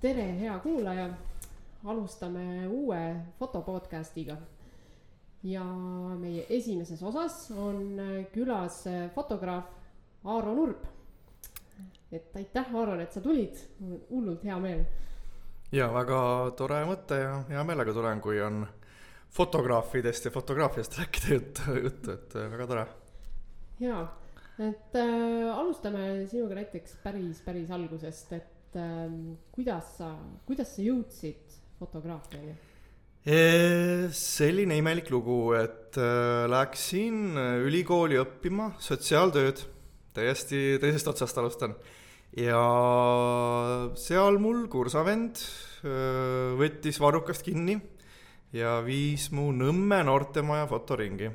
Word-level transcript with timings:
tere, 0.00 0.22
hea 0.40 0.58
kuulaja. 0.58 1.08
alustame 1.84 2.68
uue 2.68 3.16
fotopodcastiga. 3.38 4.36
ja 5.42 5.64
meie 6.18 6.46
esimeses 6.50 7.02
osas 7.02 7.50
on 7.50 8.00
külas 8.32 8.84
fotograaf 9.14 9.64
Aaro 10.24 10.54
Nurb. 10.54 10.84
et 12.12 12.36
aitäh, 12.36 12.74
Aaron, 12.74 13.00
et 13.00 13.12
sa 13.12 13.20
tulid, 13.20 13.56
hullult 14.10 14.44
hea 14.44 14.58
meel. 14.58 14.84
ja 15.72 15.88
väga 15.94 16.20
tore 16.56 16.84
mõte 16.86 17.18
ja 17.22 17.32
hea 17.48 17.64
meelega 17.64 17.92
tulen, 17.92 18.20
kui 18.20 18.40
on 18.40 18.66
fotograafidest 19.30 20.24
ja 20.24 20.30
fotograafiast 20.30 20.98
rääkida 20.98 21.34
juttu, 21.34 21.74
juttu, 21.82 22.12
et 22.12 22.34
väga 22.34 22.66
tore. 22.66 22.86
jaa, 23.80 24.04
et 24.58 24.94
äh, 24.94 25.58
alustame 25.58 26.26
sinuga 26.26 26.54
näiteks 26.62 26.96
päris, 27.02 27.42
päris 27.42 27.70
algusest, 27.70 28.32
et 28.32 28.57
et 28.68 28.76
ähm, 28.76 29.36
kuidas 29.52 29.96
sa, 29.96 30.12
kuidas 30.46 30.74
sa 30.76 30.82
jõudsid 30.84 31.60
fotograafiani? 31.78 32.56
selline 34.14 34.78
imelik 34.78 35.10
lugu, 35.12 35.52
et 35.58 35.98
äh, 36.00 36.46
läksin 36.48 37.36
ülikooli 37.66 38.16
õppima 38.16 38.70
sotsiaaltööd, 38.80 39.60
täiesti 40.16 40.78
teisest 40.80 41.10
otsast 41.12 41.40
alustan. 41.40 41.74
ja 42.36 42.62
seal 44.00 44.38
mul 44.40 44.64
kursavend 44.72 45.42
äh, 45.42 46.56
võttis 46.56 47.00
varrukast 47.00 47.44
kinni 47.44 47.76
ja 48.52 48.78
viis 48.84 49.28
mu 49.32 49.50
Nõmme 49.52 50.00
noortemaja 50.04 50.66
fotoringi. 50.70 51.30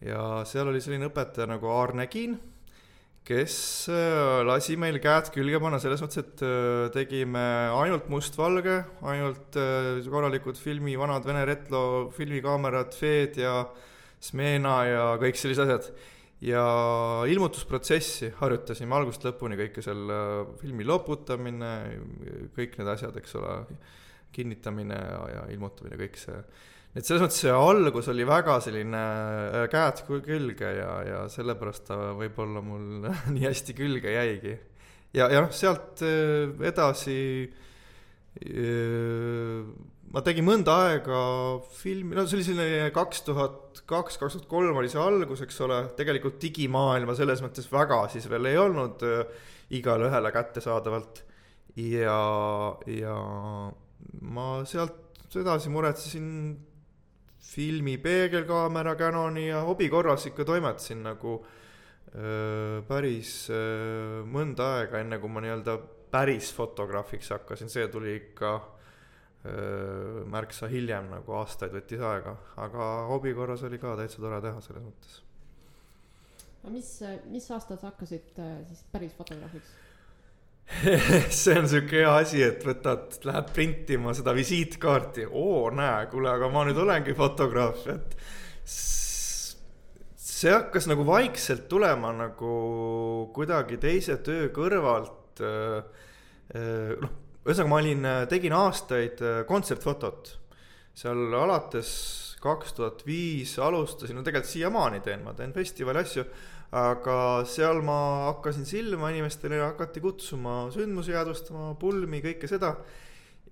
ja 0.00 0.44
seal 0.48 0.68
oli 0.68 0.80
selline 0.80 1.10
õpetaja 1.12 1.46
nagu 1.46 1.68
Aarne 1.68 2.06
Kiin 2.06 2.38
kes 3.26 3.56
äh, 3.92 4.42
lasi 4.46 4.74
meil 4.80 4.98
käed 5.02 5.30
külge 5.34 5.60
panna 5.62 5.78
selles 5.82 6.02
mõttes, 6.02 6.22
et 6.22 6.42
äh, 6.46 6.88
tegime 6.94 7.42
ainult 7.70 8.08
mustvalge, 8.10 8.80
ainult 9.06 9.58
äh, 9.60 10.02
korralikud 10.10 10.58
filmi, 10.58 10.96
vanad 10.98 11.26
Vene 11.26 11.44
retro 11.46 11.84
filmikaamerad, 12.16 12.96
Feed 12.98 13.38
ja 13.42 13.60
Smena 14.22 14.74
ja 14.86 15.06
kõik 15.22 15.38
sellised 15.38 15.66
asjad. 15.66 15.92
ja 16.42 16.62
ilmutusprotsessi 17.30 18.32
harjutasime 18.40 18.96
algusest 18.96 19.28
lõpuni, 19.28 19.54
kõike 19.60 19.82
seal 19.84 20.10
filmi 20.58 20.82
loputamine, 20.82 21.70
kõik 22.56 22.74
need 22.80 22.90
asjad, 22.90 23.14
eks 23.18 23.36
ole, 23.38 23.60
kinnitamine 24.34 24.96
ja, 24.98 25.20
ja 25.30 25.42
ilmutamine, 25.54 25.98
kõik 26.00 26.18
see 26.18 26.40
et 26.92 27.06
selles 27.06 27.22
mõttes 27.24 27.40
see 27.40 27.52
algus 27.52 28.08
oli 28.12 28.24
väga 28.28 28.58
selline 28.64 29.00
äh, 29.00 29.62
käed 29.72 30.02
külge 30.26 30.72
ja, 30.76 30.90
ja 31.06 31.20
sellepärast 31.32 31.86
ta 31.88 31.96
võib-olla 32.18 32.60
mul 32.64 33.06
nii 33.34 33.46
hästi 33.46 33.76
külge 33.76 34.12
jäigi. 34.12 34.58
ja, 35.16 35.30
ja 35.32 35.40
noh, 35.40 35.54
sealt 35.56 36.02
äh, 36.04 36.52
edasi 36.68 37.16
äh, 38.44 39.62
ma 40.12 40.20
tegin 40.20 40.44
mõnda 40.44 40.74
aega 40.90 41.20
filmi, 41.78 42.12
no 42.18 42.26
see 42.26 42.36
oli 42.38 42.48
selline 42.50 42.90
kaks 42.92 43.24
tuhat 43.24 43.80
kaks, 43.88 44.18
kaks 44.20 44.36
tuhat 44.36 44.50
kolm 44.50 44.76
oli 44.76 44.90
see 44.92 45.00
algus, 45.00 45.40
eks 45.46 45.62
ole, 45.64 45.78
tegelikult 45.96 46.36
digimaailma 46.42 47.16
selles 47.16 47.40
mõttes 47.44 47.70
väga 47.72 48.02
siis 48.12 48.28
veel 48.28 48.50
ei 48.50 48.60
olnud 48.60 49.00
igale 49.72 50.10
ühele 50.10 50.32
kättesaadavalt. 50.34 51.22
ja, 51.80 52.18
ja 52.84 53.16
ma 54.28 54.50
sealt 54.68 55.00
edasi 55.40 55.72
muretsesin 55.72 56.28
filmi 57.42 57.96
peegelkaamera 57.98 58.94
Canoni 58.96 59.48
ja 59.48 59.62
hobi 59.66 59.88
korras 59.90 60.26
ikka 60.30 60.44
toimetasin 60.46 61.02
nagu 61.02 61.34
öö, 62.14 62.82
päris 62.88 63.32
öö, 63.50 64.22
mõnda 64.28 64.68
aega, 64.78 65.00
enne 65.02 65.18
kui 65.18 65.32
ma 65.32 65.42
nii-öelda 65.42 65.76
päris 66.12 66.52
fotograafiks 66.54 67.32
hakkasin, 67.34 67.72
see 67.72 67.88
tuli 67.90 68.14
ikka 68.20 68.52
öö, 69.46 70.24
märksa 70.30 70.70
hiljem, 70.70 71.10
nagu 71.12 71.36
aastaid 71.40 71.74
võttis 71.74 72.02
aega, 72.06 72.36
aga 72.62 72.88
hobi 73.10 73.34
korras 73.34 73.66
oli 73.68 73.80
ka 73.82 73.96
täitsa 73.98 74.22
tore 74.22 74.40
teha 74.44 74.62
selles 74.64 74.86
mõttes. 74.86 75.20
aga 76.62 76.74
mis, 76.76 76.92
mis 77.32 77.50
aastal 77.50 77.80
sa 77.80 77.90
hakkasid 77.90 78.38
siis 78.70 78.84
päris 78.94 79.18
fotograafiks? 79.18 79.78
see 81.30 81.54
on 81.58 81.68
sihuke 81.68 82.00
hea 82.00 82.12
asi, 82.16 82.42
et 82.44 82.64
võtad, 82.66 83.18
lähed 83.26 83.50
printima 83.54 84.14
seda 84.16 84.34
visiitkaarti, 84.36 85.26
oo 85.28 85.70
näe, 85.74 86.06
kuule, 86.12 86.30
aga 86.32 86.48
ma 86.52 86.64
nüüd 86.68 86.78
olengi 86.82 87.14
fotograaf, 87.18 87.86
et. 87.92 88.16
see 88.72 90.50
hakkas 90.50 90.88
nagu 90.90 91.04
vaikselt 91.06 91.68
tulema 91.70 92.10
nagu 92.16 92.52
kuidagi 93.34 93.78
teise 93.82 94.18
töö 94.26 94.48
kõrvalt. 94.54 95.42
noh, 95.42 97.12
ühesõnaga 97.42 97.70
ma 97.70 97.78
olin, 97.78 98.08
tegin 98.30 98.56
aastaid 98.56 99.22
kontsertfotot, 99.48 100.34
seal 100.98 101.36
alates 101.38 101.92
kaks 102.42 102.74
tuhat 102.74 103.04
viis 103.06 103.54
alustasin, 103.62 104.18
no 104.18 104.24
tegelikult 104.26 104.50
siiamaani 104.50 105.00
teen, 105.04 105.22
ma 105.22 105.34
teen 105.38 105.54
festivali 105.54 106.02
asju 106.02 106.24
aga 106.72 107.44
seal 107.44 107.82
ma 107.84 108.30
hakkasin 108.30 108.64
silma 108.64 109.10
inimestele 109.12 109.58
ja 109.60 109.72
hakati 109.72 110.00
kutsuma 110.00 110.70
sündmusi 110.72 111.12
jäädvustama, 111.12 111.74
pulmi, 111.80 112.22
kõike 112.24 112.48
seda. 112.48 112.76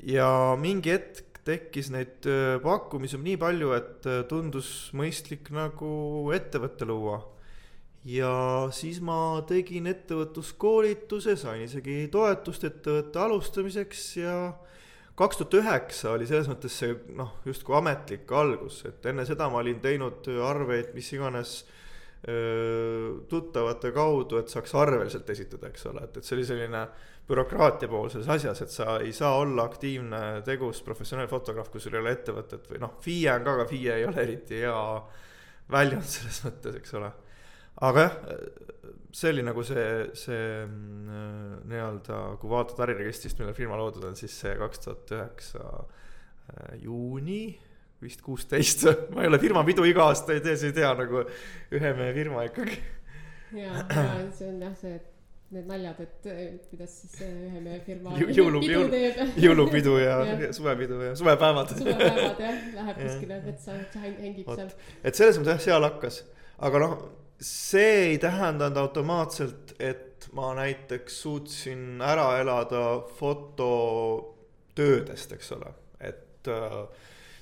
ja 0.00 0.56
mingi 0.56 0.94
hetk 0.94 1.42
tekkis 1.44 1.90
neid 1.92 2.24
äh, 2.28 2.56
pakkumisi 2.62 3.18
nii 3.20 3.36
palju, 3.40 3.74
et 3.76 4.08
äh, 4.08 4.22
tundus 4.28 4.90
mõistlik 4.96 5.50
nagu 5.52 6.30
ettevõtte 6.36 6.88
luua. 6.88 7.20
ja 8.08 8.32
siis 8.72 9.02
ma 9.04 9.42
tegin 9.48 9.86
ettevõtluskoolituse, 9.90 11.36
sain 11.36 11.66
isegi 11.66 12.06
toetust 12.12 12.64
ettevõtte 12.64 13.20
alustamiseks 13.20 14.04
ja 14.16 14.36
kaks 15.20 15.36
tuhat 15.36 15.58
üheksa 15.60 16.14
oli 16.14 16.24
selles 16.24 16.48
mõttes 16.48 16.78
see 16.80 16.96
noh, 17.12 17.34
justkui 17.44 17.76
ametlik 17.76 18.32
algus, 18.32 18.80
et 18.88 19.04
enne 19.12 19.28
seda 19.28 19.50
ma 19.52 19.60
olin 19.60 19.82
teinud 19.84 20.24
arveid, 20.48 20.94
mis 20.96 21.12
iganes 21.12 21.58
tuttavate 22.20 23.92
kaudu, 23.96 24.36
et 24.40 24.52
saaks 24.52 24.74
arveliselt 24.76 25.30
esitada, 25.32 25.70
eks 25.70 25.86
ole, 25.88 26.02
et, 26.04 26.18
et 26.20 26.26
see 26.26 26.36
oli 26.36 26.44
selline 26.44 26.82
bürokraatia 27.30 27.88
pool 27.88 28.10
selles 28.12 28.28
asjas, 28.34 28.60
et 28.64 28.74
sa 28.74 28.98
ei 29.00 29.12
saa 29.16 29.38
olla 29.40 29.64
aktiivne, 29.70 30.20
tegus 30.44 30.82
professionaalne 30.84 31.30
fotograaf, 31.30 31.70
kui 31.72 31.80
sul 31.80 31.96
ei 31.96 32.02
ole 32.02 32.12
ettevõtet 32.18 32.68
või 32.68 32.82
noh, 32.82 32.98
FIE 33.04 33.32
on 33.32 33.46
ka, 33.46 33.54
aga 33.56 33.66
FIE 33.70 33.96
ei 33.96 34.04
ole 34.08 34.24
eriti 34.24 34.60
hea 34.60 34.82
väljund 35.72 36.08
selles 36.10 36.42
mõttes, 36.44 36.76
eks 36.82 36.94
ole. 37.00 37.10
aga 37.88 38.04
jah, 38.04 38.18
see 39.16 39.32
oli 39.32 39.46
nagu 39.46 39.64
see, 39.66 39.88
see 40.18 40.44
mm, 40.66 41.64
nii-öelda, 41.70 42.20
kui 42.42 42.52
vaatad 42.52 42.84
äriregistrist, 42.84 43.40
millal 43.40 43.56
firma 43.56 43.80
loodud 43.80 44.04
on, 44.10 44.18
siis 44.18 44.36
see 44.44 44.52
kaks 44.60 44.84
tuhat 44.84 45.16
üheksa 45.16 45.64
juuni 46.82 47.42
vist 48.02 48.22
kuusteist, 48.24 48.86
ma 49.14 49.24
ei 49.24 49.30
ole 49.30 49.38
firma 49.42 49.64
pidu 49.66 49.82
iga 49.88 50.02
aasta 50.08 50.30
ei 50.36 50.42
tee, 50.44 50.56
sa 50.56 50.64
ei 50.70 50.76
tea 50.76 50.90
nagu 50.98 51.16
ühe 51.76 51.90
mehe 51.98 52.12
firma 52.16 52.38
ikkagi. 52.48 52.76
ja, 53.58 53.72
ja 53.84 53.86
see 54.36 54.48
on 54.48 54.56
jah 54.64 54.74
see, 54.80 54.94
et 54.96 55.06
need 55.50 55.66
naljad, 55.66 55.98
et 56.04 56.22
kuidas 56.70 56.92
siis 57.02 57.14
ühe 57.26 57.60
mehe 57.62 57.78
firma 57.86 58.08
jõulu, 58.14 58.60
pidu 58.62 58.72
jõulu, 58.72 58.90
teeb. 58.94 59.14
jõulupidu 59.44 59.92
ja, 59.98 60.16
ja 60.44 60.50
suvepidu 60.54 60.96
ja 61.02 61.12
suvepäevad. 61.18 61.68
suvepäevad 61.78 62.38
jah, 62.44 62.56
läheb 62.76 62.96
kuskile 63.00 63.36
metsa, 63.46 63.70
hängib 64.04 64.46
seal. 64.46 64.70
et 65.02 65.14
selles 65.18 65.36
mõttes 65.40 65.54
jah, 65.56 65.64
seal 65.66 65.82
hakkas, 65.88 66.16
aga 66.68 66.76
noh, 66.84 66.92
see 67.40 67.94
ei 68.12 68.18
tähendanud 68.22 68.78
automaatselt, 68.78 69.74
et 69.80 70.28
ma 70.36 70.54
näiteks 70.54 71.22
suutsin 71.24 72.00
ära 72.04 72.38
elada 72.38 73.00
fototöödest, 73.18 75.32
eks 75.34 75.52
ole, 75.56 75.70
et 75.98 76.48
äh, 76.48 76.86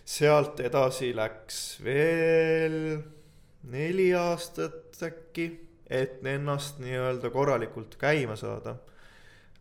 sealt 0.09 0.61
edasi 0.65 1.11
läks 1.17 1.63
veel 1.85 2.77
neli 3.69 4.09
aastat 4.17 4.97
äkki, 5.05 5.49
et 5.89 6.25
ennast 6.27 6.81
nii-öelda 6.83 7.31
korralikult 7.33 7.97
käima 8.01 8.37
saada. 8.37 8.77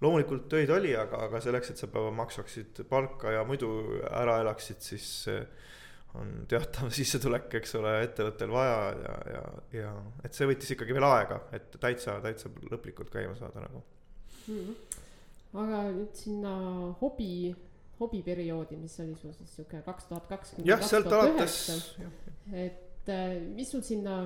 loomulikult 0.02 0.46
töid 0.50 0.70
oli, 0.70 0.92
aga, 0.96 1.24
aga 1.26 1.40
selleks, 1.42 1.72
et 1.72 1.82
sa 1.82 1.88
päeva 1.90 2.12
maksaksid 2.14 2.84
palka 2.90 3.32
ja 3.34 3.44
muidu 3.48 3.70
ära 4.12 4.38
elaksid, 4.44 4.82
siis 4.86 5.08
on 6.16 6.46
teatav 6.50 6.92
sissetulek, 7.00 7.50
eks 7.60 7.76
ole, 7.80 7.94
ettevõttel 8.06 8.54
vaja 8.54 8.78
ja, 9.02 9.16
ja, 9.34 9.46
ja 9.82 9.94
et 10.24 10.38
see 10.38 10.48
võttis 10.50 10.76
ikkagi 10.76 10.96
veel 10.96 11.08
aega, 11.10 11.42
et 11.58 11.76
täitsa, 11.82 12.20
täitsa 12.24 12.52
lõplikult 12.72 13.12
käima 13.14 13.36
saada 13.40 13.66
nagu 13.66 13.84
mm. 14.48 14.60
-hmm. 14.60 15.00
aga 15.64 15.84
nüüd 15.92 16.22
sinna 16.24 16.54
hobi 17.02 17.56
hobiperioodi, 18.00 18.78
mis 18.78 19.00
oli 19.04 19.16
sul 19.18 19.34
siis 19.34 19.56
sihuke 19.58 19.82
kaks 19.86 20.10
tuhat 20.10 20.28
kaks 20.30 20.56
kuni 20.56 20.70
kaks 20.70 20.92
tuhat 21.08 21.32
üheksa. 21.34 21.78
et 22.54 23.10
äh, 23.10 23.40
mis 23.56 23.72
sul 23.72 23.82
sinna 23.86 24.20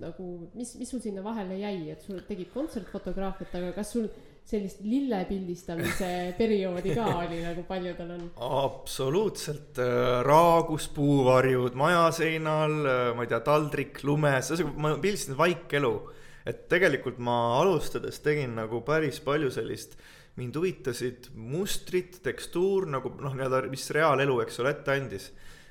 nagu, 0.00 0.26
mis, 0.56 0.74
mis 0.80 0.90
sul 0.90 1.02
sinna 1.04 1.22
vahele 1.24 1.58
jäi, 1.60 1.90
et 1.92 2.02
sul 2.04 2.20
tegid 2.28 2.50
kontsertfotograafiat, 2.54 3.54
aga 3.58 3.72
kas 3.76 3.92
sul 3.94 4.08
sellist 4.50 4.80
lillepildistamise 4.82 6.10
perioodi 6.40 6.94
ka 6.96 7.06
oli, 7.20 7.42
nagu 7.44 7.64
paljudel 7.68 8.14
on? 8.16 8.22
absoluutselt, 8.60 9.78
äh, 9.82 10.20
raagus 10.26 10.88
puuvarjud 10.96 11.76
maja 11.78 12.08
seinal, 12.16 12.78
äh, 12.80 13.02
ma 13.16 13.26
ei 13.26 13.30
tea, 13.30 13.42
taldrik 13.46 14.00
lumes, 14.06 14.54
ma 14.76 14.96
pildistasin 14.96 15.38
vaikelu. 15.38 15.94
et 16.48 16.62
tegelikult 16.72 17.18
ma 17.20 17.34
alustades 17.60 18.16
tegin 18.24 18.54
nagu 18.56 18.80
päris 18.82 19.18
palju 19.20 19.50
sellist 19.52 19.98
mind 20.40 20.56
huvitasid 20.56 21.30
mustrid, 21.36 22.20
tekstuur 22.24 22.88
nagu 22.90 23.12
noh, 23.20 23.34
nii-öelda, 23.36 23.66
mis 23.72 23.86
reaalelu, 23.94 24.40
eks 24.44 24.60
ole, 24.62 24.74
ette 24.76 24.96
andis. 24.96 25.30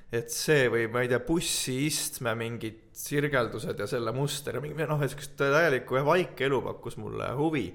et 0.09 0.31
see 0.33 0.65
või 0.73 0.87
ma 0.89 1.03
ei 1.03 1.09
tea, 1.11 1.19
bussiistme 1.21 2.31
mingid 2.37 2.87
sirgeldused 2.97 3.77
ja 3.77 3.85
selle 3.87 4.09
muster 4.15 4.57
ja 4.57 4.61
mingi 4.63 4.87
noh, 4.89 5.01
sihukest 5.05 5.35
täielikku 5.37 6.01
vaikeelu 6.05 6.61
pakkus 6.65 6.97
mulle 6.97 7.31
huvi. 7.37 7.67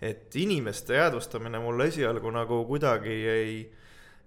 et 0.00 0.36
inimeste 0.36 0.94
jäädvustamine 0.94 1.58
mulle 1.62 1.86
esialgu 1.88 2.30
nagu 2.30 2.64
kuidagi 2.66 3.14
ei, 3.28 3.54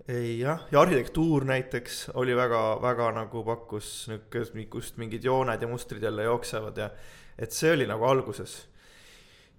ei 0.08 0.40
jah, 0.40 0.64
ja 0.72 0.82
arhitektuur 0.82 1.46
näiteks 1.46 2.10
oli 2.14 2.36
väga, 2.36 2.80
väga 2.82 3.12
nagu 3.12 3.44
pakkus 3.44 4.08
niisugust, 4.08 4.56
kust 4.70 4.98
mingid 4.98 5.24
jooned 5.24 5.62
ja 5.62 5.68
mustrid 5.68 6.04
jälle 6.04 6.24
jooksevad 6.24 6.78
ja 6.78 6.90
et 7.38 7.54
see 7.54 7.72
oli 7.74 7.86
nagu 7.88 8.06
alguses. 8.06 8.68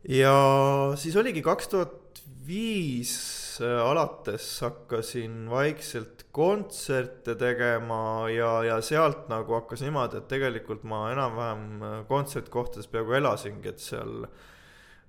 ja 0.08 0.32
siis 0.96 1.16
oligi 1.16 1.42
kaks 1.42 1.68
tuhat 1.68 1.96
viis 2.46 3.12
äh, 3.62 3.78
alates 3.82 4.46
hakkasin 4.64 5.46
vaikselt 5.50 6.26
kontserte 6.32 7.34
tegema 7.38 8.28
ja, 8.32 8.52
ja 8.64 8.78
sealt 8.84 9.26
nagu 9.32 9.58
hakkas 9.58 9.82
niimoodi, 9.84 10.20
et 10.20 10.28
tegelikult 10.30 10.84
ma 10.88 11.08
enam-vähem 11.12 11.66
äh, 11.82 11.98
kontsertkohtades 12.08 12.88
peaaegu 12.92 13.18
elasingi, 13.20 13.72
et 13.72 13.82
seal 13.82 14.24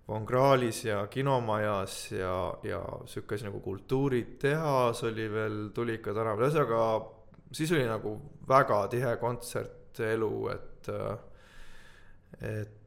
Von 0.09 0.25
Krahlis 0.25 0.81
ja 0.87 1.03
Kinomajas 1.07 2.11
ja, 2.15 2.33
ja 2.65 2.81
sihuke 3.05 3.37
asi 3.37 3.45
nagu 3.45 3.59
Kultuuritehas 3.61 5.03
oli 5.05 5.27
veel 5.29 5.59
Tulika 5.75 6.15
tänaval, 6.17 6.47
ühesõnaga 6.47 6.81
siis 7.51 7.71
oli 7.71 7.85
nagu 7.85 8.15
väga 8.49 8.87
tihe 8.91 9.15
kontsertelu, 9.21 10.33
et, 10.53 10.89
äh, 10.89 11.17
et 12.41 12.78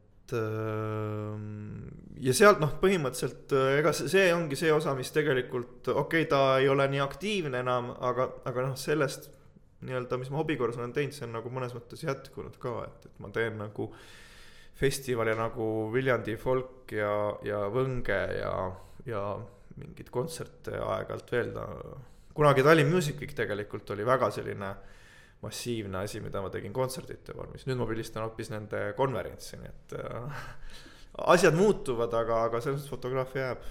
ja 2.22 2.34
sealt 2.36 2.60
noh, 2.62 2.72
põhimõtteliselt 2.80 3.52
äh, 3.56 3.78
ega 3.80 3.92
see 3.96 4.28
ongi 4.34 4.56
see 4.58 4.72
osa, 4.72 4.94
mis 4.98 5.10
tegelikult 5.14 5.88
okei 5.92 6.24
okay,, 6.24 6.28
ta 6.30 6.58
ei 6.60 6.68
ole 6.72 6.86
nii 6.92 7.02
aktiivne 7.04 7.62
enam, 7.64 7.90
aga, 8.00 8.28
aga 8.48 8.68
noh, 8.68 8.76
sellest 8.78 9.30
nii-öelda, 9.82 10.18
mis 10.20 10.30
ma 10.30 10.38
hobi 10.38 10.56
korras 10.60 10.78
olen 10.78 10.94
teinud, 10.94 11.16
see 11.16 11.26
on 11.26 11.34
nagu 11.36 11.50
mõnes 11.52 11.74
mõttes 11.74 12.04
jätkunud 12.06 12.56
ka, 12.62 12.76
et, 12.86 13.10
et 13.10 13.20
ma 13.24 13.32
teen 13.34 13.58
nagu 13.58 13.90
festivale 14.78 15.34
nagu 15.36 15.66
Viljandi 15.92 16.38
folk 16.40 16.94
ja, 16.94 17.12
ja 17.46 17.66
Võnge 17.74 18.22
ja, 18.38 18.54
ja 19.08 19.26
mingeid 19.76 20.08
kontserte 20.14 20.78
aeg-ajalt 20.78 21.34
veel 21.34 21.52
kunagi 22.32 22.64
Tallinn 22.64 22.92
Music 22.92 23.20
Week 23.20 23.34
tegelikult 23.36 23.90
oli 23.92 24.06
väga 24.06 24.30
selline 24.32 24.70
äh, 24.70 25.01
massiivne 25.42 26.04
asi, 26.04 26.20
mida 26.22 26.42
ma 26.42 26.50
tegin 26.54 26.74
kontsertide 26.74 27.34
vormis, 27.36 27.66
nüüd 27.66 27.80
ma 27.80 27.86
pilistan 27.88 28.24
hoopis 28.26 28.52
nende 28.52 28.82
konverentsi, 28.98 29.58
nii 29.60 29.70
et 29.70 29.94
äh, 29.98 30.42
asjad 31.34 31.56
muutuvad, 31.58 32.14
aga, 32.22 32.44
aga 32.48 32.60
selles 32.62 32.82
mõttes 32.82 32.92
fotograafia 32.94 33.48
jääb. 33.48 33.70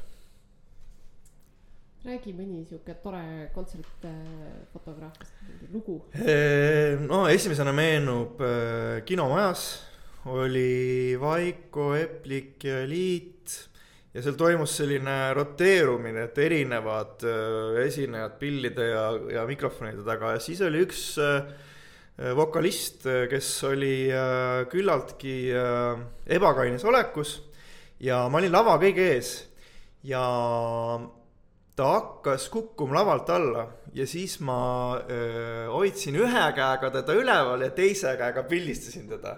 räägi 2.02 2.34
mõni 2.34 2.64
sihuke 2.66 2.96
tore 3.04 3.24
kontsertfotograafist, 3.54 5.36
mingi 5.48 5.72
lugu. 5.74 6.00
no 7.08 7.24
esimesena 7.30 7.74
meenub 7.78 8.42
äh, 8.42 9.04
kinomajas 9.06 9.70
oli 10.26 11.18
Vaiko, 11.20 11.96
Eplik 11.98 12.64
ja 12.64 12.84
Liit 12.86 13.41
ja 14.12 14.24
seal 14.24 14.36
toimus 14.40 14.74
selline 14.82 15.16
roteerumine, 15.38 16.28
et 16.28 16.40
erinevad 16.44 17.24
äh, 17.28 17.84
esinejad 17.86 18.36
pillide 18.42 18.90
ja, 18.92 19.06
ja 19.38 19.46
mikrofonide 19.48 20.04
taga. 20.08 20.36
Ja 20.36 20.42
siis 20.44 20.60
oli 20.68 20.84
üks 20.84 21.06
äh, 21.22 21.54
vokalist, 22.36 23.06
äh, 23.08 23.24
kes 23.32 23.54
oli 23.70 23.96
küllaltki 24.72 25.38
ebakainis 26.28 26.86
olekus. 26.88 27.40
Ja 28.02 28.26
ma 28.34 28.42
olin 28.42 28.54
lava 28.54 28.76
kõige 28.82 29.08
ees. 29.14 29.34
Ja 30.04 30.22
ta 31.78 31.88
hakkas 31.94 32.50
kukkuma 32.52 33.00
lavalt 33.00 33.30
alla. 33.32 33.68
Ja 33.94 34.08
siis 34.10 34.40
ma 34.42 34.98
öö, 35.04 35.68
hoidsin 35.70 36.16
ühe 36.18 36.44
käega 36.56 36.90
teda 36.94 37.14
üleval 37.14 37.62
ja 37.62 37.70
teise 37.76 38.16
käega 38.18 38.44
pildistasin 38.50 39.10
teda. 39.12 39.36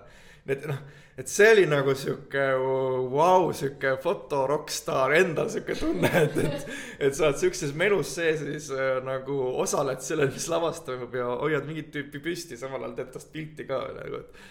et 0.48 0.66
noh 0.70 0.78
et 1.18 1.30
see 1.30 1.50
oli 1.54 1.66
nagu 1.70 1.94
sihuke 1.98 2.46
vau 2.58 3.04
wow,, 3.12 3.52
sihuke 3.54 3.94
foto 4.02 4.44
rokkstaar 4.50 5.14
endal 5.20 5.52
sihuke 5.54 5.76
tunne, 5.78 6.10
et, 6.10 6.38
et, 6.42 6.74
et 7.08 7.16
sa 7.16 7.28
oled 7.28 7.40
sihukeses 7.42 7.76
melus 7.78 8.16
sees 8.18 8.42
ja 8.42 8.50
siis 8.50 8.72
äh, 8.74 8.98
nagu 9.06 9.38
osaled 9.62 10.02
sellel, 10.06 10.32
mis 10.34 10.48
lavas 10.50 10.82
toimub 10.88 11.14
ja 11.18 11.30
hoiad 11.44 11.70
mingit 11.70 11.92
tüüpi 11.94 12.22
püsti, 12.24 12.58
samal 12.58 12.82
ajal 12.82 12.98
teed 12.98 13.12
tast 13.14 13.30
pilti 13.34 13.68
ka 13.70 13.84
nagu, 13.94 14.24
et. 14.24 14.44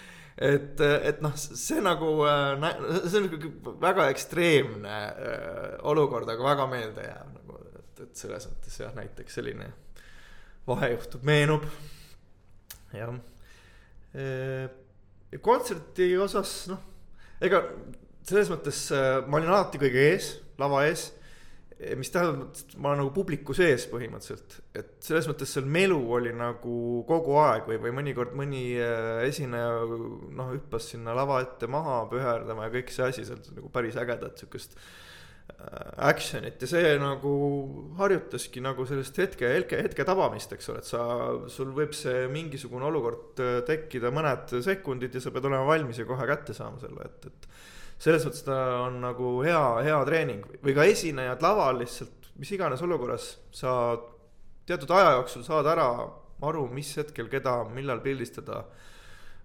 et, 0.52 0.84
et 1.10 1.24
noh, 1.24 1.34
see 1.36 1.82
nagu 1.82 2.12
äh,, 2.30 2.68
see 3.10 3.24
on 3.24 3.74
väga 3.82 4.06
ekstreemne 4.14 5.00
äh, 5.10 5.64
olukord, 5.90 6.30
aga 6.30 6.46
väga 6.46 6.68
meeldejääv 6.70 7.32
nagu, 7.40 7.58
et, 7.82 8.04
et 8.06 8.22
selles 8.22 8.46
mõttes 8.52 8.78
jah, 8.84 8.94
näiteks 9.00 9.40
selline 9.40 9.72
vahejuhtum 10.70 11.26
meenub, 11.26 11.66
jah 12.94 13.18
e 14.12 14.81
kontserti 15.40 16.12
osas 16.20 16.52
noh, 16.70 16.80
ega 17.42 17.62
selles 18.28 18.52
mõttes 18.52 18.84
äh, 18.94 19.18
ma 19.26 19.40
olin 19.40 19.52
alati 19.52 19.80
kõige 19.82 20.06
ees, 20.12 20.32
lava 20.60 20.86
ees. 20.86 21.10
mis 21.98 22.12
tähendab, 22.14 22.52
et 22.54 22.76
ma 22.78 22.92
olen 22.92 23.00
nagu 23.02 23.10
publiku 23.10 23.56
sees 23.58 23.88
põhimõtteliselt, 23.90 24.52
et 24.78 24.92
selles 25.02 25.26
mõttes 25.26 25.50
seal 25.50 25.64
melu 25.66 25.96
oli 26.14 26.30
nagu 26.36 26.74
kogu 27.08 27.34
aeg 27.42 27.66
või, 27.66 27.80
või 27.82 27.94
mõnikord 27.96 28.36
mõni 28.38 28.76
äh, 28.78 29.24
esineja 29.26 29.80
noh, 29.88 30.52
hüppas 30.52 30.92
sinna 30.92 31.16
lava 31.18 31.40
ette 31.42 31.66
maha 31.66 32.04
püherdama 32.12 32.68
ja 32.68 32.74
kõik 32.76 32.92
see 32.94 33.08
asi 33.08 33.26
sealt 33.26 33.50
nagu 33.56 33.72
päris 33.74 33.98
ägedat 33.98 34.38
sihukest 34.38 34.78
Äh, 34.78 35.02
action'it 36.02 36.62
ja 36.62 36.68
see 36.68 36.94
nagu 37.00 37.32
harjutaski 37.98 38.62
nagu 38.64 38.84
sellist 38.88 39.18
hetke, 39.22 39.48
hetke, 39.54 39.78
hetke 39.84 40.06
tabamist, 40.06 40.52
eks 40.56 40.70
ole, 40.72 40.82
et 40.82 40.88
sa, 40.88 41.02
sul 41.52 41.70
võib 41.76 41.94
see 41.96 42.26
mingisugune 42.32 42.88
olukord 42.88 43.42
äh, 43.42 43.60
tekkida 43.68 44.10
mõned 44.14 44.56
sekundid 44.64 45.14
ja 45.14 45.22
sa 45.22 45.32
pead 45.34 45.46
olema 45.48 45.68
valmis 45.68 46.00
ja 46.02 46.08
kohe 46.08 46.26
kätte 46.28 46.56
saama 46.56 46.82
selle, 46.82 47.06
et, 47.06 47.30
et. 47.30 47.48
selles 48.02 48.26
mõttes 48.26 48.46
ta 48.46 48.58
on 48.82 48.98
nagu 49.04 49.36
hea, 49.46 49.62
hea 49.86 50.00
treening 50.08 50.58
või 50.64 50.76
ka 50.78 50.88
esinejad 50.90 51.44
laval 51.44 51.78
lihtsalt, 51.84 52.32
mis 52.42 52.52
iganes 52.56 52.82
olukorras 52.82 53.36
sa 53.54 53.74
teatud 54.66 54.90
aja 54.96 55.16
jooksul 55.18 55.46
saad 55.46 55.68
ära 55.70 55.88
aru, 56.42 56.66
mis 56.74 56.90
hetkel 56.98 57.28
keda, 57.30 57.60
millal 57.70 58.02
pildistada. 58.02 58.64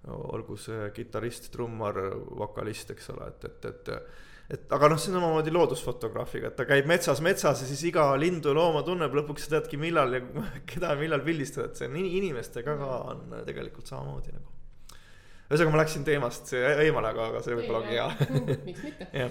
olgu 0.08 0.56
see 0.56 0.86
kitarrist, 0.96 1.50
trummar, 1.52 1.98
vokalist, 2.40 2.94
eks 2.94 3.10
ole, 3.12 3.28
et, 3.28 3.46
et, 3.46 3.66
et 3.66 3.90
et 4.48 4.74
aga 4.76 4.90
noh, 4.92 5.00
see 5.02 5.12
on 5.12 5.20
omamoodi 5.20 5.52
loodusfotograafiga, 5.52 6.52
et 6.52 6.60
ta 6.60 6.66
käib 6.68 6.88
metsas 6.88 7.20
metsas 7.24 7.64
ja 7.64 7.70
siis 7.70 7.82
iga 7.90 8.10
lindu, 8.20 8.54
looma 8.56 8.84
tunneb, 8.88 9.16
lõpuks 9.20 9.48
sa 9.48 9.58
teadki, 9.58 9.80
millal 9.82 10.16
ja 10.16 10.22
keda 10.70 10.94
ja 10.94 11.00
millal 11.02 11.26
pildistada, 11.26 11.72
et 11.72 11.82
see 11.82 11.90
on 11.90 11.98
inimestega 12.00 12.78
ka 12.80 12.92
on 13.14 13.26
tegelikult 13.48 13.92
samamoodi 13.92 14.36
nagu. 14.36 14.54
ühesõnaga, 15.50 15.74
ma 15.76 15.82
läksin 15.84 16.08
teemast 16.08 16.54
eemale, 16.58 17.12
aga, 17.12 17.32
aga 17.34 17.44
see 17.44 17.60
võib-olla 17.60 17.84
ongi 17.84 17.98
hea. 18.00 18.56
miks 18.70 18.86
mitte 18.88 19.28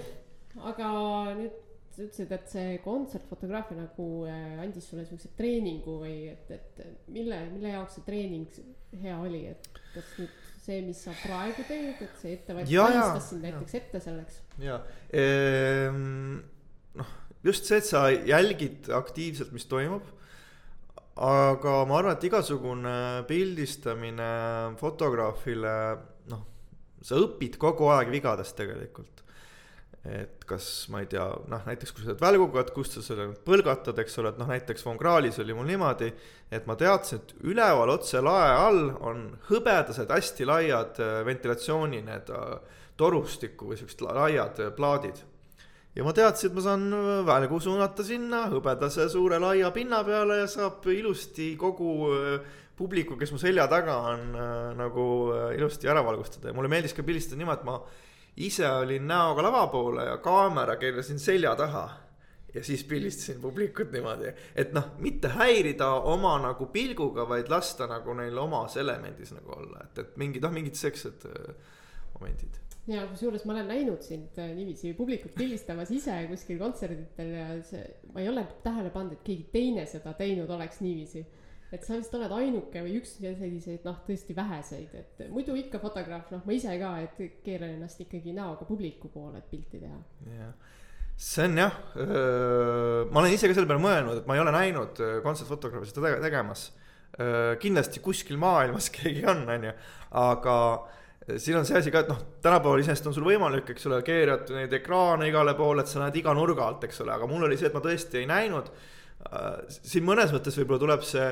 aga 0.64 0.90
nüüd 1.36 1.62
sa 1.96 2.04
ütlesid, 2.04 2.32
et 2.36 2.50
see 2.52 2.72
kontsertfotograafia 2.84 3.78
nagu 3.78 4.06
äh, 4.28 4.58
andis 4.60 4.88
sulle 4.90 5.06
siukse 5.08 5.30
treeningu 5.38 5.96
või 6.02 6.16
et, 6.28 6.50
et 6.52 6.82
mille, 7.12 7.38
mille 7.54 7.72
jaoks 7.72 7.96
see 7.96 8.04
treening 8.04 8.58
hea 9.00 9.16
oli, 9.16 9.46
et 9.54 9.70
kas 9.94 10.12
nüüd 10.20 10.42
see, 10.66 10.82
mis 10.86 11.00
sa 11.06 11.14
praegu 11.22 11.64
teed, 11.68 12.02
et 12.04 12.20
see 12.20 12.36
ettevalmistas 12.36 13.30
sind 13.30 13.46
näiteks 13.46 13.78
ette 13.80 14.02
selleks? 14.02 14.40
ja 14.62 14.80
ehm,, 15.14 16.38
noh, 17.00 17.12
just 17.46 17.68
see, 17.68 17.80
et 17.80 17.88
sa 17.88 18.06
jälgid 18.10 18.90
aktiivselt, 18.94 19.52
mis 19.56 19.68
toimub. 19.70 20.14
aga 21.16 21.76
ma 21.88 22.00
arvan, 22.00 22.16
et 22.16 22.26
igasugune 22.28 22.96
pildistamine 23.28 24.30
fotograafile, 24.80 25.76
noh, 26.32 26.42
sa 27.02 27.20
õpid 27.22 27.60
kogu 27.62 27.92
aeg 27.94 28.10
vigadest 28.12 28.58
tegelikult 28.58 29.25
et 30.06 30.44
kas 30.46 30.86
ma 30.92 31.00
ei 31.02 31.08
tea, 31.10 31.24
noh 31.50 31.64
näiteks 31.66 31.92
kui 31.94 32.04
sa 32.04 32.12
teed 32.12 32.22
välgukat, 32.22 32.70
kust 32.74 32.96
sa 32.96 33.02
selle 33.04 33.28
põlgatad, 33.46 33.98
eks 34.02 34.18
ole, 34.22 34.32
et 34.32 34.40
noh 34.40 34.50
näiteks 34.50 34.84
Von 34.86 34.98
Krahlis 35.00 35.38
oli 35.42 35.56
mul 35.56 35.68
niimoodi, 35.70 36.10
et 36.54 36.66
ma 36.68 36.76
teadsin, 36.78 37.22
et 37.22 37.46
üleval 37.50 37.90
otse 37.94 38.22
lae 38.24 38.52
all 38.54 38.82
on 39.00 39.24
hõbedased 39.48 40.12
hästi 40.12 40.48
laiad 40.48 41.00
äh, 41.02 41.16
ventilatsiooni 41.26 42.02
need 42.06 42.30
äh, 42.34 42.76
torustiku 43.00 43.72
või 43.72 43.80
siuksed 43.80 44.04
laiad 44.06 44.62
äh, 44.62 44.72
plaadid. 44.76 45.22
ja 45.96 46.04
ma 46.06 46.12
teadsin, 46.16 46.50
et 46.50 46.58
ma 46.58 46.66
saan 46.66 46.86
välgu 47.26 47.60
suunata 47.60 48.04
sinna 48.06 48.46
hõbedase 48.52 49.08
suure 49.10 49.40
laia 49.42 49.72
pinna 49.74 50.04
peale 50.04 50.42
ja 50.42 50.50
saab 50.50 50.84
ilusti 50.92 51.54
kogu 51.56 52.10
publiku, 52.76 53.16
kes 53.16 53.32
mu 53.32 53.38
selja 53.40 53.64
taga 53.72 53.94
on, 54.12 54.34
nagu 54.76 55.06
ilusti 55.56 55.88
ära 55.88 56.02
valgustada 56.04 56.50
ja 56.50 56.54
mulle 56.54 56.68
meeldis 56.68 56.92
ka 56.92 57.02
pildistada 57.02 57.40
niimoodi, 57.40 57.64
et 57.64 57.70
ma 57.70 57.80
ise 58.36 58.68
olin 58.70 59.06
näoga 59.08 59.42
lava 59.42 59.66
poole 59.72 60.04
ja 60.04 60.18
kaamera 60.18 60.76
keerasin 60.76 61.18
selja 61.18 61.54
taha 61.56 61.88
ja 62.56 62.64
siis 62.64 62.84
pildistasin 62.84 63.40
publikut 63.40 63.92
niimoodi, 63.92 64.32
et 64.56 64.72
noh, 64.72 64.84
mitte 64.98 65.28
häirida 65.28 65.90
oma 66.08 66.36
nagu 66.40 66.66
pilguga, 66.72 67.26
vaid 67.28 67.50
lasta 67.52 67.86
nagu 67.90 68.14
neil 68.16 68.38
omas 68.38 68.76
elemendis 68.80 69.34
nagu 69.36 69.52
olla, 69.58 69.82
et, 69.84 69.98
et 70.00 70.14
mingid 70.20 70.44
noh, 70.44 70.54
mingid 70.54 70.78
siuksed 70.78 71.26
äh, 71.28 71.74
momendid. 72.14 72.56
ja 72.88 73.04
kusjuures 73.10 73.44
ma 73.44 73.52
olen 73.56 73.68
näinud 73.68 74.02
sind 74.02 74.38
äh, 74.40 74.54
niiviisi 74.56 74.94
publikut 74.96 75.34
pildistamas 75.34 75.90
ise 75.92 76.16
kuskil 76.30 76.58
kontserditel 76.62 77.34
ja 77.34 77.48
see, 77.66 77.82
ma 78.14 78.24
ei 78.24 78.30
ole 78.32 78.46
tähele 78.64 78.92
pannud, 78.94 79.18
et 79.18 79.26
keegi 79.26 79.48
teine 79.52 79.84
seda 79.90 80.14
teinud 80.16 80.50
oleks 80.50 80.80
niiviisi. 80.80 81.26
Et 81.74 81.82
sa 81.82 81.96
vist 81.98 82.14
oled 82.14 82.32
ainuke 82.36 82.82
või 82.84 82.96
üks 83.00 83.16
selliseid 83.18 83.86
noh, 83.86 83.98
tõesti 84.06 84.36
väheseid, 84.36 84.94
et 84.94 85.26
muidu 85.32 85.56
ikka 85.58 85.80
fotograaf, 85.82 86.30
noh, 86.34 86.44
ma 86.46 86.54
ise 86.54 86.74
ka, 86.80 86.92
et 87.02 87.38
keeran 87.44 87.74
ennast 87.74 88.02
ikkagi 88.04 88.34
näoga 88.36 88.68
publiku 88.68 89.10
poole, 89.12 89.42
et 89.42 89.50
pilti 89.50 89.80
teha. 89.82 89.98
jah, 90.36 90.52
see 91.16 91.48
on 91.48 91.62
jah, 91.64 91.78
ma 93.10 93.22
olen 93.22 93.34
ise 93.34 93.50
ka 93.50 93.56
selle 93.56 93.70
peale 93.70 93.82
mõelnud, 93.82 94.20
et 94.20 94.28
ma 94.28 94.36
ei 94.36 94.44
ole 94.44 94.54
näinud 94.54 95.02
kontsertfotograafi 95.26 95.90
seda 95.90 96.18
tegemas. 96.22 96.68
kindlasti 97.62 98.02
kuskil 98.04 98.38
maailmas 98.38 98.90
keegi 98.96 99.24
on, 99.26 99.42
on 99.50 99.70
ju, 99.70 99.74
aga 100.22 100.56
siin 101.34 101.58
on 101.58 101.66
see 101.66 101.78
asi 101.80 101.90
ka, 101.90 102.04
et 102.04 102.10
noh, 102.12 102.20
tänapäeval 102.44 102.82
iseenesest 102.82 103.08
on 103.10 103.16
sul 103.16 103.26
võimalik, 103.26 103.72
eks 103.72 103.88
ole, 103.90 103.98
keerata 104.06 104.54
neid 104.54 104.74
ekraane 104.78 105.26
igale 105.26 105.56
poole, 105.58 105.82
et 105.82 105.90
sa 105.90 106.04
näed 106.04 106.20
iga 106.20 106.34
nurga 106.36 106.68
alt, 106.68 106.86
eks 106.86 107.02
ole, 107.02 107.16
aga 107.16 107.26
mul 107.30 107.48
oli 107.48 107.58
see, 107.58 107.66
et 107.70 107.74
ma 107.74 107.82
tõesti 107.82 108.20
ei 108.22 108.28
näinud. 108.30 108.70
Siin 109.74 110.04
mõnes 110.06 110.30
mõttes 110.30 110.54
võib-olla 110.60 110.78
tuleb 110.84 111.02
see 111.06 111.26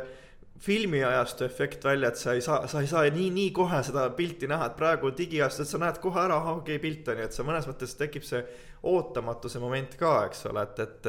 filmiajastu 0.64 1.44
efekt 1.44 1.84
välja, 1.84 2.08
et 2.08 2.20
sa 2.20 2.32
ei 2.32 2.42
saa, 2.44 2.64
sa 2.70 2.80
ei 2.80 2.88
saa 2.88 3.04
nii, 3.12 3.28
nii 3.34 3.50
kohe 3.56 3.80
seda 3.84 4.06
pilti 4.16 4.48
näha, 4.50 4.70
et 4.70 4.78
praegu 4.78 5.10
digiajastus, 5.16 5.66
et 5.66 5.74
sa 5.74 5.80
näed 5.82 6.00
kohe 6.02 6.22
ära, 6.22 6.38
okei 6.54 6.78
okay,, 6.78 6.82
pilt 6.82 7.10
on 7.12 7.20
ju, 7.20 7.28
et 7.28 7.36
sa 7.36 7.46
mõnes 7.46 7.68
mõttes 7.68 7.96
tekib 8.00 8.24
see 8.26 8.40
ootamatuse 8.88 9.60
moment 9.62 9.96
ka, 10.00 10.14
eks 10.28 10.46
ole, 10.50 10.64
et, 10.64 10.82
et, 10.84 11.08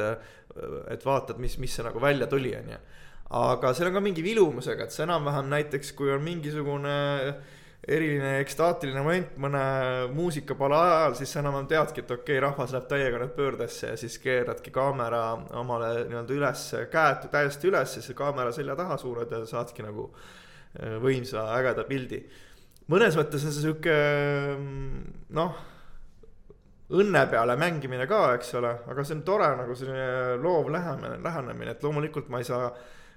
et 0.94 1.06
vaatad, 1.08 1.40
mis, 1.42 1.58
mis 1.62 1.72
see 1.72 1.84
nagu 1.86 2.00
välja 2.02 2.28
tuli, 2.30 2.52
on 2.58 2.72
ju. 2.74 2.80
aga 3.40 3.72
seal 3.74 3.90
on 3.90 3.98
ka 3.98 4.04
mingi 4.04 4.24
vilumusega, 4.24 4.86
et 4.86 4.96
see 4.96 5.06
enam-vähem 5.06 5.48
näiteks, 5.52 5.92
kui 5.98 6.12
on 6.12 6.24
mingisugune 6.24 6.96
äh, 7.30 7.56
eriline 7.86 8.40
ekstaatiline 8.42 9.02
moment 9.02 9.36
mõne 9.42 9.60
muusikapala 10.14 10.78
ajal, 10.86 11.14
siis 11.20 11.34
sa 11.34 11.42
enam 11.42 11.68
teadki, 11.70 12.02
et 12.02 12.10
okei 12.10 12.34
okay,, 12.34 12.40
rahvas 12.42 12.74
läheb 12.74 12.88
täiega 12.90 13.20
nüüd 13.22 13.36
pöördesse 13.36 13.92
ja 13.92 14.00
siis 14.00 14.18
keeradki 14.22 14.72
kaamera 14.74 15.22
omale 15.60 15.92
nii-öelda 16.08 16.34
üles, 16.34 16.64
käed 16.90 17.28
täiesti 17.30 17.70
üles 17.70 17.94
siis 17.94 18.10
kaamera 18.18 18.50
selja 18.54 18.74
taha 18.78 18.98
suured 18.98 19.30
ja 19.30 19.44
saadki 19.46 19.86
nagu 19.86 20.08
äh, 20.10 20.98
võimsa 21.02 21.46
ägeda 21.54 21.86
pildi. 21.86 22.24
mõnes 22.90 23.18
mõttes 23.18 23.46
on 23.46 23.54
see 23.54 23.68
sihuke 23.68 23.96
noh, 25.38 25.62
õnne 26.90 27.24
peale 27.30 27.56
mängimine 27.58 28.06
ka, 28.10 28.34
eks 28.34 28.54
ole, 28.58 28.74
aga 28.90 29.06
see 29.06 29.16
on 29.20 29.24
tore 29.26 29.48
nagu 29.58 29.78
selline 29.78 30.36
loov 30.42 30.74
lähenemine, 30.74 31.22
lähenemine, 31.22 31.74
et 31.74 31.82
loomulikult 31.86 32.34
ma 32.34 32.42
ei 32.42 32.50
saa 32.50 32.70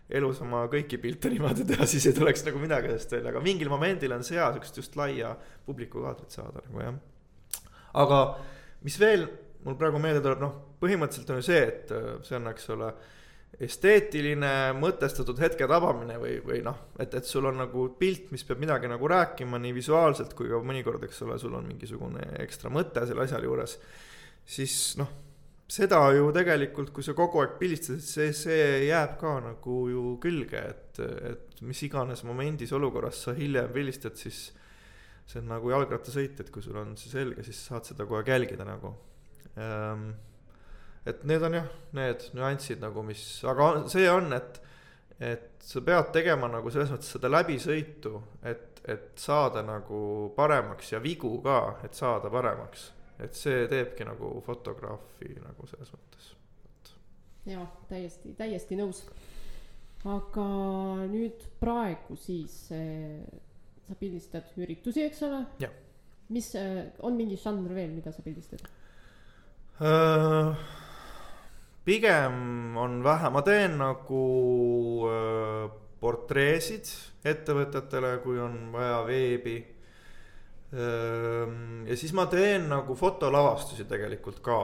elus 0.10 0.40
oma 0.42 0.64
kõiki 0.72 0.98
pilte 1.02 1.30
niimoodi 1.30 1.68
teha, 1.70 1.86
siis 1.90 2.08
ei 2.10 2.16
tuleks 2.18 2.42
nagu 2.48 2.62
midagi 2.62 2.90
sellest 2.90 3.14
välja, 3.14 3.34
aga 3.34 3.44
mingil 3.46 3.70
momendil 3.70 4.16
on 4.16 4.26
see 4.26 4.40
hea 4.40 4.48
siukest 4.56 4.82
just 4.82 4.98
laia 4.98 5.36
publiku 5.68 6.02
kaadrit 6.06 6.34
saada 6.34 6.64
nagu 6.66 6.82
jah. 6.82 6.98
aga 8.02 8.24
mis 8.88 8.98
veel 9.02 9.28
mul 9.66 9.78
praegu 9.78 10.02
meelde 10.02 10.24
tuleb, 10.24 10.42
noh, 10.42 10.58
põhimõtteliselt 10.82 11.32
on 11.34 11.42
ju 11.42 11.48
see, 11.50 11.64
et 11.68 11.94
äh, 11.94 12.12
see 12.26 12.38
on, 12.40 12.50
eks 12.52 12.70
ole, 12.76 12.90
esteetiline 13.66 14.52
mõtestatud 14.78 15.40
hetke 15.42 15.68
tabamine 15.68 16.16
või, 16.22 16.36
või 16.46 16.62
noh, 16.64 16.78
et, 17.02 17.14
et 17.18 17.28
sul 17.28 17.50
on 17.50 17.58
nagu 17.60 17.88
pilt, 18.00 18.30
mis 18.34 18.46
peab 18.48 18.62
midagi 18.62 18.88
nagu 18.88 19.10
rääkima 19.10 19.60
nii 19.60 19.74
visuaalselt 19.76 20.36
kui 20.38 20.52
ka 20.52 20.62
mõnikord, 20.64 21.04
eks 21.08 21.26
ole, 21.26 21.40
sul 21.42 21.58
on 21.58 21.68
mingisugune 21.68 22.30
ekstra 22.46 22.72
mõte 22.74 23.04
selle 23.10 23.26
asja 23.26 23.42
juures. 23.44 23.76
siis 24.46 24.76
noh 25.02 25.29
seda 25.70 26.00
ju 26.16 26.30
tegelikult, 26.34 26.92
kui 26.94 27.06
sa 27.06 27.14
kogu 27.18 27.44
aeg 27.44 27.58
pildistad, 27.60 28.02
see, 28.02 28.32
see 28.34 28.88
jääb 28.88 29.18
ka 29.22 29.36
nagu 29.44 29.76
ju 29.92 30.06
külge, 30.24 30.64
et, 30.74 31.02
et 31.30 31.62
mis 31.66 31.84
iganes 31.86 32.24
momendis, 32.26 32.74
olukorras 32.76 33.22
sa 33.28 33.36
hiljem 33.38 33.70
pildistad, 33.76 34.18
siis 34.18 34.48
see 35.30 35.44
on 35.44 35.52
nagu 35.52 35.70
jalgrattasõit, 35.70 36.42
et 36.42 36.50
kui 36.54 36.66
sul 36.66 36.80
on 36.82 36.96
see 36.98 37.14
selge, 37.14 37.46
siis 37.46 37.62
saad 37.70 37.86
seda 37.86 38.08
kogu 38.08 38.18
aeg 38.22 38.34
jälgida 38.34 38.66
nagu 38.66 38.96
ähm,. 39.62 40.10
et 41.06 41.22
need 41.30 41.46
on 41.46 41.60
jah, 41.60 41.70
need 41.98 42.26
nüansid 42.38 42.82
nagu, 42.82 43.06
mis, 43.06 43.22
aga 43.46 43.72
see 43.94 44.10
on, 44.10 44.34
et, 44.34 44.62
et 45.22 45.50
sa 45.70 45.86
pead 45.86 46.10
tegema 46.18 46.50
nagu 46.50 46.74
selles 46.74 46.90
mõttes 46.96 47.14
seda 47.14 47.30
läbisõitu, 47.30 48.18
et, 48.42 48.82
et 48.90 49.12
saada 49.22 49.62
nagu 49.66 50.32
paremaks 50.36 50.96
ja 50.96 51.04
vigu 51.04 51.38
ka, 51.46 51.60
et 51.86 51.94
saada 51.94 52.34
paremaks 52.34 52.90
et 53.24 53.36
see 53.36 53.68
teebki 53.72 54.08
nagu 54.08 54.32
fotograafi 54.46 55.36
nagu 55.44 55.68
selles 55.70 55.92
mõttes. 55.96 56.32
jaa, 57.50 57.66
täiesti, 57.90 58.34
täiesti 58.38 58.80
nõus. 58.80 59.04
aga 60.08 60.48
nüüd 61.12 61.44
praegu 61.60 62.16
siis 62.20 62.70
äh, 62.76 63.24
sa 63.88 63.98
pildistad 64.00 64.52
üritusi, 64.58 65.04
eks 65.10 65.24
ole? 65.28 65.44
mis 66.30 66.52
äh,, 66.56 66.86
on 67.02 67.18
mingi 67.18 67.40
žanr 67.42 67.74
veel, 67.74 67.92
mida 67.96 68.14
sa 68.14 68.22
pildistad 68.26 68.62
uh,? 69.82 70.54
pigem 71.90 72.78
on 72.78 73.00
vähe, 73.04 73.32
ma 73.34 73.42
teen 73.42 73.80
nagu 73.80 74.24
uh, 75.08 75.72
portreesid 76.00 76.92
ettevõtetele, 77.28 78.20
kui 78.24 78.38
on 78.40 78.70
vaja 78.72 79.02
veebi 79.08 79.58
ja 80.70 81.96
siis 81.98 82.12
ma 82.14 82.28
teen 82.30 82.68
nagu 82.70 82.94
fotolavastusi 82.96 83.88
tegelikult 83.90 84.42
ka. 84.46 84.60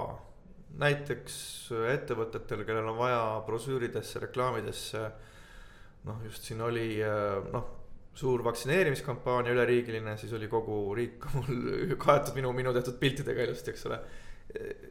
näiteks 0.76 1.38
ettevõtetel, 1.94 2.66
kellel 2.68 2.92
on 2.92 2.98
vaja 3.00 3.24
brošüüridesse, 3.48 4.20
reklaamidesse. 4.28 5.02
noh, 6.06 6.22
just 6.24 6.44
siin 6.44 6.62
oli 6.62 7.02
eh, 7.02 7.48
noh, 7.54 7.66
suur 8.14 8.44
vaktsineerimiskampaania 8.44 9.56
üleriigiline, 9.56 10.18
siis 10.18 10.34
oli 10.34 10.48
kogu 10.48 10.94
riik 10.96 11.26
mul 11.36 11.98
kaetud 11.98 12.36
minu, 12.36 12.54
minu 12.54 12.74
tehtud 12.74 13.00
piltidega 13.02 13.48
ilusti, 13.48 13.74
eks 13.74 13.90
ole 13.90 14.00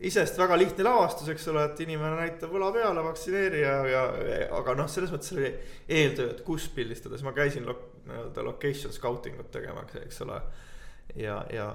iseenesest 0.00 0.38
väga 0.38 0.56
lihtne 0.58 0.84
lavastus, 0.84 1.28
eks 1.32 1.46
ole, 1.52 1.62
et 1.68 1.80
inimene 1.84 2.18
näitab 2.18 2.52
võla 2.52 2.68
peale, 2.74 3.04
vaktsineerija 3.06 3.74
ja, 3.88 4.02
ja, 4.28 4.48
aga 4.58 4.74
noh, 4.76 4.88
selles 4.90 5.12
mõttes 5.14 5.32
oli 5.36 5.46
eeltöö, 5.88 6.32
et 6.34 6.42
kus 6.46 6.66
pildistada, 6.74 7.16
siis 7.16 7.26
ma 7.26 7.32
käisin 7.36 7.66
lo, 7.68 7.76
nii-öelda 8.08 8.44
location 8.44 8.92
scouting 8.92 9.40
ut 9.40 9.50
tegema, 9.54 9.86
eks 10.02 10.20
ole 10.26 10.40
ja, 11.14 11.44
ja 11.52 11.68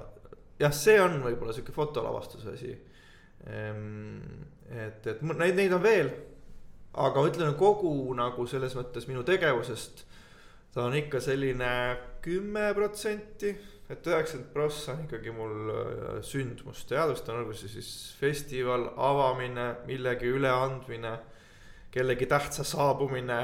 jah, 0.59 0.75
see 0.75 0.99
on 1.01 1.19
võib-olla 1.23 1.55
sihuke 1.55 1.73
fotolavastuse 1.75 2.53
asi. 2.55 2.73
Ehm, 3.49 4.19
et, 4.69 5.05
et 5.07 5.23
neid, 5.23 5.55
neid 5.57 5.73
on 5.75 5.83
veel, 5.83 6.11
aga 6.99 7.23
ütleme 7.29 7.55
kogu 7.59 8.13
nagu 8.17 8.45
selles 8.49 8.75
mõttes 8.77 9.07
minu 9.09 9.23
tegevusest. 9.27 10.05
ta 10.73 10.83
on 10.85 10.93
ikka 10.93 11.19
selline 11.23 11.69
kümme 12.21 12.67
protsenti, 12.77 13.55
et 13.89 14.05
üheksakümmend 14.05 14.51
prossa 14.53 14.93
on 14.93 15.07
ikkagi 15.07 15.31
mul 15.33 15.71
äh, 15.73 16.19
sündmus, 16.21 16.83
teadustan, 16.85 17.39
olgu 17.41 17.55
see 17.57 17.71
siis 17.71 17.89
festival, 18.19 18.91
avamine, 18.97 19.71
millegi 19.87 20.29
üleandmine, 20.29 21.15
kellegi 21.89 22.27
tähtsa 22.29 22.63
saabumine 22.67 23.39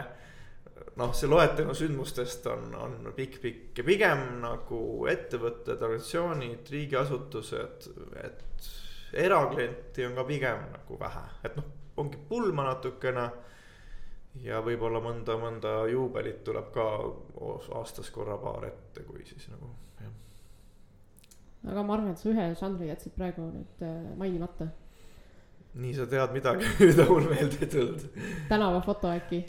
noh, 1.00 1.14
see 1.16 1.30
loetelu 1.30 1.76
sündmustest 1.76 2.48
on, 2.52 2.70
on 2.80 2.98
pikk-pikk 3.16 3.82
ja 3.82 3.86
pigem 3.88 4.26
nagu 4.44 4.80
ettevõtted, 5.12 5.82
organisatsioonid, 5.82 6.70
riigiasutused, 6.72 7.90
et 8.24 8.70
eraklienti 9.26 10.06
on 10.08 10.16
ka 10.16 10.28
pigem 10.28 10.70
nagu 10.72 11.00
vähe, 11.00 11.26
et 11.48 11.58
noh, 11.60 11.68
ongi 12.02 12.22
pulma 12.30 12.70
natukene. 12.72 13.30
ja 14.44 14.60
võib-olla 14.60 15.00
mõnda, 15.00 15.38
mõnda 15.40 15.74
juubelit 15.88 16.42
tuleb 16.44 16.66
ka 16.76 16.86
aastas 17.80 18.10
korra-paar 18.12 18.66
ette, 18.68 19.06
kui 19.08 19.24
siis 19.24 19.48
nagu 19.48 19.70
jah. 20.02 20.12
aga 21.72 21.84
ma 21.84 21.96
arvan, 21.96 22.10
et 22.12 22.20
sa 22.20 22.32
ühe 22.34 22.50
žanri 22.60 22.90
jätsid 22.90 23.16
praegu 23.16 23.48
nüüd 23.52 23.86
äh, 23.88 23.94
mainimata. 24.20 24.68
nii 25.76 25.94
sa 25.96 26.08
tead 26.08 26.36
midagi, 26.36 26.68
mida 26.90 27.08
mul 27.12 27.30
meelde 27.32 27.62
ei 27.62 27.72
tulnud. 27.78 28.10
tänavafoto 28.50 29.12
äkki 29.16 29.46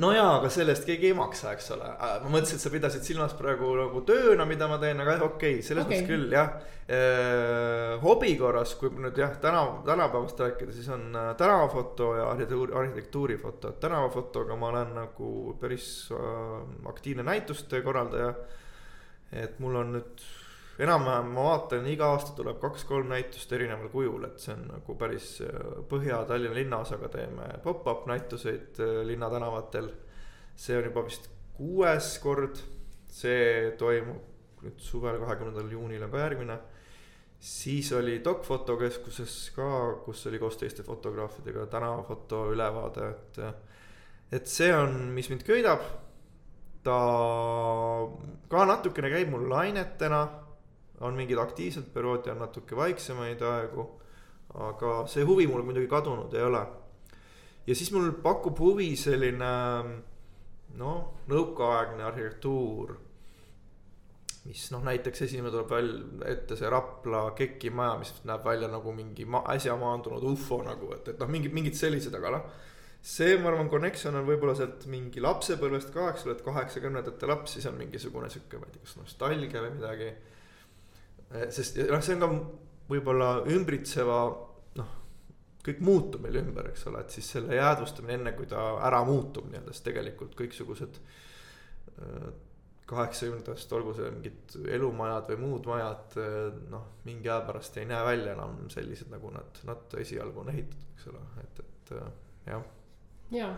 no 0.00 0.10
jaa, 0.14 0.38
aga 0.38 0.48
sellest 0.52 0.86
keegi 0.88 1.10
ei 1.10 1.16
maksa, 1.16 1.50
eks 1.52 1.68
ole. 1.74 1.88
ma 2.00 2.30
mõtlesin, 2.32 2.56
et 2.56 2.64
sa 2.64 2.72
pidasid 2.72 3.04
silmas 3.04 3.34
praegu 3.36 3.74
nagu 3.76 4.00
tööna, 4.08 4.46
mida 4.48 4.68
ma 4.70 4.78
teen, 4.80 5.02
aga 5.04 5.18
okei 5.26 5.58
okay,, 5.58 5.64
selles 5.64 5.84
okay. 5.84 6.00
mõttes 6.00 6.08
küll 6.08 6.32
jah 6.32 6.54
e,. 6.88 7.00
hobi 8.00 8.32
korras, 8.40 8.72
kui 8.80 8.88
nüüd 8.94 9.20
jah, 9.20 9.34
täna, 9.42 9.60
tänapäevast 9.84 10.40
rääkida, 10.40 10.72
siis 10.72 10.88
on 10.96 11.10
äh, 11.12 11.28
tänavafoto 11.36 12.14
ja 12.16 12.30
arhitektuuri, 12.30 12.76
arhitektuurifoto. 12.80 13.74
tänavafotoga 13.82 14.56
ma 14.56 14.72
olen 14.72 14.96
nagu 14.96 15.30
päris 15.60 15.90
äh, 16.16 16.88
aktiivne 16.88 17.26
näituste 17.28 17.82
korraldaja. 17.84 18.32
et 19.32 19.58
mul 19.60 19.76
on 19.76 19.92
nüüd 19.98 20.26
enam-vähem 20.78 21.30
ma 21.32 21.44
vaatan, 21.50 21.86
iga 21.88 22.10
aasta 22.12 22.34
tuleb 22.36 22.58
kaks-kolm 22.60 23.08
näitust 23.08 23.52
erineval 23.56 23.88
kujul, 23.92 24.26
et 24.28 24.42
see 24.42 24.52
on 24.52 24.66
nagu 24.68 24.96
päris 25.00 25.30
äh, 25.46 25.56
Põhja-Tallinna 25.88 26.56
linnaosaga 26.58 27.08
teeme 27.12 27.48
pop-up 27.64 28.04
näituseid 28.10 28.80
äh, 28.84 29.00
linnatänavatel. 29.08 29.90
see 30.56 30.76
on 30.76 30.88
juba 30.88 31.04
vist 31.04 31.28
kuues 31.56 32.18
kord, 32.20 32.60
see 33.08 33.72
toimub 33.78 34.62
nüüd 34.64 34.80
suvel, 34.80 35.18
kahekümnendal 35.20 35.68
juunil 35.72 36.02
on 36.04 36.10
ka 36.12 36.24
järgmine. 36.24 36.58
siis 37.40 37.92
oli 37.92 38.20
Doc 38.24 38.44
fotokeskuses 38.44 39.50
ka, 39.56 39.68
kus 40.04 40.26
oli 40.26 40.38
koos 40.38 40.56
teiste 40.56 40.82
fotograafidega 40.82 41.66
tänavafoto 41.66 42.50
ülevaade, 42.52 43.08
et. 43.10 43.40
et 44.32 44.46
see 44.46 44.72
on, 44.74 44.96
mis 45.14 45.28
mind 45.30 45.44
köidab 45.46 45.84
ta 46.82 46.96
ka 48.50 48.64
natukene 48.66 49.10
käib 49.10 49.30
mul 49.30 49.48
lainetena 49.50 50.45
on 51.00 51.16
mingid 51.16 51.38
aktiivsed 51.38 51.90
perioodi, 51.94 52.30
on 52.32 52.38
natuke 52.44 52.76
vaiksemaid 52.76 53.42
aegu. 53.42 53.88
aga 54.56 54.90
see 55.10 55.24
huvi 55.26 55.46
mul 55.46 55.62
muidugi 55.66 55.88
kadunud 55.90 56.34
ei 56.34 56.42
ole. 56.42 56.66
ja 57.66 57.74
siis 57.74 57.92
mul 57.92 58.12
pakub 58.22 58.58
huvi 58.58 58.94
selline 58.96 59.50
noh, 60.76 61.02
nõukaaegne 61.28 62.04
arhitektuur 62.04 62.96
mis 64.46 64.68
noh, 64.70 64.82
näiteks 64.86 65.24
esimene 65.26 65.50
tuleb 65.50 65.70
välja 65.70 66.30
ette 66.32 66.56
see 66.58 66.70
Rapla 66.70 67.22
KEK-i 67.38 67.72
maja, 67.74 67.96
mis 68.00 68.12
näeb 68.28 68.46
välja 68.46 68.68
nagu 68.70 68.92
mingi 68.94 69.26
ma, 69.28 69.42
äsja 69.52 69.74
maandunud 69.80 70.24
ufo 70.30 70.60
nagu, 70.66 70.92
et, 70.94 71.10
et 71.12 71.20
noh, 71.22 71.30
mingid, 71.30 71.54
mingid 71.56 71.78
sellised, 71.78 72.14
aga 72.14 72.36
noh. 72.36 72.46
see, 73.06 73.36
ma 73.42 73.50
arvan, 73.52 73.70
connection 73.72 74.16
on 74.18 74.26
võib-olla 74.28 74.56
sealt 74.58 74.86
mingi 74.90 75.22
lapsepõlvest 75.22 75.92
ka, 75.94 76.10
eks 76.12 76.26
ole, 76.26 76.36
et 76.36 76.46
kaheksakümnendate 76.46 77.30
laps, 77.30 77.56
siis 77.56 77.66
on 77.70 77.78
mingisugune 77.80 78.30
sihuke, 78.32 78.60
ma 78.60 78.68
ei 78.68 78.76
tea, 78.76 78.86
kas 78.86 78.96
nostalgia 79.00 79.62
või 79.64 79.74
midagi. 79.76 80.10
Eh, 81.34 81.48
sest 81.54 81.78
noh, 81.82 82.02
see 82.04 82.16
on 82.16 82.22
ka 82.22 82.30
võib-olla 82.90 83.30
ümbritseva 83.50 84.18
noh, 84.78 84.90
kõik 85.66 85.80
muutub 85.82 86.22
meil 86.22 86.38
ümber, 86.38 86.70
eks 86.70 86.86
ole, 86.90 87.02
et 87.02 87.14
siis 87.16 87.32
selle 87.34 87.56
jäädvustamine 87.58 88.20
enne, 88.20 88.34
kui 88.38 88.46
ta 88.50 88.76
ära 88.86 89.02
muutub 89.06 89.48
nii-öelda, 89.50 89.74
siis 89.74 89.86
tegelikult 89.88 90.36
kõiksugused 90.38 91.00
eh, 91.00 92.28
kaheksakümnendatest, 92.86 93.72
olgu 93.74 93.96
see 93.98 94.10
mingid 94.14 94.54
elumajad 94.76 95.32
või 95.32 95.40
muud 95.42 95.64
majad, 95.66 96.12
noh, 96.70 96.84
mingi 97.02 97.26
aja 97.26 97.40
pärast 97.48 97.80
ei 97.80 97.88
näe 97.90 98.04
välja 98.06 98.36
enam 98.36 98.60
sellised, 98.70 99.10
nagu 99.10 99.32
nad, 99.34 99.58
nad 99.66 99.96
esialgu 99.98 100.44
on 100.44 100.52
ehitatud, 100.52 100.92
eks 100.94 101.08
ole, 101.10 101.24
et, 101.42 101.64
et 101.64 101.90
jah. 102.46 102.62
ja, 103.34 103.48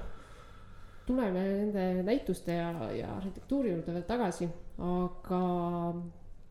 tuleme 1.04 1.44
nende 1.44 1.84
näituste 2.08 2.56
ja, 2.56 2.70
ja 2.96 3.10
arhitektuuri 3.18 3.74
juurde 3.74 3.98
veel 3.98 4.08
tagasi, 4.08 4.48
aga 4.80 5.42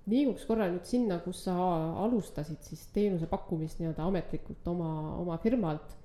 liiguks 0.08 0.46
korra 0.48 0.68
nüüd 0.72 0.88
sinna, 0.88 1.20
kus 1.24 1.44
sa 1.48 1.56
alustasid 2.04 2.64
siis 2.66 2.86
teenuse 2.96 3.28
pakkumist 3.30 3.82
nii-öelda 3.82 4.08
ametlikult 4.08 4.68
oma, 4.72 4.92
oma 5.22 5.38
firmalt. 5.44 5.96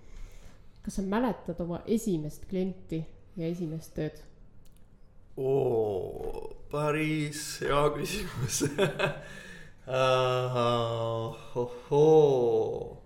kas 0.83 0.99
sa 0.99 1.03
mäletad 1.07 1.61
oma 1.63 1.83
esimest 1.87 2.49
klienti 2.51 3.05
ja 3.37 3.47
esimest 3.47 3.95
tööd? 3.95 4.19
oo, 5.37 6.51
päris 6.73 7.61
hea 7.63 7.85
küsimus 7.95 8.65
ohoo, 11.63 12.99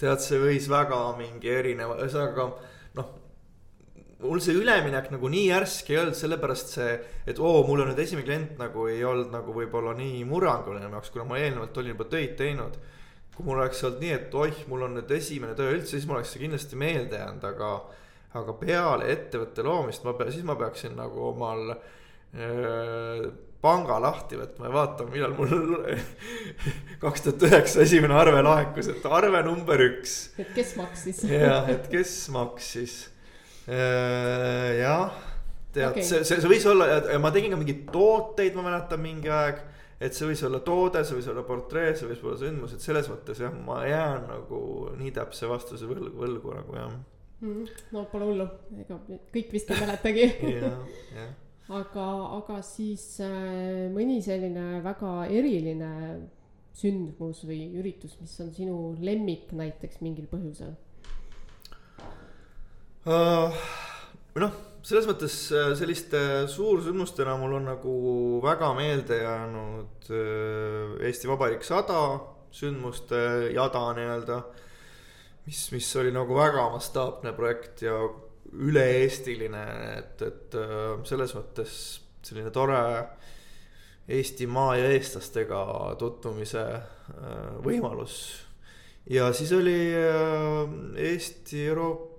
tead, 0.00 0.20
see 0.20 0.40
võis 0.40 0.68
väga 0.68 1.00
mingi 1.20 1.48
erineva, 1.52 1.96
ühesõnaga 2.00 2.50
noh 2.98 3.21
mul 4.22 4.40
see 4.42 4.56
üleminek 4.58 5.10
nagu 5.12 5.30
nii 5.32 5.44
järsk 5.48 5.90
ei 5.92 5.98
olnud, 6.02 6.16
sellepärast 6.18 6.74
see, 6.76 6.94
et 7.28 7.40
oo, 7.42 7.62
mul 7.68 7.84
on 7.84 7.92
nüüd 7.92 8.00
esimene 8.02 8.26
klient 8.26 8.58
nagu 8.60 8.86
ei 8.90 9.04
olnud 9.06 9.32
nagu 9.34 9.54
võib-olla 9.56 9.94
nii 9.98 10.24
murranguline 10.28 10.86
minu 10.86 10.98
jaoks, 10.98 11.12
kuna 11.14 11.26
ma 11.28 11.40
eelnevalt 11.40 11.78
olin 11.82 11.94
juba 11.94 12.08
töid 12.12 12.34
teinud. 12.40 12.80
kui 13.32 13.46
mul 13.48 13.62
oleks 13.62 13.80
olnud 13.88 14.02
nii, 14.04 14.12
et 14.12 14.34
oih, 14.36 14.64
mul 14.68 14.86
on 14.88 14.98
nüüd 14.98 15.12
esimene 15.16 15.54
töö 15.56 15.72
üldse, 15.72 15.94
siis 15.94 16.08
mul 16.08 16.18
oleks 16.18 16.34
see 16.34 16.42
kindlasti 16.42 16.76
meelde 16.76 17.20
jäänud, 17.20 17.46
aga. 17.52 17.72
aga 18.32 18.52
peale 18.56 19.08
ettevõtte 19.12 19.64
loomist 19.64 20.04
ma 20.06 20.14
pea, 20.16 20.30
siis 20.32 20.44
ma 20.48 20.54
peaksin 20.56 20.94
nagu 20.96 21.26
omal 21.30 21.74
äh, 21.74 23.26
panga 23.62 23.98
lahti 24.02 24.38
võtma 24.40 24.66
ja 24.66 24.74
vaatama, 24.74 25.12
millal 25.14 25.34
mul 25.38 25.76
kaks 27.02 27.26
tuhat 27.26 27.46
üheksa 27.48 27.84
esimene 27.84 28.16
arve 28.18 28.42
laekus, 28.42 28.90
et 28.90 29.06
arve 29.06 29.42
number 29.46 29.84
üks. 29.86 30.16
et 30.42 30.50
kes 30.56 30.74
maksis. 30.80 31.22
jah, 31.30 31.70
et 31.70 31.86
kes 31.92 32.16
maksis. 32.34 32.96
Äh, 33.70 34.80
jah, 34.80 35.12
tead 35.74 35.92
okay., 35.92 36.06
see, 36.06 36.24
see, 36.26 36.40
see 36.42 36.50
võis 36.50 36.66
olla 36.66 36.88
ja 37.12 37.20
ma 37.22 37.30
tegin 37.34 37.54
ka 37.54 37.60
mingeid 37.60 37.84
tooteid, 37.94 38.56
ma 38.58 38.66
mäletan 38.66 39.02
mingi 39.02 39.30
aeg. 39.30 39.60
et 40.02 40.16
see 40.16 40.26
võis 40.26 40.42
olla 40.48 40.58
toode, 40.66 41.04
see 41.06 41.14
võis 41.20 41.28
olla 41.30 41.44
portree, 41.46 41.92
see 41.94 42.08
võis 42.10 42.24
olla 42.26 42.40
sündmus, 42.40 42.74
et 42.74 42.82
selles 42.82 43.06
mõttes 43.12 43.38
jah, 43.38 43.54
ma 43.54 43.84
jään 43.86 44.26
nagu 44.32 44.62
nii 44.98 45.14
täpse 45.14 45.46
vastuse 45.46 45.86
võlgu, 45.86 46.10
võlgu 46.24 46.56
nagu 46.58 46.74
jah 46.80 46.90
mm,. 46.90 47.70
no 47.94 48.02
pole 48.10 48.32
hullu, 48.32 48.48
ega 48.82 48.98
kõik 49.06 49.54
vist 49.54 49.70
ei 49.70 49.78
mäletagi 49.84 50.26
jah, 50.58 50.82
jah 51.14 51.32
aga, 51.70 52.06
aga 52.38 52.60
siis 52.66 53.04
äh, 53.22 53.88
mõni 53.94 54.18
selline 54.24 54.82
väga 54.84 55.12
eriline 55.30 55.92
sündmus 56.76 57.42
või 57.46 57.66
üritus, 57.78 58.16
mis 58.20 58.34
on 58.42 58.50
sinu 58.56 58.76
lemmik 59.00 59.52
näiteks 59.56 60.00
mingil 60.04 60.28
põhjusel? 60.30 60.74
Noh, 63.06 64.58
selles 64.82 65.08
mõttes 65.10 65.36
äh, 65.54 65.72
selliste 65.78 66.20
suursündmustena 66.50 67.36
mul 67.40 67.56
on 67.58 67.70
nagu 67.72 67.94
väga 68.44 68.72
meelde 68.78 69.22
jäänud 69.22 70.12
Eesti 71.02 71.30
Vabariik 71.30 71.64
sada 71.66 72.02
sündmuste 72.52 73.50
jada 73.54 73.86
nii-öelda. 73.96 74.42
mis, 75.46 75.72
mis 75.72 75.96
oli 75.96 76.12
nagu 76.14 76.34
väga 76.36 76.68
mastaapne 76.70 77.32
projekt 77.34 77.82
ja 77.82 77.96
üle-eestiline, 78.52 79.64
et, 79.98 80.22
et 80.22 80.56
äh, 80.60 81.00
selles 81.08 81.34
mõttes 81.36 81.74
selline 82.22 82.52
tore 82.54 82.78
Eestimaa 84.12 84.74
ja 84.76 84.88
eestlastega 84.92 85.62
tutvumise 85.98 86.62
äh, 86.74 87.52
võimalus. 87.64 88.16
ja 89.06 89.30
siis 89.32 89.52
oli 89.56 89.78
äh, 89.96 91.06
Eesti 91.08 91.66
Euroopa 91.66 92.11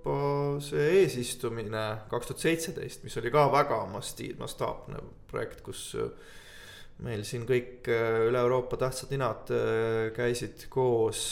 see 0.64 0.88
eesistumine 1.00 1.84
kaks 2.10 2.28
tuhat 2.28 2.42
seitseteist, 2.44 3.04
mis 3.06 3.16
oli 3.20 3.32
ka 3.32 3.46
väga 3.52 3.80
masti-, 3.88 4.34
mastaapne 4.38 5.00
projekt, 5.30 5.62
kus 5.64 5.94
meil 7.04 7.24
siin 7.26 7.46
kõik 7.48 7.88
üle 7.88 8.38
Euroopa 8.38 8.76
tähtsad 8.78 9.10
ninad 9.14 9.48
käisid 10.14 10.68
koos 10.70 11.24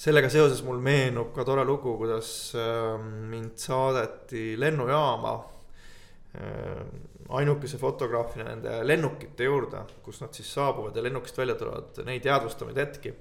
sellega 0.00 0.30
seoses 0.32 0.62
mul 0.64 0.80
meenub 0.82 1.34
ka 1.36 1.44
tore 1.44 1.64
lugu, 1.68 1.94
kuidas 2.00 2.52
ähm, 2.56 3.08
mind 3.30 3.58
saadeti 3.60 4.54
lennujaama 4.60 5.32
äh, 6.40 6.84
ainukese 7.36 7.78
fotograafina 7.78 8.48
nende 8.48 8.78
lennukite 8.86 9.44
juurde, 9.44 9.84
kus 10.04 10.22
nad 10.22 10.32
siis 10.36 10.48
saabuvad 10.56 10.96
ja 10.96 11.04
lennukist 11.04 11.36
välja 11.38 11.56
tulevad, 11.60 12.00
neid 12.08 12.24
jäädvustavaid 12.26 12.80
hetki. 12.80 13.12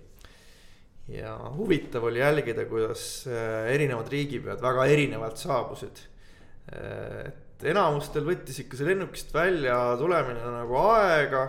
Ja 1.10 1.36
huvitav 1.56 2.06
oli 2.10 2.22
jälgida, 2.22 2.65
kuidas 2.69 3.04
äh, 3.28 3.69
erinevad 3.74 4.12
riigipead 4.12 4.62
väga 4.62 4.86
erinevalt 4.86 5.41
saabusid. 5.41 6.04
Äh, 6.74 7.32
et 7.32 7.65
enamustel 7.72 8.28
võttis 8.28 8.62
ikka 8.63 8.78
see 8.80 8.91
lennukist 8.91 9.34
välja 9.36 9.80
tulemine 10.00 10.43
nagu 10.60 10.78
aega 10.86 11.48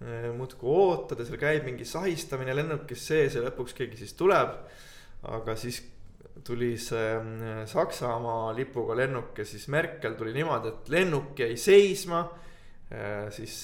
Äh, 0.00 0.30
muudkui 0.32 0.70
ootad 0.72 1.18
ja 1.20 1.26
seal 1.28 1.36
käib 1.36 1.66
mingi 1.68 1.84
sahistamine 1.84 2.54
lennukis 2.56 3.02
sees 3.04 3.34
ja 3.36 3.42
lõpuks 3.44 3.74
keegi 3.76 3.98
siis 4.00 4.14
tuleb. 4.16 4.54
aga 5.28 5.52
siis 5.60 5.82
tuli 6.40 6.70
see 6.80 7.10
Saksamaa 7.68 8.54
lipuga 8.56 8.96
lennuk 8.96 9.36
ja 9.36 9.44
siis 9.44 9.66
Merkel 9.68 10.14
tuli 10.16 10.32
niimoodi, 10.32 10.72
et 10.72 10.88
lennuk 10.88 11.36
jäi 11.36 11.52
seisma. 11.60 12.22
Äh, 12.90 13.28
siis 13.30 13.54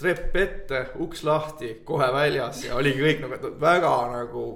trepp 0.00 0.36
ette, 0.40 0.86
uks 1.04 1.24
lahti, 1.28 1.74
kohe 1.84 2.08
väljas 2.14 2.64
ja 2.64 2.78
oligi 2.80 3.04
kõik 3.04 3.26
nagu 3.26 3.52
väga 3.60 3.92
nagu 4.14 4.46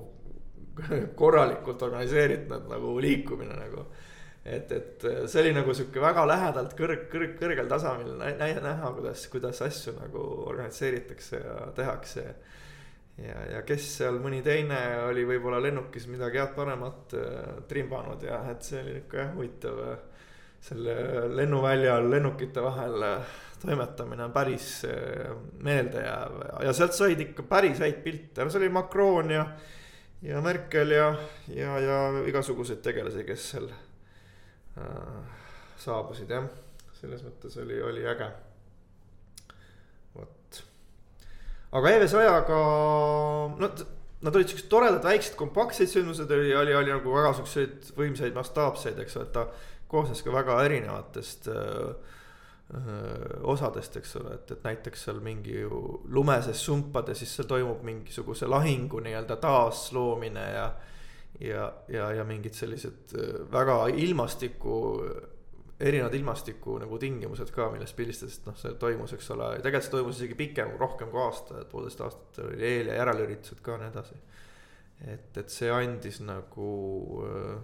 korralikult 1.21 1.83
organiseeritud 1.85 2.71
nagu 2.73 2.97
liikumine 3.05 3.59
nagu 3.59 3.85
et, 4.45 4.73
et 4.73 5.05
see 5.31 5.43
oli 5.43 5.53
nagu 5.55 5.75
sihuke 5.77 6.03
väga 6.03 6.25
lähedalt 6.27 6.75
kõrg, 6.79 7.07
kõrg, 7.13 7.37
kõrgel 7.39 7.69
tasemel 7.71 8.17
näha, 8.19 8.91
kuidas, 8.97 9.27
kuidas 9.31 9.63
asju 9.65 9.95
nagu 10.01 10.25
organiseeritakse 10.51 11.43
ja 11.43 11.59
tehakse. 11.77 12.25
ja, 13.23 13.39
ja 13.53 13.63
kes 13.67 13.87
seal 13.99 14.19
mõni 14.23 14.43
teine 14.43 14.81
oli 15.09 15.25
võib-olla 15.29 15.61
lennukis 15.63 16.09
midagi 16.11 16.43
head-paremat 16.43 17.15
äh, 17.19 17.53
trimbanud 17.69 18.23
ja 18.27 18.43
et 18.51 18.67
see 18.67 18.81
oli 18.83 18.99
nihuke 18.99 19.29
huvitav. 19.37 19.85
Äh, 19.91 20.09
selle 20.63 20.93
lennuväljal 21.35 22.05
lennukite 22.07 22.63
vahel 22.63 23.03
äh, 23.03 23.39
toimetamine 23.63 24.25
on 24.27 24.35
päris 24.35 24.83
meeldejääv. 25.63 26.41
Ja 26.67 26.75
sealt 26.75 26.97
said 26.99 27.21
ikka 27.23 27.47
päris 27.49 27.79
häid 27.83 28.03
pilte, 28.05 28.43
no 28.43 28.51
see 28.51 28.63
oli 28.65 28.73
Macron 28.75 29.31
ja, 29.31 29.47
ja 30.27 30.43
Merkel 30.43 30.95
ja, 30.97 31.09
ja, 31.55 31.79
ja 31.81 32.03
igasuguseid 32.27 32.83
tegelasi, 32.85 33.25
kes 33.29 33.49
seal 33.55 33.71
Äh, 34.73 35.41
saabusid 35.77 36.31
jah, 36.33 36.47
selles 36.97 37.21
mõttes 37.27 37.59
oli, 37.61 37.77
oli 37.85 38.07
äge. 38.09 38.29
vot, 40.15 40.61
aga 41.77 41.93
EV100-ga, 41.99 42.61
no 43.59 43.69
nad 44.23 44.39
olid 44.39 44.49
siuksed 44.49 44.71
toredad 44.73 45.05
väiksed 45.05 45.37
kompaktsed 45.37 45.91
sündmused 45.93 46.31
oli, 46.33 46.55
oli, 46.57 46.73
oli 46.79 46.95
nagu 46.95 47.13
väga 47.13 47.35
siukseid 47.37 47.93
võimsaid 47.99 48.33
mastaapseid, 48.39 49.03
eks 49.03 49.19
ole, 49.19 49.29
et 49.29 49.37
ta 49.37 49.45
koosnes 49.93 50.25
ka 50.25 50.33
väga 50.33 50.57
erinevatest 50.65 51.51
öö, 51.53 51.93
osadest, 53.53 53.99
eks 54.01 54.17
ole, 54.17 54.37
et, 54.39 54.51
et 54.55 54.63
näiteks 54.65 55.03
seal 55.05 55.19
mingi 55.21 55.59
lumeses 55.69 56.63
sumpades, 56.65 57.19
siis 57.21 57.35
seal 57.37 57.49
toimub 57.51 57.83
mingisuguse 57.85 58.49
lahingu 58.49 59.03
nii-öelda 59.05 59.37
taasloomine 59.43 60.47
ja 60.55 60.71
ja, 61.41 61.73
ja, 61.89 62.11
ja 62.13 62.25
mingid 62.25 62.55
sellised 62.55 63.13
väga 63.53 63.87
ilmastiku 63.89 64.77
erinevad 65.83 66.15
ilmastiku 66.15 66.77
nagu 66.79 66.99
tingimused 66.99 67.51
ka, 67.55 67.67
milles 67.73 67.93
pildistades, 67.97 68.39
noh, 68.47 68.57
see 68.59 68.75
toimus, 68.81 69.15
eks 69.17 69.31
ole, 69.35 69.49
tegelikult 69.59 69.87
see 69.89 69.95
toimus 69.97 70.21
isegi 70.21 70.37
pikem, 70.39 70.77
rohkem 70.79 71.11
kui 71.11 71.23
aasta, 71.25 71.59
et 71.63 71.71
poolteist 71.73 72.05
aastat 72.07 72.43
oli 72.45 72.61
eel- 72.69 72.93
ja 72.93 73.01
järelüritused 73.01 73.63
ka 73.65 73.75
ja 73.75 73.83
nii 73.83 73.91
edasi. 73.91 74.19
et, 75.11 75.39
et 75.43 75.51
see 75.51 75.71
andis 75.75 76.21
nagu 76.23 76.69
äh, 77.27 77.57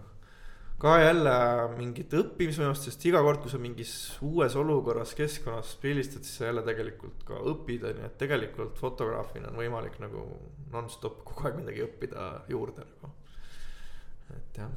ka 0.78 0.94
jälle 1.02 1.34
mingit 1.74 2.12
õppimisvõimalust, 2.14 2.86
sest 2.86 3.06
iga 3.10 3.22
kord, 3.26 3.40
kui 3.42 3.50
sa 3.50 3.58
mingis 3.62 3.92
uues 4.22 4.54
olukorras, 4.58 5.14
keskkonnas 5.18 5.72
pildistad, 5.82 6.22
siis 6.26 6.38
sa 6.38 6.50
jälle 6.50 6.62
tegelikult 6.66 7.24
ka 7.26 7.40
õpid, 7.52 7.86
on 7.88 8.02
ju, 8.02 8.10
et 8.10 8.18
tegelikult 8.20 8.78
fotograafina 8.78 9.50
on 9.50 9.58
võimalik 9.58 9.98
nagu 10.02 10.28
nonstop 10.74 11.24
kogu 11.26 11.48
aeg 11.48 11.58
midagi 11.62 11.82
õppida 11.86 12.28
juurde 12.52 12.86
nagu, 12.86 13.10
et 14.36 14.62
jah 14.62 14.76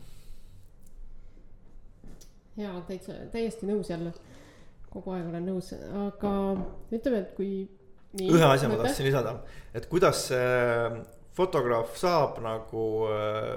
jaa, 2.60 2.82
täitsa, 2.88 3.16
täiesti 3.32 3.70
nõus 3.70 3.92
jälle. 3.92 4.14
kogu 4.92 5.14
aeg 5.16 5.28
olen 5.30 5.46
nõus, 5.48 5.70
aga 6.06 6.32
ütleme, 6.92 7.22
et 7.22 7.36
kui. 7.38 7.52
ühe 8.20 8.48
asja 8.48 8.68
ma 8.68 8.80
tahtsin 8.82 9.08
lisada, 9.08 9.38
et 9.74 9.86
kuidas 9.92 10.26
see 10.28 11.04
fotograaf 11.38 11.96
saab 11.96 12.42
nagu 12.44 12.82
äh, 13.08 13.54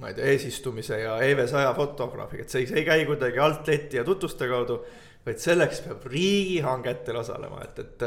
ma 0.00 0.10
ei 0.10 0.16
tea, 0.16 0.32
eesistumise 0.32 1.02
ja 1.02 1.18
EV100 1.24 1.70
fotograafiga, 1.76 2.46
et 2.46 2.52
see, 2.52 2.66
see 2.68 2.80
ei 2.82 2.88
käi 2.88 3.06
kuidagi 3.08 3.40
alt 3.42 3.68
leti 3.68 4.00
ja 4.00 4.04
tutvuste 4.06 4.48
kaudu. 4.48 4.80
vaid 5.20 5.36
selleks 5.36 5.82
peab 5.84 6.04
riigihangetel 6.08 7.18
osalema, 7.20 7.60
et, 7.66 7.78
et, 7.78 8.04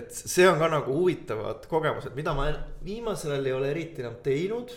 et 0.00 0.08
see 0.10 0.48
on 0.50 0.58
ka 0.58 0.66
nagu 0.72 0.96
huvitavad 0.96 1.68
kogemused, 1.70 2.16
mida 2.18 2.34
ma 2.34 2.48
viimasel 2.84 3.36
ajal 3.36 3.46
ei 3.46 3.54
ole 3.54 3.70
eriti 3.70 4.02
enam 4.02 4.16
teinud 4.24 4.74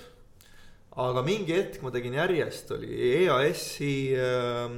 aga 1.01 1.23
mingi 1.25 1.55
hetk 1.55 1.81
ma 1.81 1.89
tegin 1.93 2.13
järjest, 2.19 2.71
oli 2.75 2.93
EAS-i 3.23 3.93
äh, 4.13 4.75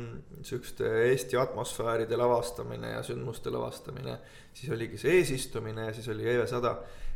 sihukeste 0.48 0.92
Eesti 1.10 1.40
atmosfääride 1.40 2.16
lavastamine 2.20 2.94
ja 2.94 3.02
sündmuste 3.04 3.52
lavastamine. 3.52 4.20
siis 4.54 4.72
oligi 4.72 4.98
see 4.98 5.18
eesistumine 5.20 5.90
ja 5.90 5.94
siis 5.94 6.08
oli 6.14 6.24
EV100, 6.24 6.76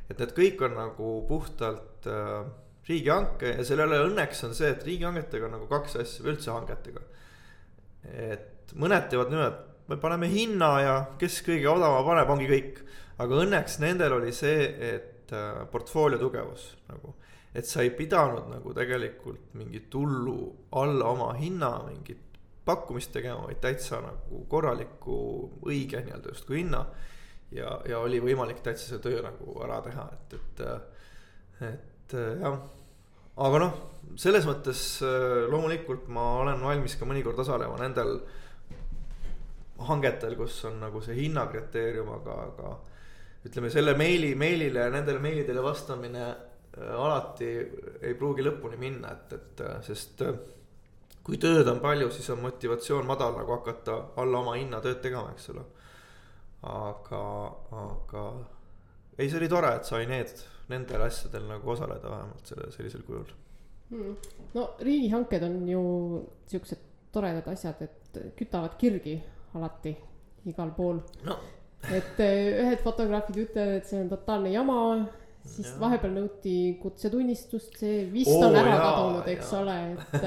et 0.09 0.19
need 0.19 0.33
kõik 0.35 0.65
on 0.67 0.75
nagu 0.75 1.13
puhtalt 1.29 2.09
äh, 2.11 2.43
riigihanke 2.89 3.55
ja 3.57 3.65
sellele 3.67 4.01
õnneks 4.07 4.43
on 4.47 4.55
see, 4.57 4.71
et 4.73 4.85
riigihangetega 4.85 5.47
on 5.47 5.57
nagu 5.57 5.69
kaks 5.69 5.99
asja 6.01 6.25
või 6.25 6.35
üldse 6.35 6.53
hangetega. 6.53 7.05
et 8.09 8.73
mõned 8.75 9.09
teevad 9.09 9.33
niimoodi, 9.33 9.55
et 9.55 9.89
me 9.89 9.97
paneme 10.01 10.29
hinna 10.29 10.73
ja 10.81 10.97
kes 11.21 11.41
kõige 11.45 11.69
odavama 11.71 12.03
paneb, 12.07 12.35
ongi 12.35 12.49
kõik. 12.49 12.83
aga 13.19 13.41
õnneks 13.45 13.79
nendel 13.83 14.17
oli 14.19 14.33
see, 14.33 14.69
et 14.93 15.33
äh, 15.35 15.65
portfoolio 15.71 16.19
tugevus 16.21 16.73
nagu 16.89 17.15
et 17.55 17.65
sa 17.65 17.81
ei 17.81 17.91
pidanud 17.97 18.49
nagu 18.51 18.73
tegelikult 18.77 19.53
mingit 19.57 19.93
hullu 19.93 20.37
alla 20.77 21.09
oma 21.09 21.31
hinna 21.33 21.71
mingit 21.87 22.25
pakkumist 22.65 23.11
tegema, 23.15 23.47
vaid 23.47 23.61
täitsa 23.63 24.01
nagu 24.03 24.43
korralikku 24.49 25.15
õige 25.65 26.03
nii-öelda 26.05 26.33
justkui 26.35 26.59
hinna. 26.61 26.83
ja, 27.51 27.79
ja 27.89 27.99
oli 27.99 28.19
võimalik 28.21 28.61
täitsa 28.61 28.91
see 28.91 29.01
töö 29.01 29.23
nagu 29.25 29.55
ära 29.65 29.79
teha, 29.81 30.05
et, 30.13 30.35
et, 30.37 30.61
et 31.71 32.13
jah. 32.43 32.59
Aga 33.39 33.63
noh, 33.63 33.79
selles 34.19 34.45
mõttes 34.49 34.81
loomulikult 35.51 36.09
ma 36.11 36.25
olen 36.41 36.59
valmis 36.63 36.97
ka 36.99 37.07
mõnikord 37.07 37.39
osalema 37.39 37.77
nendel 37.79 38.17
hangetel, 39.87 40.35
kus 40.35 40.57
on 40.67 40.81
nagu 40.81 40.99
see 41.03 41.15
hinnakriteerium, 41.21 42.09
aga, 42.17 42.35
aga 42.49 42.73
ütleme 43.47 43.71
selle 43.71 43.93
meili, 43.95 44.33
meilile 44.35 44.87
ja 44.87 44.91
nendele 44.91 45.21
meilidele 45.23 45.63
vastamine 45.63 46.25
Äh, 46.77 46.95
alati 46.95 47.47
ei 48.01 48.13
pruugi 48.13 48.43
lõpuni 48.45 48.77
minna, 48.77 49.11
et, 49.15 49.33
et 49.33 49.61
äh, 49.65 49.79
sest 49.85 50.21
äh, 50.21 50.35
kui 51.25 51.39
tööd 51.41 51.67
on 51.67 51.81
palju, 51.81 52.11
siis 52.13 52.29
on 52.29 52.43
motivatsioon 52.43 53.07
madal 53.09 53.33
nagu 53.39 53.55
hakata 53.57 53.95
alla 54.21 54.43
oma 54.43 54.53
hinna 54.59 54.81
tööd 54.83 55.01
tegema, 55.01 55.33
eks 55.33 55.49
ole. 55.55 55.65
aga, 56.69 57.23
aga 57.79 58.23
ei, 59.17 59.27
see 59.27 59.39
oli 59.39 59.49
tore, 59.49 59.73
et 59.79 59.89
sai 59.89 60.05
need, 60.09 60.31
nendel 60.69 61.05
asjadel 61.05 61.47
nagu 61.49 61.71
osaleda 61.75 62.11
vähemalt 62.11 62.51
selle, 62.51 62.71
sellisel 62.75 63.05
kujul 63.07 63.29
hmm.. 63.89 64.17
no 64.53 64.67
riigihanked 64.85 65.47
on 65.49 65.61
ju 65.69 65.83
siuksed 66.51 66.85
toredad 67.13 67.47
asjad, 67.49 67.81
et 67.81 68.19
kütavad 68.37 68.75
kirgi 68.77 69.17
alati 69.57 69.95
igal 70.49 70.73
pool 70.77 71.01
no. 71.25 71.39
et 71.89 72.19
ühed 72.21 72.83
fotograafid 72.83 73.41
ütlevad, 73.45 73.79
et 73.79 73.89
see 73.89 74.03
on 74.03 74.11
totaalne 74.11 74.53
jama 74.53 74.79
siis 75.47 75.69
ja. 75.71 75.75
vahepeal 75.81 76.15
nõuti 76.15 76.55
kutsetunnistust, 76.81 77.77
see 77.79 78.03
vist 78.11 78.33
oh, 78.33 78.47
on 78.47 78.57
ära 78.59 78.73
jaa, 78.75 78.81
kadunud, 78.85 79.29
eks 79.33 79.53
jaa. 79.53 79.61
ole, 79.61 79.77
et, 79.93 80.25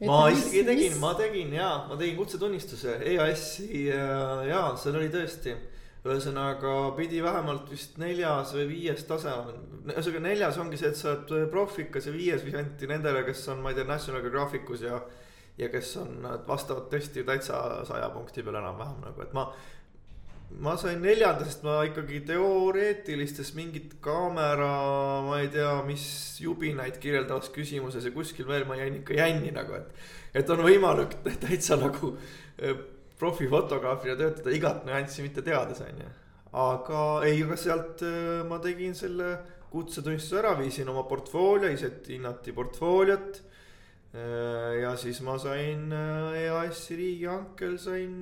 et. 0.00 0.06
ma 0.08 0.20
isegi 0.32 0.62
tegin, 0.66 0.96
ma 1.02 1.12
tegin 1.18 1.52
jaa, 1.56 1.74
ma 1.90 1.98
tegin 2.00 2.16
kutsetunnistuse 2.18 2.96
EAS-i 3.12 3.84
ja, 3.90 4.08
ja 4.48 4.64
seal 4.80 4.98
oli 5.00 5.10
tõesti. 5.12 5.54
Ühesõnaga 6.00 6.74
pidi 6.96 7.20
vähemalt 7.24 7.68
vist 7.70 7.98
neljas 8.00 8.54
või 8.56 8.68
viies 8.70 9.02
tase 9.08 9.32
olema, 9.32 9.66
ühesõnaga 9.92 10.22
neljas 10.28 10.60
ongi 10.62 10.80
see, 10.80 10.92
et 10.94 11.00
sa 11.00 11.16
oled 11.18 11.50
profikas 11.52 12.08
ja 12.08 12.14
viies 12.14 12.44
vist 12.46 12.56
anti 12.56 12.88
nendele, 12.88 13.24
kes 13.26 13.42
on, 13.52 13.60
ma 13.64 13.72
ei 13.72 13.80
tea, 13.80 13.88
National 13.88 14.24
Geographicus 14.24 14.86
ja 14.86 15.02
ja 15.60 15.68
kes 15.68 15.90
on, 16.00 16.24
vastavad 16.46 16.86
tõesti 16.88 17.24
täitsa 17.26 17.58
saja 17.84 18.08
punkti 18.14 18.44
peal 18.46 18.56
enam-vähem 18.62 19.02
nagu, 19.04 19.20
et 19.26 19.34
ma 19.36 19.50
ma 20.58 20.74
sain 20.80 20.98
neljanda, 21.02 21.44
sest 21.46 21.62
ma 21.62 21.76
ikkagi 21.86 22.22
teoreetilistes 22.26 23.52
mingit 23.54 23.98
kaamera, 24.02 24.70
ma 25.26 25.38
ei 25.44 25.50
tea, 25.52 25.76
mis 25.86 26.04
jubinaid 26.42 26.98
kirjeldavas 27.02 27.52
küsimuses 27.54 28.08
ja 28.08 28.14
kuskil 28.14 28.48
veel 28.48 28.66
ma 28.66 28.78
jäin 28.80 28.98
ikka 28.98 29.14
jänni 29.20 29.52
nagu, 29.54 29.76
et. 29.78 30.08
et 30.42 30.50
on 30.50 30.64
võimalik 30.66 31.20
täitsa 31.44 31.78
nagu 31.78 32.16
eh, 32.58 32.74
profifotograafina 33.20 34.16
töötada 34.18 34.56
igat 34.56 34.82
nüanssi 34.88 35.24
mitte 35.26 35.44
teades, 35.46 35.84
on 35.84 36.02
ju. 36.02 36.10
aga 36.64 37.04
ei, 37.28 37.42
aga 37.44 37.60
sealt 37.60 38.02
eh, 38.06 38.40
ma 38.48 38.58
tegin 38.64 38.96
selle 38.98 39.36
kutsetunnistuse 39.70 40.40
ära, 40.40 40.56
viisin 40.58 40.88
oma 40.90 41.04
portfoolio, 41.06 41.70
ise 41.70 41.92
hinnati 42.08 42.56
portfooliot 42.56 43.44
Äh, 44.10 44.80
ja 44.82 44.96
siis 44.98 45.20
ma 45.22 45.36
sain 45.38 45.92
äh, 45.94 46.34
EAS-i 46.42 46.96
riigihankel 46.98 47.76
sain 47.78 48.14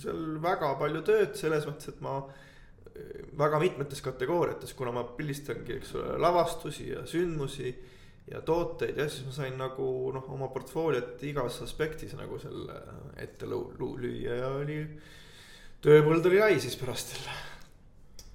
seal 0.00 0.38
väga 0.40 0.70
palju 0.80 1.02
tööd 1.04 1.34
selles 1.36 1.66
mõttes, 1.68 1.90
et 1.92 1.98
ma 2.00 2.14
äh, 2.22 3.26
väga 3.36 3.60
mitmetes 3.60 4.00
kategooriates, 4.06 4.72
kuna 4.78 4.94
ma 4.96 5.02
pildistangi, 5.18 5.76
eks 5.76 5.92
ole, 6.00 6.14
lavastusi 6.24 6.88
ja 6.94 7.04
sündmusi 7.04 7.74
ja 8.30 8.40
tooteid 8.44 8.98
ja 8.98 9.08
siis 9.08 9.26
ma 9.26 9.32
sain 9.32 9.58
nagu 9.58 9.88
noh, 10.14 10.28
oma 10.34 10.50
portfooliot 10.52 11.22
igas 11.28 11.60
aspektis 11.64 12.14
nagu 12.18 12.38
selle 12.42 12.78
ette 13.16 13.48
lüüa 13.48 14.38
ja 14.42 14.54
oli, 14.60 14.80
tööpõld 15.84 16.26
oli 16.30 16.40
lai 16.42 16.60
siis 16.60 16.76
pärast 16.80 17.14
jälle. 17.16 17.36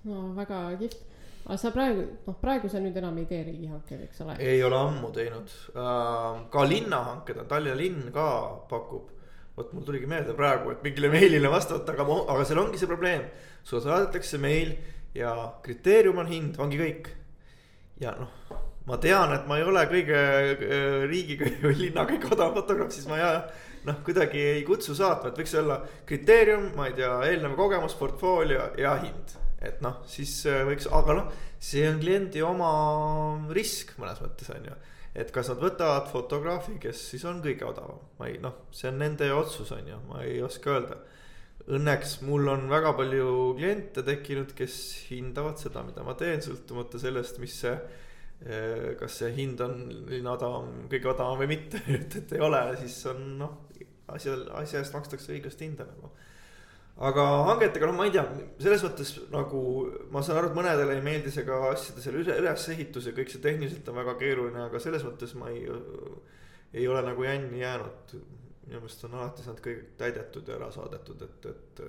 no 0.09 0.29
väga 0.37 0.65
kihvt 0.81 1.09
aga 1.43 1.57
sa 1.59 1.71
praegu, 1.75 2.03
noh, 2.27 2.35
praegu 2.39 2.69
sa 2.71 2.79
nüüd 2.79 2.97
enam 2.99 3.17
ei 3.19 3.27
tee 3.27 3.41
riigihankeid, 3.49 4.05
eks 4.07 4.21
ole? 4.23 4.37
ei 4.39 4.61
ole 4.63 4.79
ammu 4.79 5.11
teinud 5.15 5.51
uh,, 5.75 6.43
ka 6.51 6.63
linnahanked 6.67 7.41
on, 7.43 7.49
Tallinna 7.51 7.79
linn 7.79 8.11
ka 8.15 8.27
pakub. 8.69 9.09
vot 9.53 9.73
mul 9.75 9.83
tuligi 9.85 10.07
meelde 10.09 10.33
praegu, 10.33 10.71
et 10.73 10.85
mingile 10.85 11.11
meilile 11.13 11.51
vastata, 11.51 11.93
aga, 11.93 12.05
aga 12.33 12.45
seal 12.47 12.63
ongi 12.63 12.79
see 12.79 12.89
probleem. 12.89 13.27
sulle 13.63 13.83
saadetakse 13.83 14.39
meil 14.41 14.73
ja 15.13 15.35
kriteerium 15.65 16.23
on 16.23 16.31
hind, 16.31 16.59
ongi 16.63 16.79
kõik. 16.79 17.11
ja 18.01 18.15
noh, 18.17 18.31
ma 18.87 18.97
tean, 19.01 19.35
et 19.35 19.45
ma 19.47 19.59
ei 19.59 19.67
ole 19.67 19.85
kõige 19.91 20.23
äh, 20.23 20.97
riigiga 21.09 21.51
või 21.63 21.77
linna 21.85 22.07
kõige 22.09 22.31
odavam 22.35 22.57
fotograaf, 22.61 22.91
siis 22.95 23.07
ma 23.11 23.19
ei 23.19 23.29
noh, 23.87 24.01
kuidagi 24.03 24.41
ei 24.57 24.65
kutsu 24.67 24.95
saatma, 24.95 25.31
et 25.31 25.39
võiks 25.43 25.55
olla 25.59 25.81
kriteerium, 26.07 26.69
ma 26.77 26.89
ei 26.89 26.99
tea, 26.99 27.15
eelnev 27.29 27.57
kogemus, 27.59 27.97
portfoolio 27.99 28.69
ja 28.79 28.97
hind 29.03 29.39
et 29.63 29.79
noh, 29.83 30.01
siis 30.09 30.31
äh, 30.49 30.63
võiks, 30.67 30.87
aga 30.91 31.15
noh, 31.17 31.31
see 31.63 31.85
on 31.87 32.01
kliendi 32.01 32.43
oma 32.43 32.69
risk 33.55 33.95
mõnes 34.01 34.19
mõttes 34.23 34.51
on 34.53 34.67
ju. 34.67 34.75
et 35.15 35.31
kas 35.31 35.49
nad 35.51 35.61
võtavad 35.61 36.09
fotograafi, 36.11 36.77
kes 36.83 37.07
siis 37.13 37.23
on 37.29 37.41
kõige 37.43 37.67
odavam, 37.69 38.01
ma 38.19 38.29
ei 38.29 38.39
noh, 38.43 38.65
see 38.75 38.89
on 38.91 38.99
nende 38.99 39.29
otsus 39.33 39.71
on 39.75 39.87
ju, 39.87 39.99
ma 40.09 40.23
ei 40.27 40.41
oska 40.43 40.73
öelda. 40.73 41.01
Õnneks 41.63 42.17
mul 42.27 42.49
on 42.51 42.65
väga 42.67 42.91
palju 42.97 43.53
kliente 43.55 44.03
tekkinud, 44.03 44.51
kes 44.57 44.73
hindavad 45.07 45.61
seda, 45.61 45.85
mida 45.87 46.03
ma 46.03 46.17
teen, 46.19 46.41
sõltumata 46.43 46.99
sellest, 46.99 47.39
mis 47.39 47.55
see 47.63 47.77
kas 48.99 49.21
see 49.21 49.29
hind 49.37 49.61
on 49.63 49.77
odavam, 50.27 50.71
kõige 50.91 51.13
odavam 51.13 51.39
või 51.39 51.53
mitte, 51.53 51.79
et, 51.97 52.19
et 52.19 52.35
ei 52.35 52.43
ole, 52.43 52.59
siis 52.81 52.97
on 53.11 53.23
noh, 53.39 53.55
asjal, 54.11 54.47
asja 54.59 54.81
eest 54.83 54.95
makstakse 54.95 55.31
õiglast 55.35 55.63
hinda 55.63 55.87
nagu 55.87 56.11
aga 57.01 57.23
hangetega, 57.49 57.87
noh, 57.89 57.95
ma 57.97 58.05
ei 58.05 58.13
tea, 58.13 58.23
selles 58.61 58.83
mõttes 58.85 59.13
nagu 59.33 59.61
ma 60.13 60.21
saan 60.25 60.39
aru, 60.39 60.51
et 60.51 60.57
mõnedele 60.59 60.97
ei 60.97 61.05
meeldi 61.05 61.33
see 61.33 61.45
ka 61.47 61.57
asjade 61.71 62.03
selle 62.03 62.21
ülesehitus 62.21 63.09
ja 63.09 63.15
kõik 63.17 63.33
see 63.33 63.41
tehniliselt 63.41 63.89
on 63.89 63.97
väga 63.97 64.15
keeruline, 64.19 64.67
aga 64.67 64.81
selles 64.83 65.05
mõttes 65.07 65.33
ma 65.39 65.49
ei, 65.53 65.65
ei 66.77 66.87
ole 66.87 67.01
nagu 67.05 67.25
jänni 67.25 67.63
jäänud. 67.63 68.15
minu 68.63 68.79
meelest 68.79 69.03
on 69.03 69.17
alati 69.17 69.43
saanud 69.43 69.61
kõik 69.63 69.81
täidetud 69.99 70.47
ja 70.47 70.55
ära 70.55 70.69
saadetud, 70.71 71.25
et, 71.25 71.45
et, 71.49 71.81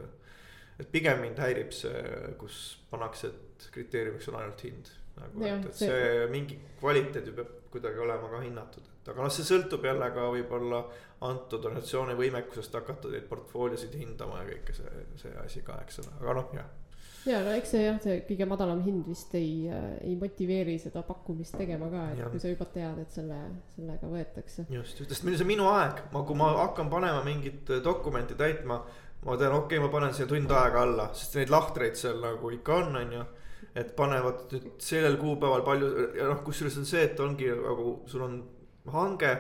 et 0.80 0.88
pigem 0.90 1.20
mind 1.22 1.38
häirib 1.38 1.70
see, 1.72 2.00
kus 2.40 2.64
pannakse, 2.90 3.28
et 3.28 3.68
kriteeriumiks 3.76 4.28
on 4.32 4.40
ainult 4.40 4.64
hind 4.64 4.90
nagu, 5.20 5.44
et, 5.48 5.66
et 5.70 5.80
see, 5.80 5.90
see 5.90 6.28
mingi 6.32 6.58
kvaliteet 6.80 7.30
ju 7.30 7.34
peab 7.36 7.52
kuidagi 7.74 7.98
olema 8.04 8.30
ka 8.30 8.44
hinnatud, 8.44 8.86
et 9.00 9.10
aga 9.10 9.26
noh, 9.26 9.34
see 9.34 9.46
sõltub 9.46 9.84
jälle 9.86 10.10
ka 10.14 10.28
võib-olla 10.30 10.84
antud 11.26 11.64
organisatsiooni 11.64 12.14
võimekusest 12.18 12.74
hakata 12.78 13.10
neid 13.10 13.26
portfooliosid 13.30 13.94
hindama 13.98 14.42
ja 14.42 14.48
kõike 14.52 14.76
see, 14.76 15.04
see 15.20 15.36
asi 15.42 15.62
ka, 15.66 15.80
eks 15.82 16.02
ole, 16.04 16.16
aga 16.20 16.38
noh, 16.38 16.56
jah 16.58 16.72
ja 17.28 17.40
no 17.44 17.52
eks 17.56 17.72
see 17.72 17.84
jah, 17.84 17.96
see 18.02 18.18
kõige 18.28 18.46
madalam 18.48 18.82
hind 18.84 19.06
vist 19.08 19.32
ei 19.38 19.68
äh,, 19.72 19.86
ei 20.04 20.16
motiveeri 20.20 20.76
seda 20.80 21.04
pakkumist 21.06 21.56
tegema 21.58 21.88
ka, 21.92 22.02
et 22.12 22.20
ja. 22.20 22.28
kui 22.32 22.42
sa 22.42 22.52
juba 22.52 22.66
tead, 22.74 22.98
et 23.00 23.14
selle, 23.16 23.38
sellega 23.76 24.10
võetakse. 24.10 24.66
just, 24.68 25.00
just, 25.00 25.14
sest 25.14 25.24
see 25.24 25.46
on 25.46 25.50
minu 25.50 25.70
aeg, 25.72 26.04
ma, 26.12 26.24
kui 26.26 26.38
ma 26.38 26.50
hakkan 26.60 26.90
panema 26.92 27.24
mingit 27.26 27.72
dokumenti 27.84 28.36
täitma, 28.38 28.82
ma 29.24 29.38
tean, 29.40 29.56
okei 29.56 29.78
okay,, 29.78 29.84
ma 29.86 29.92
panen 29.92 30.12
siia 30.16 30.28
tund 30.30 30.52
aega 30.52 30.84
alla, 30.84 31.08
sest 31.16 31.40
neid 31.40 31.54
lahtreid 31.54 31.98
seal 32.00 32.20
nagu 32.24 32.52
ikka 32.58 32.82
on, 32.82 33.00
on 33.00 33.16
ju. 33.18 33.24
Et 33.74 33.94
panevad 33.96 34.46
nüüd 34.52 34.70
sellel 34.82 35.18
kuupäeval 35.20 35.64
palju 35.66 35.90
ja 36.18 36.30
noh, 36.30 36.40
kusjuures 36.46 36.78
on 36.80 36.88
see, 36.88 37.04
et 37.08 37.20
ongi 37.20 37.50
nagu 37.50 37.98
sul 38.10 38.26
on 38.26 38.40
hange 38.92 39.34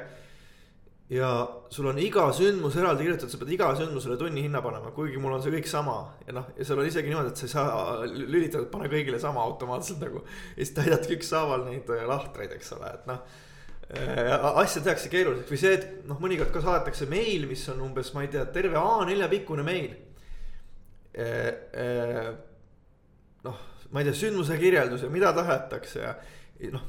ja 1.08 1.48
sul 1.70 1.86
on 1.90 1.98
iga 2.00 2.24
sündmus 2.32 2.76
eraldi 2.80 3.04
kirjutatud, 3.04 3.32
sa 3.32 3.40
pead 3.40 3.52
iga 3.54 3.70
sündmusele 3.76 4.16
tunni 4.18 4.44
hinna 4.46 4.62
panema, 4.64 4.92
kuigi 4.96 5.20
mul 5.20 5.36
on 5.36 5.42
see 5.44 5.52
kõik 5.52 5.68
sama. 5.68 5.96
ja 6.26 6.36
noh, 6.38 6.46
ja 6.56 6.64
seal 6.64 6.80
on 6.80 6.88
isegi 6.88 7.12
niimoodi, 7.12 7.32
et 7.32 7.40
sa 7.40 7.46
ei 7.46 7.52
saa 7.52 8.06
lülitada, 8.08 8.64
et 8.64 8.72
pane 8.72 8.88
kõigile 8.92 9.20
sama 9.20 9.42
automaatselt 9.44 10.00
nagu. 10.00 10.24
ja 10.56 10.62
siis 10.62 10.72
täidadki 10.78 11.18
ükshaaval 11.18 11.66
neid 11.68 11.92
äh, 11.92 12.06
lahtreid, 12.08 12.54
eks 12.56 12.72
ole, 12.78 12.94
et 12.94 13.10
noh. 13.10 13.20
Äh, 13.94 14.32
asja 14.62 14.80
tehakse 14.80 15.10
keeruliseks 15.12 15.52
või 15.52 15.60
see, 15.60 15.74
et 15.76 16.08
noh, 16.08 16.18
mõnikord 16.22 16.54
ka 16.54 16.64
saadetakse 16.64 17.06
meil, 17.10 17.44
mis 17.50 17.66
on 17.68 17.84
umbes, 17.84 18.14
ma 18.16 18.24
ei 18.24 18.32
tea, 18.32 18.46
terve 18.54 18.80
A4 18.80 19.28
pikkune 19.34 19.66
meil. 19.66 19.92
Äh, 21.20 22.32
noh, 23.44 23.60
ma 23.94 24.02
ei 24.02 24.10
tea, 24.10 24.18
sündmuse 24.24 24.58
kirjeldus 24.58 25.06
ja 25.06 25.12
mida 25.12 25.30
tahetakse 25.36 26.02
ja 26.02 26.16
noh, 26.74 26.82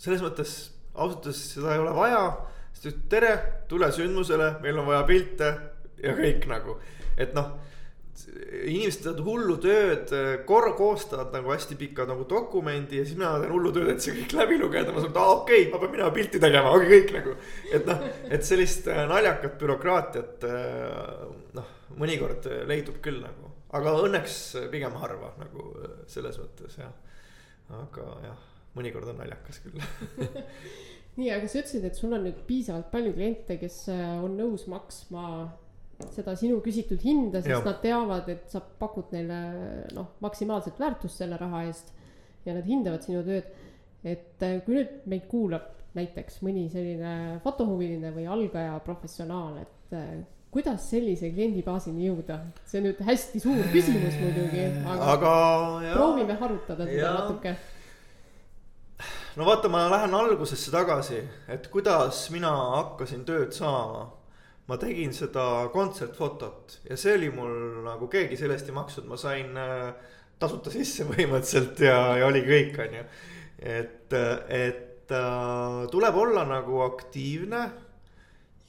selles 0.00 0.22
mõttes 0.24 0.54
ausalt 0.92 1.24
öeldes 1.24 1.42
seda 1.54 1.74
ei 1.74 1.80
ole 1.80 1.96
vaja 1.96 2.22
ta 2.80 2.88
ütles 2.88 3.08
tere, 3.12 3.32
tule 3.68 3.90
sündmusele, 3.92 4.54
meil 4.62 4.78
on 4.80 4.88
vaja 4.88 5.02
pilte 5.08 5.50
ja 6.00 6.14
kõik 6.16 6.46
nagu, 6.48 6.78
et 7.20 7.34
noh 7.36 7.58
inimesed 8.20 9.04
teevad 9.04 9.20
hullu 9.24 9.56
tööd, 9.62 10.10
korra 10.48 10.72
koostavad 10.76 11.32
nagu 11.34 11.52
hästi 11.54 11.76
pika 11.80 12.04
nagu 12.08 12.26
dokumendi 12.28 13.00
ja 13.00 13.04
siis 13.06 13.18
mina 13.18 13.32
teen 13.40 13.52
hullu 13.54 13.72
tööd, 13.74 13.88
et 13.94 14.04
see 14.04 14.14
kõik 14.16 14.34
läbi 14.36 14.58
lugeda, 14.60 14.92
ma 14.92 15.00
saan, 15.00 15.12
et 15.12 15.20
aa 15.20 15.36
okei 15.38 15.62
okay,, 15.62 15.70
ma 15.72 15.80
pean 15.82 15.94
minema 15.94 16.10
pilti 16.14 16.42
tegema, 16.42 16.72
ongi 16.76 16.90
kõik 16.90 17.14
nagu. 17.16 17.36
et 17.72 17.88
noh, 17.88 18.04
et 18.36 18.46
sellist 18.46 18.90
äh, 18.92 19.02
naljakat 19.10 19.56
bürokraatiat 19.60 20.46
äh, 20.48 21.24
noh, 21.56 21.72
mõnikord 22.00 22.48
leidub 22.68 23.00
küll 23.04 23.22
nagu, 23.24 23.49
aga 23.76 23.94
õnneks 24.04 24.36
pigem 24.72 24.96
harva 25.00 25.32
nagu 25.40 25.70
äh, 25.80 25.96
selles 26.10 26.38
mõttes 26.42 26.78
jah. 26.80 26.92
aga 27.80 28.06
jah, 28.26 28.46
mõnikord 28.78 29.12
on 29.12 29.20
naljakas 29.22 29.62
küll 29.64 29.80
nii, 31.18 31.30
aga 31.34 31.48
sa 31.48 31.60
ütlesid, 31.62 31.86
et 31.86 31.98
sul 31.98 32.14
on 32.16 32.24
nüüd 32.26 32.44
piisavalt 32.48 32.90
palju 32.92 33.14
kliente, 33.16 33.58
kes 33.60 33.82
äh, 33.92 34.06
on 34.24 34.36
nõus 34.38 34.66
maksma 34.70 35.24
seda 36.14 36.32
sinu 36.38 36.62
küsitud 36.64 37.02
hinda, 37.04 37.42
sest 37.42 37.52
ja. 37.52 37.64
nad 37.66 37.80
teavad, 37.82 38.28
et 38.32 38.46
sa 38.48 38.62
pakud 38.62 39.10
neile 39.12 39.40
noh, 39.96 40.14
maksimaalset 40.24 40.78
väärtust 40.80 41.20
selle 41.20 41.36
raha 41.40 41.66
eest. 41.68 41.92
ja 42.46 42.54
nad 42.56 42.64
hindavad 42.64 43.04
sinu 43.04 43.20
tööd. 43.26 43.50
et 44.00 44.42
äh, 44.46 44.60
kui 44.64 44.78
nüüd 44.78 45.04
meid 45.12 45.28
kuulab 45.28 45.68
näiteks 45.98 46.40
mõni 46.46 46.68
selline 46.72 47.40
fotohuviline 47.44 48.12
või 48.14 48.26
algaja 48.30 48.78
professionaal, 48.86 49.58
et 49.64 49.96
kuidas 50.50 50.86
sellise 50.90 51.30
kliendibaasini 51.30 52.08
jõuda, 52.08 52.40
see 52.66 52.80
on 52.80 52.88
nüüd 52.88 53.02
hästi 53.06 53.40
suur 53.42 53.60
küsimus 53.70 54.16
muidugi, 54.18 54.64
aga, 54.82 55.10
aga 55.14 55.34
proovime 55.92 56.38
harutada 56.40 56.86
seda 56.88 57.12
natuke. 57.20 57.54
No 59.38 59.46
vaata, 59.46 59.70
ma 59.70 59.84
lähen 59.92 60.14
algusesse 60.18 60.72
tagasi, 60.74 61.20
et 61.48 61.68
kuidas 61.70 62.24
mina 62.34 62.50
hakkasin 62.76 63.22
tööd 63.28 63.54
saama. 63.56 64.08
ma 64.70 64.76
tegin 64.78 65.10
seda 65.10 65.66
kontsertfotot 65.74 66.76
ja 66.86 66.94
see 66.94 67.16
oli 67.16 67.26
mul 67.34 67.80
nagu 67.82 68.06
keegi 68.06 68.36
sellest 68.38 68.68
ei 68.70 68.74
maksnud, 68.76 69.08
ma 69.10 69.16
sain 69.18 69.56
äh, 69.58 69.88
tasuta 70.38 70.70
sisse 70.70 71.06
põhimõtteliselt 71.08 71.82
ja, 71.82 71.96
ja 72.20 72.28
oli 72.28 72.44
kõik, 72.46 72.78
on 72.84 72.94
ju. 73.00 73.02
et, 73.58 74.14
et 74.14 75.14
äh, 75.16 75.80
tuleb 75.90 76.20
olla 76.22 76.44
nagu 76.46 76.84
aktiivne 76.86 77.64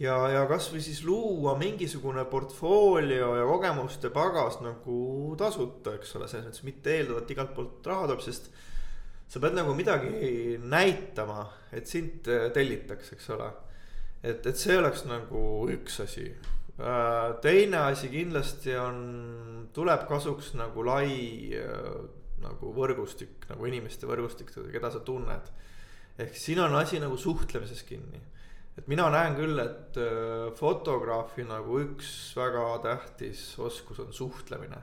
ja, 0.02 0.16
ja 0.34 0.42
kasvõi 0.50 0.82
siis 0.84 1.04
luua 1.06 1.54
mingisugune 1.60 2.24
portfoolio 2.30 3.34
ja 3.38 3.48
kogemuste 3.48 4.10
pagas 4.14 4.60
nagu 4.64 4.98
tasuta, 5.40 5.96
eks 5.98 6.16
ole, 6.18 6.30
selles 6.32 6.48
mõttes 6.50 6.66
mitte 6.68 6.96
eeldada, 6.96 7.24
et 7.24 7.34
igalt 7.36 7.54
poolt 7.58 7.90
raha 7.92 8.08
tuleb, 8.10 8.24
sest 8.26 8.50
sa 9.32 9.40
pead 9.40 9.56
nagu 9.56 9.76
midagi 9.78 10.58
näitama, 10.60 11.46
et 11.72 11.88
sind 11.88 12.28
äh, 12.32 12.50
tellitakse, 12.56 13.16
eks 13.16 13.30
ole. 13.36 13.52
et, 14.24 14.46
et 14.46 14.58
see 14.58 14.78
oleks 14.78 15.06
nagu 15.10 15.44
üks 15.72 16.02
asi. 16.04 16.28
Äh, 16.82 17.38
teine 17.44 17.86
asi 17.92 18.10
kindlasti 18.12 18.76
on, 18.82 19.00
tuleb 19.74 20.08
kasuks 20.10 20.56
nagu 20.60 20.84
lai 20.84 21.54
äh, 21.56 22.02
nagu 22.42 22.74
võrgustik, 22.76 23.46
nagu 23.52 23.70
inimeste 23.70 24.10
võrgustik, 24.10 24.52
keda 24.74 24.92
sa 24.92 25.00
tunned. 25.06 25.54
ehk 26.20 26.36
siin 26.36 26.60
on 26.60 26.76
asi 26.76 27.00
nagu 27.00 27.18
suhtlemises 27.18 27.86
kinni. 27.88 28.20
Et 28.82 28.88
mina 28.90 29.10
näen 29.14 29.38
küll, 29.38 29.60
et 29.62 30.00
fotograafi 30.58 31.46
nagu 31.46 31.84
üks 31.84 32.10
väga 32.38 32.66
tähtis 32.88 33.44
oskus 33.62 34.02
on 34.02 34.10
suhtlemine 34.16 34.82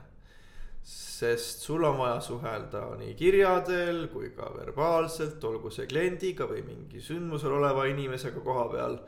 sest 0.89 1.61
sul 1.61 1.83
on 1.83 1.97
vaja 1.99 2.19
suhelda 2.23 2.81
nii 2.99 3.13
kirjadel 3.19 4.05
kui 4.13 4.31
ka 4.35 4.49
verbaalselt, 4.55 5.43
olgu 5.45 5.71
see 5.73 5.87
kliendiga 5.89 6.47
või 6.49 6.63
mingi 6.65 7.01
sündmusel 7.03 7.53
oleva 7.59 7.85
inimesega 7.91 8.43
koha 8.45 8.67
peal. 8.71 8.99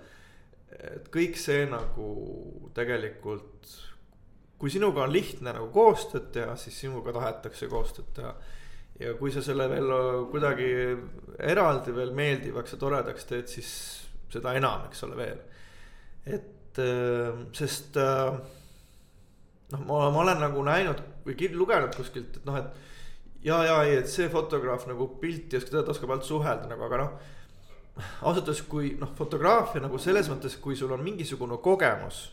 et 0.71 1.07
kõik 1.11 1.35
see 1.37 1.65
nagu 1.67 2.09
tegelikult, 2.75 3.71
kui 4.59 4.71
sinuga 4.71 5.03
on 5.03 5.11
lihtne 5.13 5.53
nagu 5.55 5.67
koostööd 5.73 6.29
teha, 6.35 6.55
siis 6.55 6.77
sinuga 6.83 7.13
tahetakse 7.15 7.67
koostööd 7.71 8.11
teha. 8.15 8.35
ja 8.99 9.15
kui 9.17 9.31
sa 9.31 9.41
selle 9.41 9.69
veel 9.71 9.89
kuidagi 10.31 10.69
eraldi 11.39 11.95
veel 11.95 12.13
meeldivaks 12.13 12.75
ja 12.75 12.81
toredaks 12.83 13.25
teed, 13.25 13.47
siis 13.49 13.71
seda 14.33 14.55
enam, 14.57 14.87
eks 14.89 15.03
ole, 15.07 15.17
veel. 15.19 15.41
et 16.25 16.79
sest 17.57 17.97
noh, 17.97 19.81
ma, 19.87 20.05
ma 20.13 20.21
olen 20.23 20.39
nagu 20.39 20.63
näinud 20.63 21.01
või 21.25 21.49
lugenud 21.55 21.95
kuskilt, 21.97 22.39
et 22.39 22.47
noh, 22.47 22.57
et 22.61 23.45
ja, 23.45 23.57
ja 23.65 23.77
ei, 23.85 23.97
et 24.01 24.09
see 24.09 24.29
fotograaf 24.31 24.85
nagu 24.89 25.09
pilti 25.21 25.57
ei 25.57 25.61
oska 25.61 25.73
teha, 25.73 25.85
ta 25.85 25.95
oskab 25.95 26.13
ainult 26.13 26.27
suhelda 26.27 26.69
nagu, 26.69 26.85
aga 26.87 27.01
noh. 27.01 27.15
ausalt 28.21 28.45
öeldes, 28.45 28.63
kui 28.69 28.93
noh, 29.01 29.11
fotograafia 29.17 29.83
nagu 29.83 29.99
selles 30.01 30.29
mõttes, 30.31 30.55
kui 30.61 30.77
sul 30.79 30.93
on 30.95 31.03
mingisugune 31.05 31.57
kogemus 31.63 32.23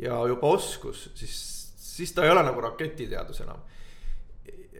ja 0.00 0.18
juba 0.28 0.50
oskus, 0.56 1.08
siis, 1.18 1.36
siis 1.78 2.12
ta 2.14 2.24
ei 2.24 2.32
ole 2.34 2.42
nagu 2.46 2.64
raketiteadus 2.64 3.44
enam 3.44 3.62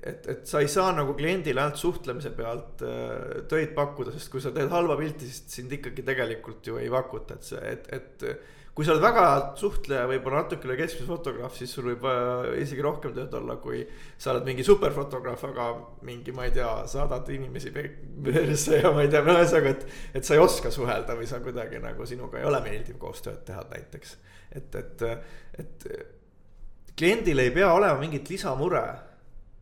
et, 0.05 0.27
et 0.29 0.49
sa 0.49 0.61
ei 0.61 0.69
saa 0.69 0.91
nagu 0.97 1.15
kliendile 1.17 1.63
ainult 1.63 1.81
suhtlemise 1.81 2.35
pealt 2.37 2.83
äh, 2.85 3.45
töid 3.51 3.73
pakkuda, 3.77 4.13
sest 4.15 4.33
kui 4.33 4.43
sa 4.45 4.53
teed 4.55 4.73
halba 4.73 4.99
pilti, 5.01 5.29
siis 5.31 5.47
sind 5.61 5.73
ikkagi 5.73 6.05
tegelikult 6.05 6.67
ju 6.69 6.77
ei 6.81 6.91
pakuta, 6.93 7.39
et 7.39 7.49
see, 7.49 7.63
et, 7.73 7.89
et 7.97 8.27
kui 8.75 8.87
sa 8.87 8.93
oled 8.93 9.05
väga 9.05 9.25
suhtleja, 9.59 10.09
võib-olla 10.11 10.43
natukene 10.43 10.75
keskmise 10.77 11.07
fotograaf, 11.07 11.55
siis 11.57 11.71
sul 11.73 11.87
võib 11.93 12.05
äh, 12.11 12.51
isegi 12.65 12.83
rohkem 12.85 13.15
tööd 13.15 13.37
olla, 13.39 13.57
kui 13.63 13.85
sa 14.19 14.33
oled 14.35 14.49
mingi 14.49 14.67
superfotograaf, 14.67 15.47
aga 15.49 15.69
mingi, 16.07 16.35
ma 16.35 16.49
ei 16.49 16.53
tea, 16.57 16.73
saadad 16.91 17.31
inimesi 17.33 17.71
persse 17.75 18.83
ja 18.83 18.91
ma 18.93 19.07
ei 19.07 19.13
tea, 19.13 19.23
no 19.25 19.39
ühesõnaga, 19.39 19.77
et. 19.77 19.87
et 20.21 20.27
sa 20.27 20.37
ei 20.37 20.43
oska 20.43 20.75
suhelda 20.75 21.17
või 21.17 21.31
sa 21.31 21.41
kuidagi 21.45 21.81
nagu 21.83 22.09
sinuga 22.09 22.43
ei 22.43 22.51
ole 22.51 22.61
meeldiv 22.67 22.99
koostööd 23.01 23.45
teha 23.47 23.63
näiteks. 23.71 24.19
et, 24.59 24.77
et, 24.83 25.09
et 25.63 25.89
kliendil 26.99 27.41
ei 27.43 27.55
pea 27.55 27.73
olema 27.75 27.99
mingit 28.03 28.29
lisamure 28.31 28.85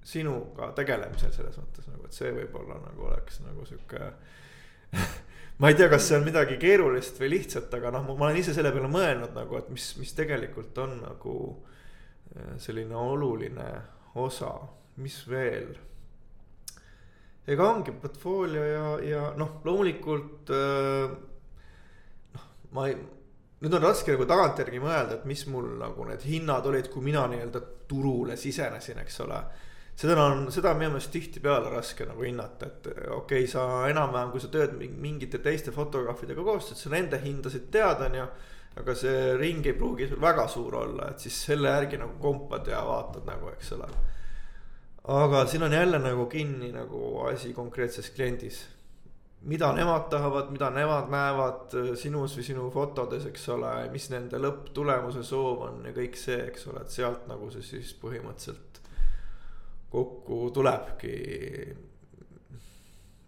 sinuga 0.05 0.73
tegelemisel 0.77 1.33
selles 1.35 1.59
mõttes 1.61 1.87
nagu, 1.91 2.07
et 2.07 2.17
see 2.17 2.33
võib-olla 2.35 2.79
nagu 2.83 3.07
oleks 3.07 3.41
nagu 3.45 3.67
sihuke 3.69 4.09
ma 5.63 5.71
ei 5.71 5.79
tea, 5.79 5.89
kas 5.93 6.09
see 6.09 6.19
on 6.19 6.27
midagi 6.27 6.59
keerulist 6.61 7.21
või 7.23 7.37
lihtsat, 7.37 7.73
aga 7.79 7.93
noh, 7.95 8.09
ma 8.11 8.29
olen 8.29 8.41
ise 8.41 8.55
selle 8.57 8.73
peale 8.75 8.91
mõelnud 8.91 9.37
nagu, 9.37 9.59
et 9.61 9.71
mis, 9.73 9.93
mis 10.01 10.13
tegelikult 10.19 10.79
on 10.83 10.99
nagu 11.05 11.37
äh, 12.35 12.55
selline 12.63 12.99
oluline 12.99 13.71
osa, 14.19 14.53
mis 15.03 15.23
veel. 15.31 15.73
ega 17.47 17.71
ongi 17.71 17.95
portfoolio 17.95 18.65
ja, 18.67 18.87
ja 19.07 19.25
noh, 19.39 19.61
loomulikult 19.65 20.53
äh, 20.55 21.17
noh, 22.35 22.47
ma 22.75 22.91
ei 22.91 22.99
nüüd 23.63 23.77
on 23.79 23.85
raske 23.85 24.17
nagu 24.17 24.27
tagantjärgi 24.27 24.81
mõelda, 24.83 25.21
et 25.21 25.27
mis 25.31 25.45
mul 25.47 25.77
nagu 25.79 26.07
need 26.09 26.25
hinnad 26.27 26.67
olid, 26.67 26.89
kui 26.91 27.05
mina 27.07 27.29
nii-öelda 27.31 27.61
turule 27.87 28.35
sisenesin, 28.37 28.99
eks 29.05 29.21
ole 29.23 29.39
seda 30.03 30.25
on, 30.25 30.47
seda 30.53 30.73
on 30.73 30.81
minu 30.81 30.95
meelest 30.97 31.13
tihtipeale 31.15 31.71
raske 31.71 32.07
nagu 32.09 32.25
hinnata, 32.27 32.69
et 32.69 32.89
okei 32.93 33.13
okay,, 33.17 33.51
sa 33.51 33.67
enam-vähem, 33.91 34.33
kui 34.33 34.43
sa 34.43 34.51
tööd 34.51 34.75
mingite 34.79 35.39
teiste 35.45 35.75
fotograafidega 35.75 36.43
koostööd, 36.47 36.81
sa 36.81 36.91
nende 36.95 37.21
hindasid 37.23 37.69
tead, 37.75 38.03
on 38.09 38.19
ju. 38.19 38.27
aga 38.81 38.95
see 38.97 39.35
ring 39.37 39.67
ei 39.69 39.75
pruugi 39.77 40.07
sul 40.09 40.21
väga 40.21 40.47
suur 40.49 40.79
olla, 40.81 41.11
et 41.13 41.21
siis 41.21 41.37
selle 41.47 41.69
järgi 41.69 41.99
nagu 42.01 42.17
kompad 42.21 42.71
ja 42.73 42.81
vaatad 42.87 43.27
nagu, 43.29 43.51
eks 43.53 43.73
ole. 43.77 43.89
aga 45.19 45.47
siin 45.47 45.67
on 45.69 45.73
jälle 45.77 45.99
nagu 46.01 46.27
kinni 46.27 46.73
nagu 46.73 47.27
asi 47.29 47.53
konkreetses 47.53 48.11
kliendis. 48.11 48.67
mida 49.43 49.73
nemad 49.73 50.09
tahavad, 50.11 50.51
mida 50.51 50.71
nemad 50.71 51.11
näevad 51.11 51.75
sinus 51.99 52.37
või 52.39 52.45
sinu 52.47 52.71
fotodes, 52.71 53.27
eks 53.27 53.49
ole, 53.49 53.73
mis 53.93 54.11
nende 54.11 54.39
lõpptulemuse 54.39 55.23
soov 55.23 55.67
on 55.69 55.87
ja 55.87 55.93
kõik 55.93 56.17
see, 56.17 56.47
eks 56.47 56.67
ole, 56.71 56.83
et 56.83 56.91
sealt 56.91 57.27
nagu 57.29 57.51
see 57.51 57.63
siis 57.63 57.95
põhimõtteliselt 58.03 58.72
kokku 59.93 60.51
tulebki. 60.55 61.17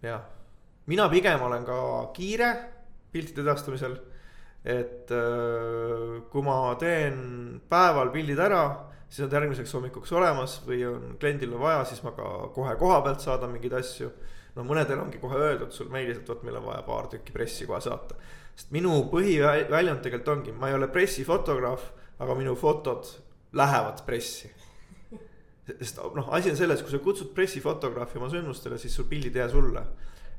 jah, 0.01 0.21
mina 0.85 1.09
pigem 1.09 1.41
olen 1.41 1.65
ka 1.65 1.77
kiire 2.13 2.51
piltide 3.11 3.41
edastamisel. 3.45 3.95
et 4.65 5.11
äh, 5.13 6.21
kui 6.31 6.41
ma 6.41 6.75
teen 6.81 7.61
päeval 7.69 8.09
pildid 8.13 8.39
ära 8.41 8.65
siis 9.09 9.25
nad 9.25 9.35
järgmiseks 9.37 9.73
hommikuks 9.77 10.11
olemas 10.11 10.57
või 10.67 10.81
on 10.89 11.15
kliendil 11.19 11.53
vaja, 11.59 11.83
siis 11.87 12.01
ma 12.03 12.11
ka 12.15 12.49
kohe 12.55 12.75
koha 12.79 13.01
pealt 13.05 13.23
saadan 13.23 13.53
mingeid 13.53 13.77
asju. 13.79 14.09
no 14.55 14.63
mõnedel 14.63 14.99
ongi 14.99 15.19
kohe 15.19 15.37
öeldud 15.39 15.71
sul 15.71 15.89
meilis, 15.91 16.17
et 16.17 16.29
vot 16.29 16.43
meil 16.43 16.57
on 16.59 16.65
vaja 16.69 16.81
paar 16.87 17.07
tükki 17.11 17.35
pressi 17.35 17.67
kohe 17.67 17.81
saata. 17.81 18.15
sest 18.55 18.71
minu 18.71 19.03
põhiväljund 19.11 20.01
tegelikult 20.03 20.37
ongi, 20.37 20.51
ma 20.51 20.69
ei 20.69 20.75
ole 20.75 20.87
pressifotograaf, 20.87 21.91
aga 22.19 22.35
minu 22.35 22.55
fotod 22.55 23.07
lähevad 23.53 24.03
pressi. 24.05 24.51
Sest 25.67 26.01
noh, 26.15 26.29
asi 26.37 26.51
on 26.53 26.59
selles, 26.59 26.83
kui 26.85 26.93
sa 26.93 27.01
kutsud 27.01 27.31
pressifotograafi 27.37 28.19
oma 28.21 28.29
sündmustele, 28.33 28.77
siis 28.81 28.93
sul 28.95 29.09
pildid 29.09 29.35
ei 29.35 29.43
jää 29.43 29.49
sulle. 29.53 29.85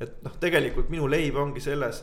et 0.00 0.22
noh, 0.22 0.34
tegelikult 0.40 0.90
minu 0.92 1.08
leib 1.08 1.36
ongi 1.40 1.60
selles 1.64 2.02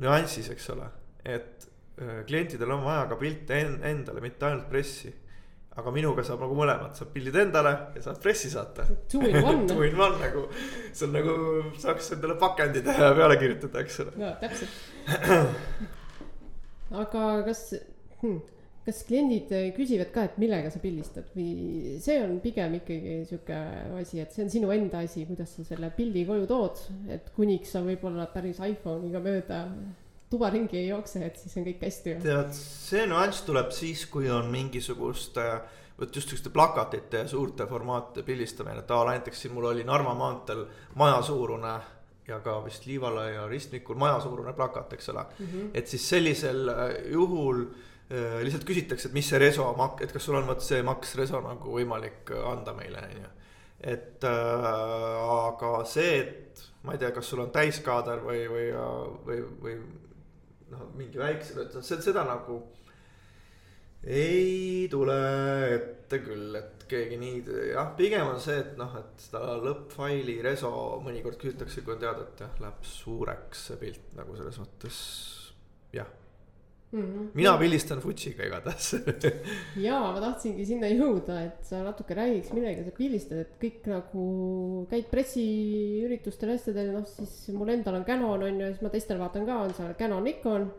nüansis, 0.00 0.48
eks 0.54 0.70
ole, 0.72 0.86
et 1.24 1.68
äh, 2.00 2.20
klientidel 2.26 2.70
on 2.72 2.84
vaja 2.86 3.06
ka 3.10 3.18
pilte 3.20 3.58
endale, 3.62 4.22
mitte 4.24 4.46
ainult 4.48 4.70
pressi 4.70 5.12
aga 5.78 5.92
minuga 5.94 6.24
saab 6.26 6.42
nagu 6.42 6.56
mõlemat, 6.58 6.98
saab 6.98 7.12
pildid 7.14 7.36
endale 7.38 7.72
ja 7.94 8.02
saad 8.02 8.18
pressi 8.22 8.50
saata. 8.50 8.86
Two 9.10 9.22
in 9.28 9.38
one 9.38 9.66
Two 9.70 9.84
in 9.86 9.98
one 9.98 10.18
nagu, 10.18 10.46
see 10.90 11.06
on 11.06 11.14
nagu 11.14 11.36
saaks 11.78 12.12
endale 12.16 12.34
pakendi 12.40 12.82
teha 12.86 13.10
ja 13.10 13.16
peale 13.18 13.38
kirjutada, 13.38 13.84
eks 13.84 14.00
ole. 14.02 14.14
jaa, 14.18 14.34
täpselt. 14.42 14.72
aga 17.02 17.24
kas 17.46 17.62
hmm,, 18.22 18.40
kas 18.88 19.02
kliendid 19.04 19.50
küsivad 19.76 20.08
ka, 20.14 20.24
et 20.24 20.36
millega 20.40 20.70
sa 20.72 20.80
pildistad 20.80 21.28
või 21.34 21.98
see 22.00 22.16
on 22.24 22.38
pigem 22.40 22.78
ikkagi 22.78 23.18
sihuke 23.28 23.56
asi, 24.00 24.22
et 24.22 24.32
see 24.32 24.46
on 24.46 24.52
sinu 24.52 24.70
enda 24.72 25.02
asi, 25.04 25.26
kuidas 25.28 25.52
sa 25.58 25.64
selle 25.66 25.90
pildi 25.96 26.24
koju 26.28 26.46
tood, 26.48 26.80
et 27.12 27.28
kuniks 27.36 27.74
sa 27.74 27.82
võib-olla 27.84 28.28
päris 28.32 28.62
iPhone'iga 28.64 29.20
mööda 29.24 29.64
tuba 30.30 30.48
ringi 30.52 30.78
ei 30.80 30.86
jookse, 30.88 31.20
et 31.24 31.36
siis 31.40 31.56
on 31.60 31.66
kõik 31.66 31.84
hästi. 31.84 32.14
tead, 32.24 32.54
see 32.56 33.04
nüanss 33.08 33.44
tuleb 33.48 33.72
siis, 33.76 34.06
kui 34.12 34.30
on 34.32 34.48
mingisuguste, 34.52 35.44
vot 35.98 36.16
just 36.16 36.32
siukeste 36.32 36.52
plakatite 36.54 37.24
ja 37.24 37.28
suurte 37.28 37.66
formaatide 37.68 38.24
pildistamine, 38.24 38.84
et 38.84 38.94
a 38.94 39.02
la 39.02 39.16
näiteks 39.16 39.44
siin 39.44 39.56
mul 39.56 39.68
oli 39.72 39.84
Narva 39.88 40.14
maanteel 40.16 40.64
majasuurune 41.00 41.74
ja 42.28 42.40
ka 42.44 42.58
vist 42.64 42.84
Liivala 42.88 43.26
ja 43.32 43.44
Ristmikul 43.48 44.00
majasuurune 44.00 44.52
plakat, 44.56 44.92
eks 44.96 45.08
ole 45.12 45.24
mm. 45.24 45.46
-hmm. 45.46 45.70
et 45.74 45.88
siis 45.88 46.08
sellisel 46.08 46.68
äh, 46.68 47.12
juhul 47.12 47.62
äh, 47.62 47.84
lihtsalt 48.08 48.64
küsitakse, 48.64 49.10
et 49.10 49.16
mis 49.16 49.26
see 49.28 49.40
reso 49.40 49.66
mak-, 49.76 50.00
et 50.04 50.12
kas 50.14 50.24
sul 50.24 50.38
on 50.38 50.48
vot 50.48 50.62
see 50.64 50.80
maks 50.86 51.12
reso 51.18 51.42
nagu 51.44 51.74
võimalik 51.74 52.32
äh, 52.32 52.46
anda 52.52 52.72
meile, 52.76 53.02
on 53.04 53.18
ju. 53.20 53.32
et 53.92 54.24
äh, 54.24 54.68
aga 55.34 55.72
see, 55.88 56.14
et 56.22 56.62
ma 56.86 56.94
ei 56.94 57.02
tea, 57.02 57.12
kas 57.12 57.28
sul 57.28 57.44
on 57.44 57.52
täiskaader 57.52 58.24
või, 58.24 58.46
või, 58.48 58.66
või, 59.26 59.42
või 59.60 59.76
noh, 60.72 60.88
mingi 60.96 61.20
väiksem, 61.20 61.60
et 61.66 61.76
see, 61.82 62.00
seda 62.04 62.24
nagu 62.28 62.62
ei 64.08 64.86
tule 64.88 65.18
ette 65.74 66.20
küll, 66.24 66.54
et 66.56 66.86
keegi 66.88 67.18
nii, 67.20 67.42
jah, 67.74 67.90
pigem 67.98 68.30
on 68.30 68.40
see, 68.40 68.56
et 68.62 68.78
noh, 68.80 68.94
et 69.02 69.26
seda 69.26 69.58
lõppfaili 69.60 70.38
reso 70.46 70.70
mõnikord 71.04 71.36
küsitakse, 71.42 71.84
kui 71.84 71.92
on 71.92 72.00
teada, 72.06 72.24
et 72.24 72.40
jah, 72.46 72.56
läheb 72.64 72.88
suureks 72.88 73.66
see 73.68 73.82
pilt 73.84 74.16
nagu 74.16 74.38
selles 74.38 74.62
mõttes, 74.62 75.02
jah 75.92 76.08
mm. 76.92 77.02
-hmm. 77.02 77.28
mina 77.34 77.56
pildistan 77.58 78.00
Fujiga 78.00 78.46
igatahes 78.46 78.94
jaa, 79.86 80.12
ma 80.12 80.20
tahtsingi 80.20 80.66
sinna 80.66 80.90
jõuda, 80.92 81.38
et 81.46 81.70
sa 81.70 81.82
natuke 81.84 82.14
räägiks, 82.14 82.52
millega 82.56 82.84
sa 82.84 82.96
pildistad, 82.96 83.44
et 83.44 83.54
kõik 83.62 83.88
nagu 83.92 84.26
käid 84.90 85.08
pressiüritustel, 85.12 86.54
asjadel, 86.56 86.92
noh 86.96 87.06
siis 87.06 87.54
mul 87.56 87.74
endal 87.76 88.00
on 88.00 88.04
Canon 88.08 88.42
on 88.42 88.60
ju, 88.60 88.66
ja 88.66 88.72
siis 88.72 88.82
ma 88.82 88.92
teistel 88.94 89.18
vaatan 89.18 89.46
ka, 89.46 89.62
on 89.66 89.74
seal 89.74 89.94
Canon, 89.98 90.24
Nikon. 90.24 90.70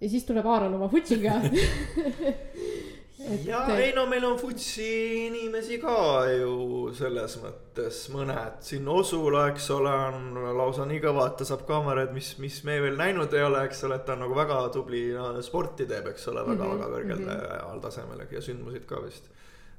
ja 0.00 0.08
siis 0.08 0.24
tuleb 0.24 0.46
Aaron 0.46 0.74
oma 0.74 0.88
Fujiga 0.88 1.40
et.... 3.26 3.44
ja 3.46 3.62
ei 3.76 3.92
no 3.96 4.06
meil 4.10 4.24
on 4.28 4.38
Futsi 4.40 4.88
inimesi 5.26 5.78
ka 5.82 5.96
ju 6.30 6.54
selles 6.96 7.36
mõttes 7.42 8.00
mõned, 8.14 8.60
siin 8.66 8.88
Osula, 8.92 9.46
eks 9.52 9.68
ole, 9.74 9.92
on 10.12 10.40
lausa 10.58 10.86
nii 10.88 11.02
kõva, 11.04 11.28
et 11.30 11.38
ta 11.40 11.48
saab 11.48 11.66
kaameraid, 11.68 12.14
mis, 12.16 12.34
mis 12.42 12.62
me 12.68 12.78
veel 12.84 12.98
näinud 13.00 13.34
ei 13.36 13.44
ole, 13.46 13.66
eks 13.68 13.84
ole, 13.88 14.00
et 14.00 14.08
ta 14.08 14.16
on 14.16 14.24
nagu 14.26 14.38
väga 14.38 14.62
tubli 14.74 15.04
no, 15.16 15.30
sporti 15.44 15.86
teeb, 15.90 16.10
eks 16.12 16.28
ole, 16.32 16.46
väga-väga 16.48 16.74
mm 16.74 16.82
-hmm. 16.82 16.96
kõrgel 16.96 17.22
mm 17.22 17.28
-hmm. 17.28 17.70
alltasemel 17.70 18.26
ja 18.30 18.42
sündmuseid 18.48 18.86
ka 18.86 19.04
vist, 19.04 19.30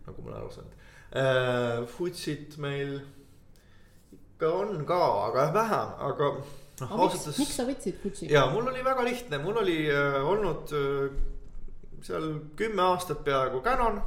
nagu 0.07 0.21
ma 0.21 0.31
olen 0.31 0.39
aru 0.41 0.51
saanud 0.51 0.73
äh,. 1.13 1.85
Futsit 1.87 2.57
meil 2.57 3.01
ikka 4.43 4.49
on 4.49 4.85
ka, 4.85 5.01
aga 5.27 5.45
vähem, 5.53 5.89
aga 5.99 6.29
noh, 6.81 6.91
ausalt 6.91 7.21
öeldes. 7.21 7.39
miks 7.39 7.55
sa 7.55 7.65
võtsid 7.67 7.99
Futsi? 8.01 8.27
ja 8.31 8.45
mul 8.51 8.67
oli 8.67 8.83
väga 8.83 9.05
lihtne, 9.07 9.39
mul 9.43 9.61
oli 9.61 9.77
äh, 9.91 10.17
olnud 10.27 10.73
äh, 10.73 11.13
seal 12.03 12.27
kümme 12.59 12.83
aastat 12.83 13.23
peaaegu 13.25 13.61
Canon. 13.63 14.01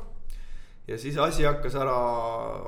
ja 0.86 0.98
siis 0.98 1.16
asi 1.18 1.42
hakkas 1.42 1.74
ära 1.74 1.94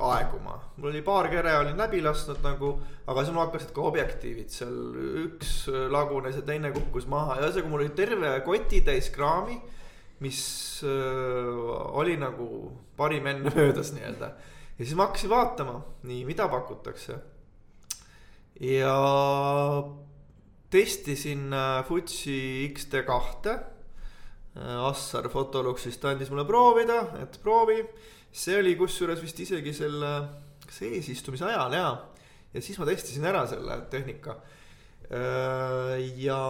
aeguma, 0.09 0.57
mul 0.77 0.91
oli 0.91 1.03
paar 1.07 1.29
kere 1.31 1.53
olin 1.61 1.79
läbi 1.79 2.01
lasknud 2.03 2.41
nagu, 2.43 2.73
aga 3.07 3.23
siis 3.23 3.35
mul 3.35 3.45
hakkasid 3.45 3.71
ka 3.77 3.85
objektiivid 3.87 4.51
seal, 4.51 4.79
üks 5.27 5.53
lagunes 5.93 6.41
ja 6.41 6.43
teine 6.43 6.73
kukkus 6.75 7.07
maha 7.07 7.39
ja 7.39 7.47
ühesõnaga 7.47 7.71
mul 7.71 7.85
oli 7.85 7.95
terve 7.95 8.33
kotitäis 8.47 9.13
kraami. 9.15 9.61
mis 10.19 10.39
äh, 10.83 11.49
oli 11.95 12.17
nagu 12.19 12.73
parim 12.97 13.27
enne 13.31 13.53
möödas 13.57 13.93
nii-öelda 13.95 14.33
ja 14.79 14.85
siis 14.85 14.97
ma 14.99 15.07
hakkasin 15.07 15.31
vaatama, 15.31 15.81
nii, 16.03 16.25
mida 16.27 16.49
pakutakse. 16.49 17.21
ja 18.61 18.95
testisin 20.71 21.53
äh, 21.53 21.85
Futsi 21.85 22.73
X-T 22.75 23.07
kahte 23.07 23.59
Assar 24.59 25.29
Fotoluxist 25.31 26.05
andis 26.09 26.31
mulle 26.33 26.45
proovida, 26.47 27.03
et 27.23 27.39
proovi. 27.43 27.83
see 28.33 28.59
oli 28.59 28.75
kusjuures 28.77 29.23
vist 29.23 29.39
isegi 29.41 29.73
selle, 29.73 30.11
kas 30.67 30.83
eesistumise 30.85 31.47
ajal 31.49 31.73
ja, 31.73 31.89
ja 32.53 32.63
siis 32.63 32.79
ma 32.79 32.87
testisin 32.87 33.25
ära 33.25 33.47
selle 33.49 33.81
tehnika. 33.91 34.37
Äh, 35.09 35.95
ja 36.21 36.41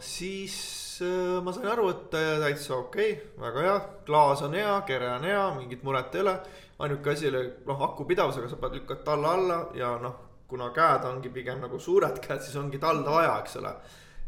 siis 0.00 0.56
äh, 1.04 1.42
ma 1.44 1.52
sain 1.52 1.68
aru, 1.68 1.90
et 1.92 2.06
täitsa 2.10 2.78
okei 2.78 3.12
okay,, 3.12 3.32
väga 3.42 3.64
hea, 3.66 3.78
klaas 4.06 4.44
on 4.46 4.56
hea, 4.56 4.78
kere 4.88 5.10
on 5.18 5.26
hea, 5.28 5.42
mingit 5.58 5.82
muret 5.84 6.14
ei 6.14 6.24
ole. 6.24 6.38
ainuke 6.82 7.12
asi 7.12 7.28
oli 7.28 7.42
noh, 7.66 7.82
aku 7.84 8.06
pidavusega 8.08 8.48
sa 8.48 8.56
pead 8.58 8.78
lükkad 8.78 9.04
talla 9.04 9.34
alla 9.36 9.58
ja 9.78 9.92
noh, 10.02 10.14
kuna 10.48 10.70
käed 10.74 11.04
ongi 11.10 11.28
pigem 11.30 11.60
nagu 11.60 11.78
suured 11.78 12.16
käed, 12.24 12.40
siis 12.42 12.56
ongi 12.56 12.80
talda 12.80 13.12
vaja, 13.12 13.36
eks 13.42 13.60
ole 13.60 13.74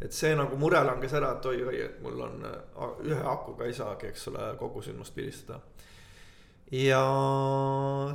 et 0.03 0.13
see 0.13 0.35
nagu 0.37 0.57
mure 0.61 0.81
langes 0.85 1.15
ära, 1.15 1.35
et 1.37 1.47
oi-oi, 1.51 1.77
et 1.85 2.01
mul 2.03 2.25
on 2.27 2.43
ühe 3.07 3.21
akuga 3.31 3.69
ei 3.69 3.77
saagi, 3.77 4.11
eks 4.11 4.29
ole, 4.33 4.49
kogu 4.61 4.83
sündmust 4.85 5.15
pildistada. 5.15 5.61
ja 6.75 7.03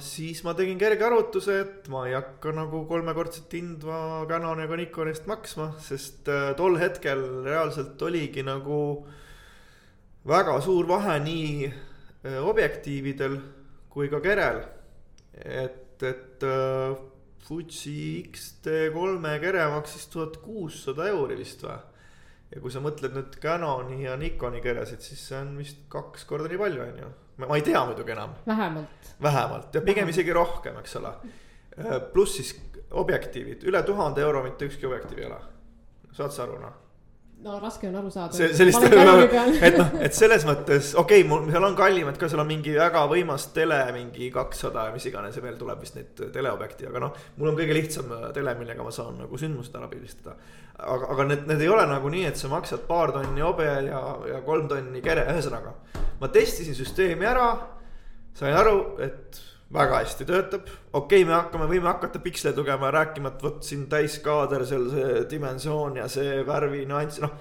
siis 0.03 0.43
ma 0.43 0.53
tegin 0.57 0.79
kerge 0.81 1.05
arvutuse, 1.05 1.59
et 1.63 1.87
ma 1.93 2.05
ei 2.07 2.17
hakka 2.17 2.51
nagu 2.55 2.83
kolmekordset 2.89 3.53
hindva 3.55 4.25
Canoni 4.29 4.65
ega 4.65 4.79
Nikoni 4.79 5.13
eest 5.15 5.29
maksma, 5.29 5.71
sest 5.79 6.27
äh, 6.27 6.51
tol 6.59 6.77
hetkel 6.81 7.23
reaalselt 7.45 8.01
oligi 8.01 8.43
nagu 8.43 8.81
väga 10.27 10.59
suur 10.61 10.87
vahe 10.89 11.19
nii 11.23 11.69
äh, 11.69 12.41
objektiividel 12.43 13.39
kui 13.89 14.09
ka 14.11 14.19
kerel. 14.21 14.63
et, 15.39 16.03
et 16.03 16.43
äh, 16.43 17.08
Fuji 17.49 18.29
X-T3 18.29 19.39
kere 19.41 19.63
maksis 19.73 20.05
tuhat 20.13 20.37
kuussada 20.43 21.07
euri 21.09 21.39
vist 21.39 21.63
või? 21.65 21.77
ja 22.49 22.61
kui 22.61 22.73
sa 22.73 22.81
mõtled 22.81 23.13
nüüd 23.13 23.37
Canoni 23.41 24.03
ja 24.03 24.15
Nikoni 24.17 24.61
keresid, 24.61 25.01
siis 25.05 25.21
see 25.29 25.37
on 25.37 25.55
vist 25.57 25.83
kaks 25.89 26.25
korda 26.29 26.49
nii 26.49 26.61
palju, 26.61 26.81
on 26.85 26.99
ju. 27.03 27.09
ma 27.45 27.57
ei 27.57 27.65
tea 27.65 27.81
muidugi 27.85 28.13
enam. 28.13 28.35
vähemalt. 28.47 29.13
vähemalt 29.21 29.77
ja 29.77 29.81
pigem 29.85 30.09
isegi 30.13 30.33
rohkem, 30.33 30.77
eks 30.81 30.95
ole. 31.01 31.13
Äh, 31.77 31.95
pluss 32.13 32.37
siis 32.37 32.53
objektiivid, 32.89 33.65
üle 33.69 33.81
tuhande 33.85 34.21
euro 34.25 34.43
mitte 34.45 34.69
ükski 34.69 34.89
objektiiv 34.89 35.25
ei 35.25 35.31
ole. 35.31 35.41
saad 36.13 36.33
sa 36.33 36.45
aru 36.45 36.61
noh 36.61 36.88
no 37.43 37.55
raske 37.61 37.87
on 37.87 37.95
aru 37.95 38.09
saada. 38.11 38.35
see, 38.35 38.49
sellist, 38.55 38.83
et 39.67 39.77
noh, 39.79 39.93
et 40.03 40.15
selles 40.15 40.43
mõttes 40.47 40.91
okei 40.99 41.21
okay,, 41.21 41.27
mul 41.29 41.47
seal 41.51 41.67
on 41.69 41.75
kallimad 41.77 42.19
ka, 42.19 42.27
seal 42.31 42.43
on 42.43 42.49
mingi 42.49 42.73
väga 42.75 43.05
võimas 43.11 43.47
tele, 43.55 43.79
mingi 43.95 44.27
kakssada 44.35 44.89
ja 44.89 44.95
mis 44.95 45.07
iganes 45.07 45.37
ja 45.37 45.43
veel 45.43 45.57
tuleb 45.59 45.79
vist 45.83 45.95
neid 45.95 46.23
teleobjekti, 46.35 46.89
aga 46.89 47.03
noh. 47.05 47.19
mul 47.39 47.51
on 47.53 47.59
kõige 47.59 47.77
lihtsam 47.77 48.11
äh, 48.15 48.25
tele, 48.35 48.55
millega 48.59 48.85
ma 48.85 48.93
saan 48.95 49.21
nagu 49.21 49.39
sündmused 49.39 49.75
ära 49.79 49.87
pildistada. 49.91 50.35
aga, 50.79 51.11
aga 51.15 51.27
need, 51.31 51.45
need 51.53 51.63
ei 51.63 51.71
ole 51.71 51.85
nagu 51.89 52.11
nii, 52.11 52.25
et 52.31 52.39
sa 52.39 52.51
maksad 52.51 52.83
paar 52.89 53.15
tonni 53.15 53.45
hobe 53.45 53.67
ja, 53.87 54.01
ja 54.33 54.41
kolm 54.45 54.67
tonni 54.71 55.03
kere, 55.05 55.27
ühesõnaga. 55.31 55.75
ma 56.19 56.31
testisin 56.33 56.75
süsteemi 56.75 57.29
ära, 57.29 57.53
sain 58.35 58.57
aru, 58.57 58.81
et 59.05 59.45
väga 59.73 60.01
hästi 60.01 60.25
töötab, 60.25 60.65
okei 60.93 61.21
okay,, 61.21 61.27
me 61.29 61.35
hakkame, 61.35 61.67
võime 61.69 61.91
hakata 61.91 62.21
piksleid 62.23 62.57
lugema 62.57 62.89
rääkima, 62.93 63.33
et 63.33 63.43
vot 63.45 63.63
siin 63.65 63.85
täiskaader, 63.91 64.65
seal 64.65 64.89
see 64.93 65.23
dimensioon 65.29 65.99
ja 66.01 66.07
see 66.09 66.41
värvi 66.47 66.85
nüanss, 66.89 67.21
noh. 67.21 67.35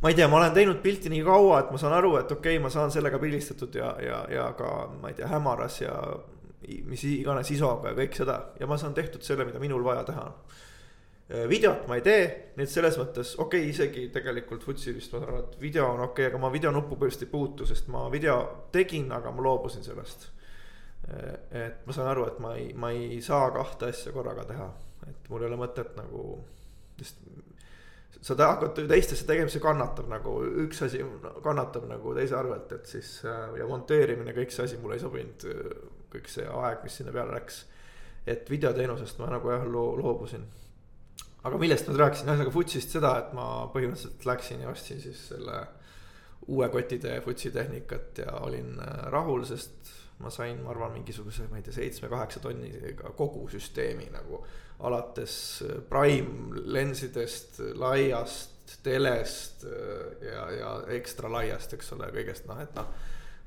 ma 0.00 0.12
ei 0.12 0.16
tea, 0.16 0.28
ma 0.32 0.40
olen 0.40 0.56
teinud 0.56 0.80
pilti 0.84 1.12
nii 1.12 1.22
kaua, 1.26 1.60
et 1.60 1.70
ma 1.74 1.80
saan 1.80 1.96
aru, 1.98 2.16
et 2.22 2.32
okei 2.32 2.56
okay,, 2.56 2.62
ma 2.62 2.72
saan 2.72 2.94
sellega 2.94 3.20
pildistatud 3.20 3.76
ja, 3.76 3.92
ja, 4.00 4.24
ja 4.32 4.48
ka 4.58 4.72
ma 4.96 5.12
ei 5.12 5.20
tea, 5.20 5.28
hämaras 5.32 5.80
ja 5.84 5.96
mis 6.88 7.04
iganes 7.10 7.50
ISO-ga 7.50 7.90
ja 7.90 7.98
kõik 7.98 8.16
seda 8.16 8.38
ja 8.60 8.68
ma 8.70 8.78
saan 8.78 8.94
tehtud 8.94 9.24
selle, 9.26 9.44
mida 9.44 9.60
minul 9.60 9.84
vaja 9.84 10.06
teha 10.08 10.28
on 10.30 10.60
Äh, 11.32 11.48
videot 11.48 11.86
ma 11.88 11.96
ei 11.96 12.02
tee, 12.04 12.24
nii 12.58 12.66
et 12.66 12.70
selles 12.70 12.96
mõttes 13.00 13.36
okei 13.40 13.62
okay,, 13.62 13.70
isegi 13.70 14.08
tegelikult 14.12 14.64
Futsi 14.66 14.92
vist 14.92 15.14
ma 15.14 15.22
aru, 15.22 15.38
et 15.40 15.54
video 15.62 15.86
on 15.94 16.02
okei 16.04 16.26
okay,, 16.26 16.28
aga 16.28 16.40
ma 16.42 16.50
videonuppu 16.52 16.98
põhimõtteliselt 16.98 17.24
ei 17.24 17.30
puutu, 17.30 17.68
sest 17.68 17.88
ma 17.94 18.02
video 18.12 18.34
tegin, 18.74 19.06
aga 19.16 19.32
ma 19.32 19.44
loobusin 19.46 19.86
sellest. 19.86 20.26
Et 21.08 21.86
ma 21.86 21.94
saan 21.94 22.08
aru, 22.12 22.26
et 22.30 22.38
ma 22.42 22.54
ei, 22.56 22.68
ma 22.78 22.92
ei 22.94 23.20
saa 23.24 23.50
kahte 23.54 23.90
asja 23.90 24.12
korraga 24.14 24.44
teha, 24.48 24.68
et 25.10 25.30
mul 25.30 25.42
ei 25.42 25.48
ole 25.50 25.58
mõtet 25.58 25.96
nagu, 25.98 26.36
sest 27.00 27.18
sa 28.22 28.36
hakkad 28.38 28.78
teistesse 28.86 29.26
tegemisse 29.26 29.58
kannatab 29.62 30.06
nagu 30.10 30.36
üks 30.62 30.84
asi 30.86 31.02
kannatab 31.42 31.88
nagu 31.90 32.14
teise 32.14 32.36
arvelt, 32.38 32.70
et 32.76 32.86
siis 32.86 33.16
äh, 33.26 33.58
ja 33.58 33.66
monteerimine, 33.66 34.34
kõik 34.36 34.54
see 34.54 34.68
asi 34.68 34.78
mulle 34.78 35.00
ei 35.00 35.02
sobinud. 35.02 35.46
kõik 36.12 36.28
see 36.28 36.44
aeg, 36.46 36.82
mis 36.84 36.96
sinna 37.00 37.12
peale 37.12 37.34
läks. 37.34 37.64
et 38.26 38.50
videoteenusest 38.50 39.18
ma 39.18 39.32
nagu 39.32 39.50
jah 39.50 39.64
loo-, 39.66 39.96
loobusin 39.98 40.44
aga 41.42 41.58
millest 41.58 41.88
ma 41.88 41.96
rääkisin, 41.98 42.28
ühesõnaga 42.28 42.54
Futsist 42.54 42.92
seda, 42.94 43.12
et 43.18 43.32
ma 43.34 43.46
põhimõtteliselt 43.72 44.26
läksin 44.28 44.62
ja 44.62 44.70
ostsin 44.70 45.00
siis 45.02 45.24
selle 45.32 45.64
uue 46.52 46.68
kotitäie 46.70 47.20
Futsi 47.24 47.50
tehnikat 47.54 48.22
ja 48.22 48.36
olin 48.46 48.76
äh, 48.82 49.08
rahul, 49.14 49.44
sest 49.46 49.81
ma 50.22 50.30
sain, 50.30 50.60
ma 50.62 50.72
arvan, 50.72 50.94
mingisuguse, 50.96 51.48
ma 51.50 51.58
ei 51.58 51.66
tea, 51.66 51.74
seitsme-kaheksa 51.76 52.42
tonniga 52.44 53.12
kogu 53.18 53.48
süsteemi 53.52 54.08
nagu. 54.14 54.44
alates 54.82 55.62
äh, 55.62 55.76
prime 55.88 56.58
lensidest, 56.64 57.60
laiast, 57.78 58.78
telest 58.82 59.64
äh, 59.64 60.26
ja, 60.26 60.50
ja 60.50 60.70
ekstra 60.96 61.30
laiast, 61.30 61.74
eks 61.76 61.92
ole, 61.94 62.08
kõigest 62.14 62.48
noh, 62.50 62.58
et 62.62 62.74
noh. 62.74 62.88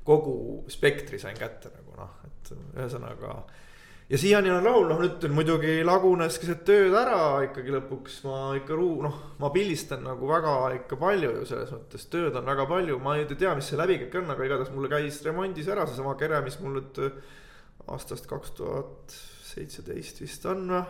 kogu 0.06 0.64
spektri 0.70 1.18
sain 1.18 1.36
kätte 1.36 1.72
nagu 1.74 1.96
noh, 1.98 2.14
et 2.24 2.52
ühesõnaga 2.54 3.40
ja 4.08 4.18
siiani 4.18 4.50
olen 4.52 4.64
rahul, 4.64 4.86
noh 4.90 5.00
nüüd 5.02 5.24
muidugi 5.34 5.78
lagunes 5.86 6.38
keset 6.38 6.62
tööd 6.68 6.94
ära 6.94 7.40
ikkagi 7.46 7.72
lõpuks. 7.74 8.20
Ma 8.26 8.36
ikka 8.58 8.76
ruu-, 8.78 9.00
noh, 9.06 9.16
ma 9.42 9.50
pildistan 9.54 10.04
nagu 10.06 10.28
väga 10.30 10.52
ikka 10.76 10.98
palju 11.00 11.32
ju 11.40 11.46
selles 11.48 11.72
mõttes, 11.74 12.06
tööd 12.12 12.36
on 12.38 12.46
väga 12.46 12.68
palju, 12.70 13.00
ma 13.02 13.16
ei 13.18 13.26
tea, 13.32 13.54
mis 13.58 13.72
see 13.72 13.80
läbikäik 13.80 14.14
on, 14.20 14.30
aga 14.34 14.46
igatahes 14.46 14.74
mulle 14.74 14.92
käis 14.92 15.18
remondis 15.26 15.70
ära 15.72 15.88
seesama 15.88 16.14
kere, 16.20 16.38
mis 16.46 16.60
mul 16.62 16.78
nüüd 16.78 17.02
aastast 17.90 18.30
kaks 18.30 18.54
tuhat 18.58 19.18
seitseteist 19.46 20.22
vist 20.22 20.46
on 20.50 20.64
noh. 20.70 20.88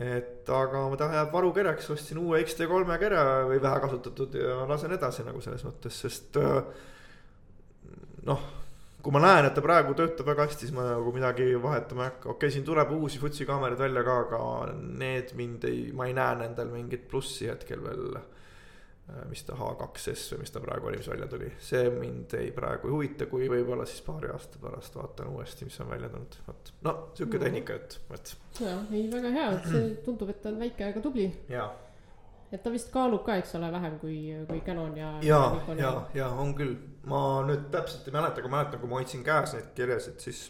et 0.00 0.48
aga 0.48 0.84
ta 0.96 1.10
jääb 1.12 1.32
varukereks, 1.34 1.90
ostsin 1.92 2.20
uue 2.22 2.40
X-T3 2.44 2.96
kere 3.00 3.24
või 3.50 3.60
vähe 3.62 3.82
kasutatud 3.82 4.36
ja 4.38 4.62
lasen 4.68 4.92
edasi 4.96 5.26
nagu 5.26 5.42
selles 5.44 5.64
mõttes, 5.66 5.98
sest 6.04 6.38
noh 8.28 8.48
kui 9.02 9.14
ma 9.14 9.22
näen, 9.22 9.46
et 9.48 9.54
ta 9.56 9.62
praegu 9.64 9.94
töötab 9.98 10.28
väga 10.30 10.46
hästi, 10.48 10.66
siis 10.66 10.74
ma 10.76 10.84
nagu 10.86 11.12
midagi 11.14 11.46
vahetama 11.62 12.04
ei 12.04 12.12
hakka, 12.12 12.28
okei 12.28 12.36
okay,, 12.36 12.54
siin 12.56 12.66
tuleb 12.66 12.92
uusi 12.96 13.20
Futsi 13.22 13.46
kaameraid 13.48 13.80
välja 13.80 14.04
ka, 14.06 14.18
aga 14.26 14.42
need 14.76 15.32
mind 15.38 15.64
ei, 15.68 15.88
ma 15.96 16.08
ei 16.08 16.14
näe 16.16 16.36
nendel 16.42 16.70
mingit 16.74 17.08
plussi 17.10 17.50
hetkel 17.50 17.82
veel. 17.84 18.20
Äh, 19.10 19.24
mis 19.30 19.42
ta 19.42 19.56
H2S 19.58 20.34
või 20.34 20.44
mis 20.44 20.54
ta 20.54 20.62
praegu 20.62 20.90
oli, 20.90 21.00
mis 21.00 21.10
välja 21.10 21.26
tuli, 21.30 21.50
see 21.66 21.90
mind 21.94 22.34
ei 22.38 22.52
praegu 22.54 22.90
ei 22.90 22.94
huvita, 22.94 23.26
kui 23.30 23.48
võib-olla 23.50 23.86
siis 23.88 24.04
paari 24.06 24.30
aasta 24.30 24.62
pärast 24.62 24.96
vaatan 24.98 25.32
uuesti, 25.34 25.66
mis 25.66 25.80
on 25.82 25.90
välja 25.90 26.12
tulnud, 26.12 26.40
vot. 26.46 26.72
no 26.86 26.96
sihuke 27.18 27.42
tehnika 27.42 27.78
jutt, 27.78 28.00
vot. 28.10 28.34
ja, 28.62 28.76
ei 28.94 29.06
väga 29.10 29.34
hea, 29.34 29.52
et 29.56 29.70
see 29.72 29.86
tundub, 30.06 30.30
et 30.30 30.42
ta 30.44 30.52
on 30.52 30.60
väike, 30.62 30.92
aga 30.92 31.02
tubli. 31.02 31.26
jaa 31.50 31.70
et 32.50 32.62
ta 32.62 32.70
vist 32.72 32.90
kaalub 32.92 33.22
ka, 33.26 33.36
eks 33.38 33.54
ole, 33.58 33.70
vähem 33.72 33.98
kui, 34.00 34.16
kui 34.48 34.62
Canon 34.66 34.96
ja. 34.98 35.12
ja, 35.22 35.42
ja, 35.78 35.92
ja 36.14 36.30
on 36.42 36.54
küll, 36.58 36.74
ma 37.10 37.42
nüüd 37.46 37.68
täpselt 37.74 38.08
ei 38.08 38.16
mäleta, 38.16 38.42
aga 38.42 38.50
mäletan, 38.56 38.82
kui 38.82 38.90
ma 38.90 38.98
hoidsin 38.98 39.22
käes 39.26 39.54
neid 39.54 39.70
kirjasid, 39.76 40.18
siis 40.22 40.48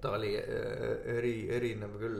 ta 0.00 0.14
oli 0.16 0.34
äh, 0.38 1.16
eri, 1.18 1.36
erinev 1.56 1.96
küll. 2.00 2.18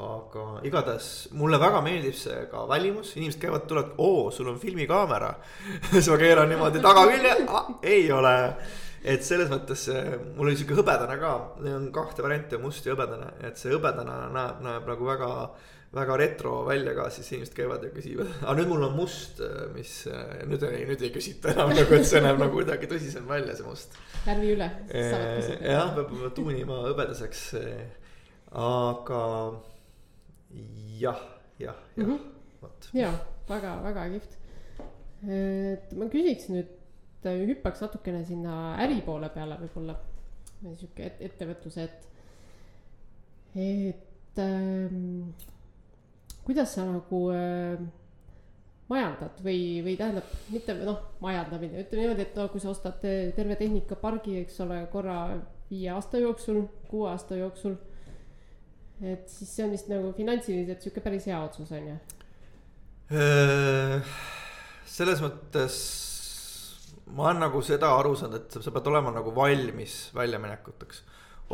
aga 0.00 0.44
igatahes 0.64 1.06
mulle 1.36 1.58
väga 1.60 1.80
meeldib 1.84 2.14
see 2.16 2.44
ka 2.48 2.62
välimus, 2.68 3.10
inimesed 3.18 3.40
käivad, 3.42 3.66
tulevad, 3.68 3.90
oo, 3.98 4.30
sul 4.32 4.48
on 4.48 4.60
filmikaamera. 4.62 5.32
Siis 5.90 6.08
ma 6.08 6.16
keeran 6.16 6.48
niimoodi 6.48 6.80
tagakülje. 6.80 7.34
Ei 7.82 8.06
ole. 8.14 8.36
Et 9.02 9.24
selles 9.24 9.50
mõttes 9.50 9.82
mul 10.36 10.46
oli 10.46 10.56
sihuke 10.56 10.78
hõbedane 10.78 11.18
ka, 11.20 11.34
on 11.74 11.90
kahte 11.92 12.22
varianti, 12.24 12.60
must 12.62 12.86
ja 12.86 12.94
hõbedane, 12.94 13.32
et 13.48 13.60
see 13.60 13.74
hõbedane 13.74 14.16
näeb, 14.36 14.62
näeb 14.64 14.88
nagu 14.92 15.08
väga 15.08 15.30
väga 15.94 16.16
retro 16.20 16.52
välja 16.66 16.92
ka, 16.94 17.08
siis 17.10 17.32
inimesed 17.32 17.54
käivad 17.56 17.82
ja 17.82 17.90
küsivad, 17.90 18.28
aga 18.44 18.52
nüüd 18.60 18.68
mul 18.70 18.84
on 18.86 18.92
must, 18.94 19.40
mis 19.74 19.94
nüüd 20.46 20.66
ei, 20.68 20.84
nüüd 20.86 21.02
ei 21.02 21.10
küsita 21.14 21.50
enam 21.50 21.72
nagu, 21.74 21.96
et 21.96 22.06
see 22.06 22.22
näeb 22.22 22.38
nagu 22.38 22.54
kuidagi 22.54 22.90
tõsisem 22.90 23.26
välja, 23.30 23.56
see 23.58 23.66
must. 23.66 23.98
värvi 24.26 24.52
üle. 24.54 24.70
jah, 24.94 25.90
peab 25.96 26.14
tuunima 26.36 26.78
hõbedaseks. 26.86 27.42
aga 28.62 29.24
jah, 31.00 31.26
jah, 31.58 31.82
jah 31.96 32.06
-hmm. 32.06 32.18
vot. 32.62 32.90
ja 32.94 33.10
väga, 33.48 33.76
väga 33.82 34.08
kihvt. 34.14 34.38
et 35.26 35.92
ma 35.98 36.06
küsiks 36.12 36.50
nüüd, 36.54 36.74
hüppaks 37.24 37.82
natukene 37.82 38.24
sinna 38.24 38.76
äri 38.78 39.02
poole 39.02 39.28
peale 39.34 39.58
võib-olla. 39.66 39.98
sihuke 40.62 41.06
et, 41.06 41.20
ettevõtluse, 41.20 41.82
et, 41.82 42.08
et 43.56 44.38
ähm, 44.38 45.32
kuidas 46.50 46.72
sa 46.74 46.82
nagu 46.82 47.18
äh, 47.30 47.78
majandad 48.90 49.38
või, 49.44 49.60
või 49.86 49.92
tähendab, 49.94 50.32
mitte 50.50 50.74
noh, 50.82 50.98
majandamine, 51.22 51.84
ütleme 51.84 52.08
niimoodi, 52.08 52.24
et 52.26 52.34
no 52.40 52.48
kui 52.50 52.62
sa 52.62 52.72
ostad 52.72 52.98
terve 53.36 53.54
tehnikapargi, 53.60 54.40
eks 54.42 54.58
ole, 54.64 54.80
korra 54.90 55.20
viie 55.70 55.92
aasta 55.94 56.18
jooksul, 56.18 56.64
kuue 56.90 57.06
aasta 57.12 57.38
jooksul. 57.38 57.78
et 59.00 59.30
siis 59.30 59.54
see 59.54 59.64
on 59.64 59.70
vist 59.76 59.86
nagu 59.88 60.10
finantsiliselt 60.12 60.82
sihuke 60.82 61.00
päris 61.04 61.30
hea 61.30 61.38
otsus, 61.38 61.70
on 61.70 61.86
ju? 61.92 61.96
Äh, 63.14 64.12
selles 64.90 65.22
mõttes 65.22 65.80
ma 67.14 67.30
olen 67.30 67.44
nagu 67.46 67.62
seda 67.62 67.94
aru 67.94 68.16
saanud, 68.18 68.42
et 68.42 68.58
sa 68.58 68.74
pead 68.74 68.90
olema 68.90 69.14
nagu 69.14 69.30
valmis 69.38 70.08
väljaminekuteks. 70.18 71.04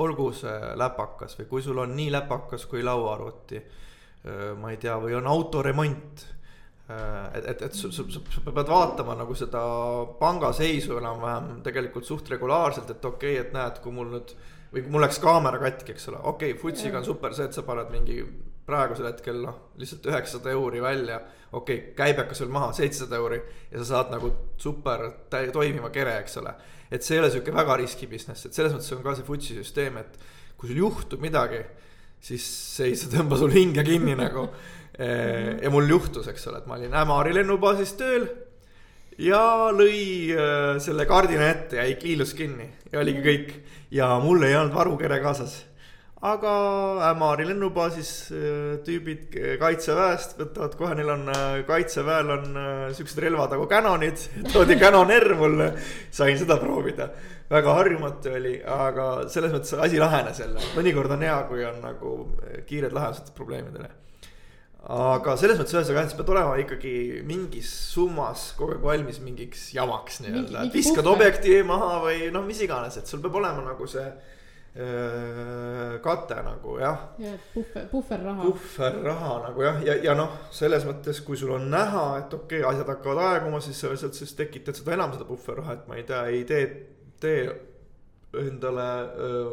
olgu 0.01 0.33
see 0.33 0.77
läpakas 0.81 1.37
või 1.37 1.53
kui 1.53 1.63
sul 1.63 1.85
on 1.85 1.93
nii 1.97 2.09
läpakas 2.17 2.65
kui 2.65 2.81
lauaarvuti 2.85 3.61
Äh, 3.61 3.86
ma 4.61 4.73
ei 4.73 4.81
tea, 4.83 4.97
või 4.99 5.15
on 5.19 5.29
autoremont. 5.31 6.25
Et, 6.87 7.47
et, 7.51 7.63
et 7.67 7.75
sa, 7.75 7.89
sa, 7.91 8.05
sa 8.07 8.43
pead 8.47 8.69
vaatama 8.71 9.17
nagu 9.19 9.35
seda 9.35 9.61
pangaseisu 10.21 11.01
enam-vähem 11.01 11.57
tegelikult 11.67 12.07
suht 12.07 12.29
regulaarselt, 12.31 12.93
et 12.95 13.09
okei 13.09 13.33
okay,, 13.35 13.43
et 13.43 13.57
näed, 13.57 13.81
kui 13.83 13.95
mul 13.95 14.13
nüüd. 14.13 14.37
või 14.71 14.85
kui 14.85 14.93
mul 14.95 15.03
läks 15.03 15.19
kaamera 15.23 15.59
katki, 15.63 15.97
eks 15.97 16.07
ole, 16.13 16.21
okei 16.31 16.53
okay,, 16.55 16.61
Futsiga 16.61 17.01
on 17.01 17.09
super 17.09 17.35
see, 17.35 17.49
et 17.49 17.59
sa 17.59 17.65
paned 17.67 17.91
mingi 17.91 18.21
praegusel 18.67 19.09
hetkel 19.09 19.41
noh, 19.43 19.59
lihtsalt 19.81 20.07
üheksasada 20.11 20.53
euri 20.55 20.83
välja. 20.83 21.21
okei 21.53 21.79
okay,, 21.79 21.93
käibekas 21.99 22.43
veel 22.43 22.55
maha, 22.55 22.73
seitsesada 22.77 23.19
euri 23.19 23.41
ja 23.71 23.81
sa 23.81 23.89
saad 23.89 24.15
nagu 24.15 24.31
super 24.59 25.09
toimiva 25.31 25.91
kere, 25.95 26.19
eks 26.23 26.39
ole. 26.43 26.55
et 26.91 27.03
see 27.03 27.17
ei 27.17 27.23
ole 27.25 27.31
sihuke 27.35 27.55
väga 27.55 27.77
riski 27.83 28.07
business, 28.11 28.47
et 28.47 28.55
selles 28.55 28.75
mõttes 28.75 28.95
on 28.95 29.03
ka 29.03 29.15
see 29.19 29.27
Futsi 29.27 29.59
süsteem, 29.59 29.99
et 30.03 30.19
kui 30.59 30.71
sul 30.71 30.83
juhtub 30.83 31.23
midagi 31.23 31.63
siis 32.27 32.47
see 32.77 32.91
ei 32.91 33.13
tõmba 33.13 33.39
sul 33.39 33.55
hinge 33.55 33.85
kinni 33.87 34.17
nagu. 34.19 34.49
Eh, 34.97 35.61
ja 35.63 35.71
mul 35.71 35.89
juhtus, 35.93 36.27
eks 36.33 36.49
ole, 36.49 36.63
et 36.63 36.69
ma 36.69 36.79
olin 36.79 36.95
Ämari 36.97 37.35
lennubaasis 37.37 37.93
tööl 37.99 38.25
ja 39.21 39.69
lõi 39.73 40.33
äh, 40.33 40.77
selle 40.83 41.05
kardina 41.09 41.51
ette 41.53 41.77
ja 41.77 41.85
ei 41.85 41.99
kliilus 42.01 42.33
kinni 42.37 42.69
ja 42.93 43.01
oligi 43.03 43.25
kõik. 43.25 43.55
ja 43.93 44.09
mul 44.21 44.43
ei 44.45 44.57
olnud 44.57 44.75
varukere 44.75 45.21
kaasas. 45.21 45.59
aga 46.25 46.55
Ämari 47.11 47.45
lennubaasis 47.51 48.11
äh, 48.33 48.81
tüübid 48.89 49.37
kaitseväest 49.61 50.39
võtavad 50.41 50.81
kohe, 50.81 50.97
neil 50.97 51.13
on 51.13 51.29
äh, 51.29 51.61
kaitseväel 51.69 52.33
on 52.39 52.61
siuksed 52.97 53.21
relvad 53.21 53.53
nagu 53.53 53.69
Canonid, 53.69 54.29
toodi 54.55 54.81
Canon 54.81 55.13
R 55.13 55.37
mulle, 55.37 55.75
sain 56.11 56.41
seda 56.41 56.57
proovida 56.57 57.13
väga 57.51 57.77
harjumatu 57.79 58.33
oli, 58.39 58.57
aga 58.63 59.07
selles 59.33 59.55
mõttes 59.55 59.77
asi 59.87 60.01
lahenes 60.03 60.41
jälle, 60.43 60.63
mõnikord 60.77 61.15
on 61.15 61.23
hea, 61.27 61.37
kui 61.51 61.63
on 61.67 61.79
nagu 61.85 62.17
kiired 62.67 62.97
lahendused 62.97 63.33
probleemidele. 63.37 63.91
aga 64.97 65.35
selles 65.39 65.59
mõttes 65.59 65.75
ühesõnaga 65.75 66.05
jah, 66.05 66.11
sa 66.13 66.21
pead 66.21 66.33
olema 66.35 66.57
ikkagi 66.63 66.95
mingis 67.27 67.71
summas 67.95 68.53
kogu 68.59 68.77
aeg 68.77 68.85
valmis 68.87 69.21
mingiks 69.23 69.69
jamaks 69.75 70.21
nii-öelda, 70.23 70.67
et 70.67 70.79
viskad 70.79 71.07
objektiivi 71.11 71.67
maha 71.67 72.01
või 72.05 72.31
noh, 72.35 72.47
mis 72.47 72.63
iganes, 72.63 72.99
et 72.99 73.11
sul 73.11 73.23
peab 73.23 73.39
olema 73.43 73.67
nagu 73.67 73.91
see 73.91 74.07
kate 76.05 76.37
nagu 76.45 76.75
jah. 76.79 76.99
jah, 77.19 77.39
puhver, 77.55 77.87
puhverraha. 77.91 78.43
puhverraha 78.43 79.31
nagu 79.47 79.63
jah, 79.63 79.79
ja, 79.81 79.95
ja, 79.95 80.11
ja 80.11 80.15
noh, 80.19 80.35
selles 80.53 80.85
mõttes, 80.85 81.23
kui 81.25 81.39
sul 81.41 81.55
on 81.57 81.71
näha, 81.73 82.05
et 82.21 82.35
okei 82.37 82.61
okay,, 82.61 82.75
asjad 82.75 82.91
hakkavad 82.93 83.23
aeguma, 83.31 83.63
siis 83.65 83.81
sa 83.81 83.89
lihtsalt 83.89 84.19
siis 84.19 84.35
tekitad 84.37 84.77
seda 84.77 84.93
enam 84.99 85.15
seda 85.17 85.25
puhverraha, 85.31 85.79
et 85.79 85.89
ma 85.89 85.97
ei 85.97 86.05
tea, 86.05 86.21
ei 86.29 86.45
tee 86.45 86.67
tee 87.23 87.47
endale 88.37 88.87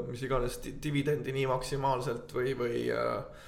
mis 0.10 0.24
iganes 0.26 0.60
dividendi 0.84 1.34
nii 1.36 1.46
maksimaalselt 1.48 2.34
või, 2.36 2.54
või 2.58 2.82
äh, 2.92 3.44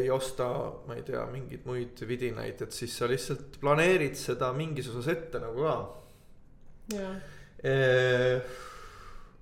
ei 0.00 0.10
osta, 0.10 0.48
ma 0.88 0.96
ei 0.96 1.04
tea, 1.06 1.22
mingeid 1.30 1.66
muid 1.68 2.02
vidinaid, 2.08 2.62
et 2.64 2.74
siis 2.74 2.96
sa 2.98 3.08
lihtsalt 3.10 3.60
planeerid 3.62 4.18
seda 4.18 4.50
mingis 4.56 4.90
osas 4.90 5.12
ette 5.14 5.42
nagu 5.42 5.66
ka. 5.66 5.76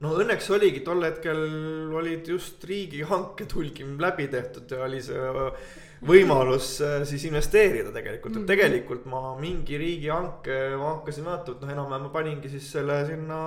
no 0.04 0.12
õnneks 0.20 0.50
oligi 0.52 0.82
tol 0.84 1.04
hetkel 1.06 1.40
olid 1.96 2.28
just 2.28 2.64
riigihanked 2.68 3.56
hulgim 3.56 3.96
läbi 4.00 4.28
tehtud 4.32 4.70
ja 4.70 4.84
oli 4.84 5.00
see 5.04 5.32
võimalus 6.04 6.68
äh, 6.84 6.96
siis 7.08 7.24
investeerida 7.28 7.92
tegelikult, 7.94 8.34
et 8.34 8.40
mhm. 8.42 8.48
tegelikult 8.48 9.06
ma 9.10 9.34
mingi 9.38 9.78
riigihanke, 9.80 10.58
ma 10.80 10.90
hakkasin 10.96 11.26
vaatama, 11.28 11.56
et 11.56 11.64
noh, 11.64 11.72
enam-vähem 11.74 12.06
ma 12.06 12.12
paningi 12.14 12.50
siis 12.52 12.68
selle 12.76 12.98
sinna 13.08 13.40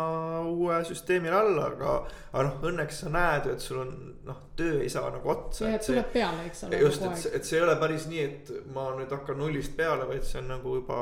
uue 0.48 0.80
süsteemile 0.88 1.38
alla, 1.38 1.70
aga. 1.72 1.96
aga 2.34 2.46
noh, 2.50 2.60
õnneks 2.72 3.04
sa 3.04 3.14
näed 3.14 3.50
ju, 3.50 3.56
et 3.58 3.68
sul 3.68 3.82
on 3.84 3.94
noh, 4.28 4.44
töö 4.60 4.82
ei 4.82 4.92
saa 4.94 5.12
nagu 5.14 5.34
otsa. 5.34 5.68
jah, 5.68 5.78
et 5.80 5.88
tuleb 5.92 6.12
peale, 6.14 6.50
eks 6.50 6.68
ole. 6.68 6.84
just, 6.84 7.08
et, 7.08 7.30
et 7.40 7.50
see 7.50 7.62
ei 7.62 7.66
ole 7.68 7.78
päris 7.82 8.10
nii, 8.12 8.28
et 8.28 8.54
ma 8.76 8.90
nüüd 8.98 9.14
hakkan 9.14 9.42
nullist 9.42 9.78
peale, 9.78 10.10
vaid 10.10 10.28
see 10.28 10.42
on 10.42 10.54
nagu 10.58 10.78
juba 10.82 11.00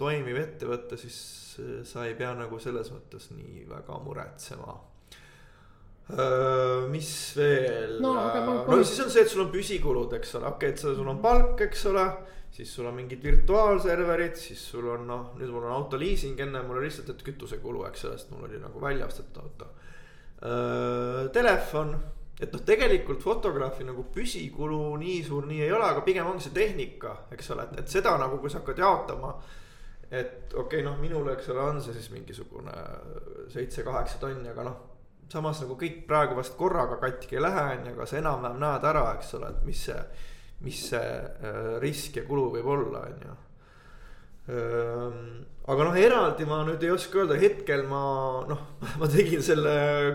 toimiv 0.00 0.40
ettevõte, 0.42 1.00
siis 1.00 1.22
sa 1.88 2.04
ei 2.04 2.12
pea 2.18 2.34
nagu 2.36 2.58
selles 2.60 2.90
mõttes 2.92 3.30
nii 3.32 3.64
väga 3.70 3.96
muretsema 4.04 4.76
mis 6.06 7.10
veel? 7.34 7.98
no, 8.00 8.14
no 8.14 8.78
siis 8.84 9.00
on 9.02 9.10
see, 9.10 9.24
et 9.24 9.30
sul 9.30 9.42
on 9.42 9.50
püsikulud, 9.50 10.12
eks 10.20 10.36
ole, 10.38 10.52
okei 10.52 10.70
okay,, 10.70 10.74
et 10.76 10.98
sul 11.00 11.08
on 11.10 11.22
palk, 11.22 11.64
eks 11.66 11.86
ole. 11.90 12.06
siis 12.56 12.70
sul 12.72 12.86
on 12.88 12.94
mingid 12.96 13.24
virtuaalserverid, 13.24 14.36
siis 14.38 14.62
sul 14.70 14.86
on 14.88 15.02
noh, 15.08 15.24
nüüd 15.36 15.50
mul 15.52 15.66
on 15.66 15.74
autoliising, 15.76 16.38
enne 16.40 16.62
mul 16.64 16.78
oli 16.78 16.86
lihtsalt, 16.86 17.10
et 17.12 17.26
kütusekulu, 17.26 17.82
eks 17.90 18.06
ole, 18.06 18.20
sest 18.20 18.30
mul 18.32 18.46
oli 18.46 18.62
nagu 18.62 18.80
välja 18.80 19.08
ostetud 19.10 19.42
auto. 19.42 19.68
Telefon, 21.34 21.92
et 22.40 22.54
noh, 22.54 22.62
tegelikult 22.70 23.20
fotograafi 23.24 23.84
nagu 23.84 24.06
püsikulu 24.14 24.80
nii 25.02 25.20
suur 25.26 25.50
nii 25.50 25.66
ei 25.66 25.74
ole, 25.74 25.90
aga 25.90 26.06
pigem 26.06 26.30
ongi 26.30 26.46
see 26.46 26.56
tehnika, 26.56 27.16
eks 27.34 27.52
ole, 27.52 27.66
et, 27.66 27.82
et 27.82 27.92
seda 27.98 28.14
nagu, 28.20 28.38
kui 28.40 28.52
sa 28.52 28.62
hakkad 28.62 28.80
jaotama 28.80 29.34
et 30.06 30.54
okei 30.54 30.80
okay,, 30.80 30.86
noh, 30.86 31.00
minule, 31.02 31.34
eks 31.34 31.50
ole, 31.50 31.64
on 31.66 31.82
see 31.82 31.96
siis 31.96 32.12
mingisugune 32.14 32.74
seitse-kaheksa 33.52 34.22
tonni, 34.22 34.48
aga 34.54 34.70
noh 34.70 34.84
samas 35.32 35.60
nagu 35.64 35.76
kõik 35.78 36.04
praegu 36.08 36.38
vast 36.38 36.54
korraga 36.58 37.00
katki 37.02 37.38
ei 37.38 37.42
lähe, 37.42 37.64
on 37.74 37.90
ju, 37.90 37.96
aga 37.96 38.06
sa 38.06 38.20
enam-vähem 38.20 38.62
näed 38.62 38.86
ära, 38.92 39.08
eks 39.16 39.34
ole, 39.38 39.50
et 39.50 39.66
mis 39.66 39.82
see, 39.88 39.98
mis 40.66 40.86
see 40.92 41.02
äh, 41.02 41.74
risk 41.82 42.20
ja 42.20 42.24
kulu 42.28 42.48
võib 42.54 42.72
olla, 42.76 43.08
on 43.10 43.26
ju. 43.26 43.42
aga 44.46 45.84
noh, 45.88 45.96
eraldi 45.98 46.44
ma 46.46 46.60
nüüd 46.62 46.84
ei 46.86 46.92
oska 46.94 47.18
öelda, 47.24 47.34
hetkel 47.40 47.80
ma 47.90 48.02
noh, 48.46 48.60
ma 49.00 49.08
tegin 49.10 49.42
selle 49.42 49.72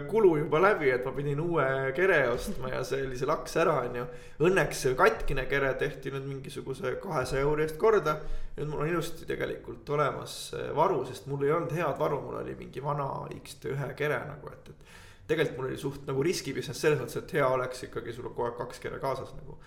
kulu 0.08 0.38
juba 0.46 0.62
läbi, 0.64 0.88
et 0.94 1.04
ma 1.04 1.12
pidin 1.18 1.42
uue 1.44 1.66
kere 1.98 2.22
ostma 2.32 2.72
ja 2.72 2.80
see 2.88 3.04
oli 3.04 3.20
see 3.20 3.28
laks 3.28 3.58
ära, 3.60 3.82
on 3.90 3.98
ju. 4.00 4.06
Õnneks 4.48 4.86
see 4.86 4.96
katkine 4.96 5.44
kere 5.52 5.74
tehti 5.82 6.16
nüüd 6.16 6.30
mingisuguse 6.30 6.96
kahesaja 7.04 7.44
euri 7.44 7.68
eest 7.68 7.76
korda. 7.82 8.22
nüüd 8.56 8.72
mul 8.72 8.86
on 8.86 8.94
ilusti 8.94 9.28
tegelikult 9.28 9.92
olemas 9.92 10.38
varu, 10.80 11.04
sest 11.12 11.28
mul 11.28 11.44
ei 11.44 11.52
olnud 11.58 11.76
head 11.76 12.00
varu, 12.00 12.24
mul 12.24 12.40
oli 12.46 12.56
mingi 12.56 12.80
vana 12.88 13.12
X-T1 13.36 13.92
kere 14.00 14.24
nagu, 14.32 14.56
et, 14.56 14.72
et 14.72 14.82
tegelikult 15.32 15.58
mul 15.60 15.70
oli 15.70 15.80
suht 15.80 16.08
nagu 16.10 16.24
riski 16.26 16.54
business 16.56 16.84
selles 16.84 17.00
mõttes, 17.00 17.18
et 17.22 17.34
hea 17.38 17.48
oleks 17.48 17.86
ikkagi 17.88 18.14
sul 18.16 18.28
kogu 18.30 18.48
aeg 18.48 18.60
kaks 18.60 18.84
kere 18.84 19.00
kaasas 19.02 19.34
nagu. 19.38 19.58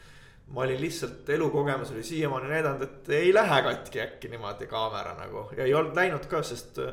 ma 0.54 0.60
olin 0.60 0.80
lihtsalt 0.80 1.28
elukogemus 1.32 1.90
oli 1.94 2.02
siiamaani 2.04 2.50
näidanud, 2.52 2.82
et 2.84 3.08
ei 3.16 3.32
lähe 3.34 3.60
katki 3.64 4.00
äkki 4.00 4.28
niimoodi 4.28 4.66
kaamera 4.68 5.14
nagu 5.16 5.46
ja 5.56 5.64
ei 5.64 5.74
olnud 5.74 5.96
läinud 5.96 6.26
ka, 6.28 6.42
sest 6.44 6.78
äh, 6.84 6.92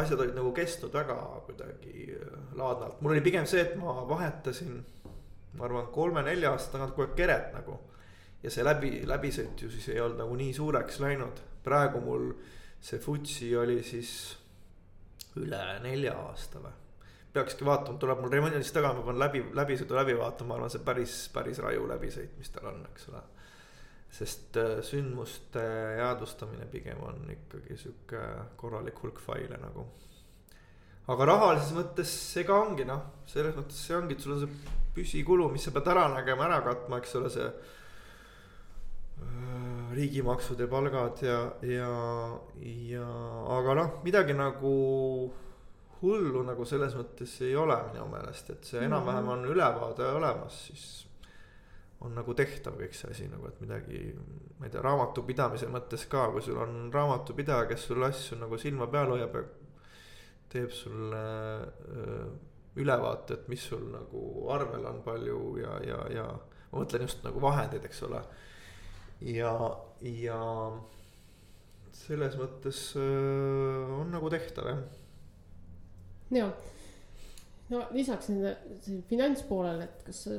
asjad 0.00 0.20
olid 0.24 0.36
nagu 0.38 0.52
kestnud 0.56 0.94
väga 0.96 1.16
kuidagi 1.46 2.06
äh, 2.16 2.38
laadnalt, 2.56 3.00
mul 3.00 3.12
oli 3.12 3.24
pigem 3.24 3.46
see, 3.46 3.60
et 3.60 3.76
ma 3.76 3.98
vahetasin. 4.08 4.84
ma 5.54 5.68
arvan, 5.68 5.86
kolme-nelja 5.94 6.50
aasta 6.50 6.72
tagant 6.74 6.96
kogu 6.96 7.08
aeg 7.08 7.18
keret 7.18 7.52
nagu. 7.54 7.78
ja 8.42 8.50
see 8.50 8.64
läbi, 8.64 8.94
läbisõit 9.06 9.60
ju 9.60 9.70
siis 9.70 9.88
ei 9.92 10.00
olnud 10.00 10.24
nagu 10.24 10.36
nii 10.40 10.54
suureks 10.54 11.00
läinud, 11.04 11.44
praegu 11.64 12.00
mul 12.00 12.32
see 12.80 12.98
Futsi 13.00 13.52
oli 13.56 13.82
siis 13.82 14.14
üle 15.40 15.62
nelja 15.82 16.16
aasta 16.26 16.60
või 16.64 16.83
peakski 17.34 17.66
vaatama, 17.66 17.98
tuleb 17.98 18.20
mul 18.22 18.30
remondist 18.32 18.74
taga, 18.76 18.92
ma 18.94 19.02
pean 19.06 19.18
läbi, 19.18 19.40
läbisõidu 19.58 19.96
läbi 19.98 20.14
vaatama, 20.18 20.52
ma 20.52 20.58
arvan, 20.60 20.70
see 20.72 20.84
päris, 20.86 21.16
päris 21.34 21.58
raju 21.62 21.88
läbisõit, 21.90 22.36
mis 22.38 22.52
tal 22.54 22.70
on, 22.70 22.84
eks 22.92 23.08
ole. 23.12 23.22
sest 24.14 24.56
äh, 24.62 24.76
sündmuste 24.86 25.62
jäädvustamine 25.98 26.66
pigem 26.70 27.00
on 27.02 27.16
ikkagi 27.34 27.76
sihuke 27.80 28.20
korralik 28.56 29.02
hulk 29.02 29.18
faile 29.18 29.58
nagu. 29.58 29.86
aga 31.10 31.24
rahalises 31.32 31.74
mõttes 31.74 32.12
ka 32.46 32.60
ongi 32.60 32.84
noh, 32.86 33.02
selles 33.26 33.56
mõttes 33.58 33.82
see 33.86 33.96
ongi, 33.96 34.14
et 34.14 34.22
sul 34.22 34.36
on 34.36 34.44
see 34.44 34.52
püsikulu, 34.94 35.50
mis 35.50 35.64
sa 35.66 35.74
pead 35.74 35.90
ära 35.90 36.06
nägema, 36.14 36.46
ära 36.46 36.60
katma, 36.62 37.02
eks 37.02 37.16
ole, 37.18 37.30
see 37.34 37.48
äh, 39.26 39.90
riigimaksud 39.98 40.60
ja 40.62 40.68
palgad 40.70 41.22
ja, 41.26 41.40
ja, 41.66 41.90
ja 42.62 43.08
aga 43.58 43.74
noh, 43.80 43.90
midagi 44.06 44.38
nagu 44.38 44.74
hullu 46.02 46.42
nagu 46.46 46.66
selles 46.68 46.94
mõttes 46.98 47.32
ei 47.46 47.54
ole 47.56 47.76
minu 47.92 48.06
meelest, 48.10 48.50
et 48.54 48.68
see 48.68 48.84
enam-vähem 48.86 49.28
on 49.34 49.44
ülevaade 49.50 50.06
olemas, 50.16 50.60
siis 50.68 50.86
on 52.04 52.14
nagu 52.18 52.34
tehtav 52.36 52.76
kõik 52.78 52.96
see 52.96 53.10
asi 53.12 53.26
nagu, 53.30 53.48
et 53.48 53.60
midagi, 53.64 54.00
ma 54.58 54.66
ei 54.66 54.72
tea, 54.72 54.82
raamatupidamise 54.84 55.68
mõttes 55.72 56.04
ka, 56.10 56.26
kui 56.34 56.44
sul 56.44 56.58
on 56.60 56.88
raamatupidaja, 56.92 57.68
kes 57.70 57.86
sulle 57.88 58.10
asju 58.10 58.38
nagu 58.40 58.58
silma 58.60 58.88
peal 58.92 59.14
hoiab 59.14 59.38
ja 59.38 59.44
teeb 60.54 60.74
sulle 60.74 61.22
ülevaate, 62.78 63.38
et 63.38 63.46
mis 63.50 63.62
sul 63.70 63.86
nagu 63.92 64.24
arvel 64.54 64.84
on 64.90 65.00
palju 65.06 65.38
ja, 65.62 65.78
ja, 65.86 66.00
ja 66.12 66.26
ma 66.72 66.82
mõtlen 66.82 67.06
just 67.06 67.24
nagu 67.24 67.40
vahendeid, 67.42 67.86
eks 67.86 68.02
ole. 68.08 68.20
ja, 69.30 69.54
ja 70.04 70.42
selles 71.94 72.36
mõttes 72.36 72.84
on 72.98 74.10
nagu 74.12 74.30
tehtav 74.34 74.68
jah 74.68 74.84
ja, 76.36 76.52
no 77.70 77.78
lisaks 77.94 78.28
nende 78.32 78.50
finantspoolele, 79.10 79.84
et 79.88 79.98
kas 80.08 80.18
sa 80.26 80.32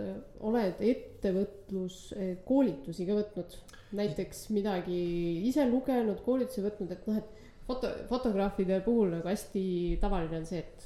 oled 0.46 0.76
ettevõtluskoolitusi 0.92 3.04
ka 3.08 3.14
võtnud, 3.20 3.50
näiteks 3.96 4.38
midagi 4.56 5.00
ise 5.48 5.64
lugenud, 5.70 6.20
koolitusi 6.26 6.62
võtnud, 6.66 6.90
et 6.96 7.04
noh, 7.10 7.18
et 7.22 7.30
foto, 7.68 7.88
fotograafide 8.10 8.76
puhul 8.86 9.10
nagu 9.18 9.28
hästi 9.30 9.64
tavaline 10.02 10.38
on 10.42 10.48
see, 10.50 10.62
et 10.62 10.80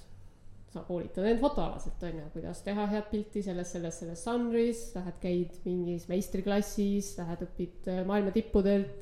sa 0.70 0.80
koolitad 0.86 1.26
end 1.26 1.40
fotoalaselt, 1.42 2.04
on 2.06 2.18
ju, 2.22 2.26
kuidas 2.36 2.60
teha 2.66 2.84
head 2.92 3.08
pilti 3.10 3.40
selles, 3.46 3.70
selles, 3.74 3.96
selles 4.04 4.22
žanris, 4.26 4.80
lähed, 4.96 5.18
käid 5.24 5.52
mingis 5.66 6.04
meistriklassis, 6.12 7.08
lähed, 7.18 7.40
õpid 7.48 7.90
äh, 7.90 8.04
maailma 8.08 8.32
tippudelt. 8.36 9.00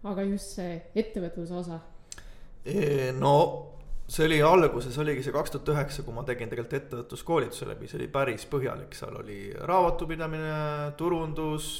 aga 0.00 0.22
just 0.24 0.56
see 0.56 0.78
ettevõtluse 0.96 1.54
osa. 1.54 1.76
no 3.20 3.34
see 4.10 4.26
oli 4.26 4.40
alguses 4.42 4.96
oligi 4.98 5.22
see 5.22 5.34
kaks 5.34 5.54
tuhat 5.54 5.70
üheksa, 5.74 6.02
kui 6.06 6.14
ma 6.16 6.24
tegin 6.26 6.50
tegelikult 6.50 6.76
ettevõtluskoolituse 6.80 7.68
läbi, 7.70 7.86
see 7.90 8.00
oli 8.00 8.10
päris 8.10 8.46
põhjalik, 8.50 8.96
seal 8.98 9.20
oli 9.22 9.40
raamatupidamine, 9.70 10.52
turundus 10.98 11.72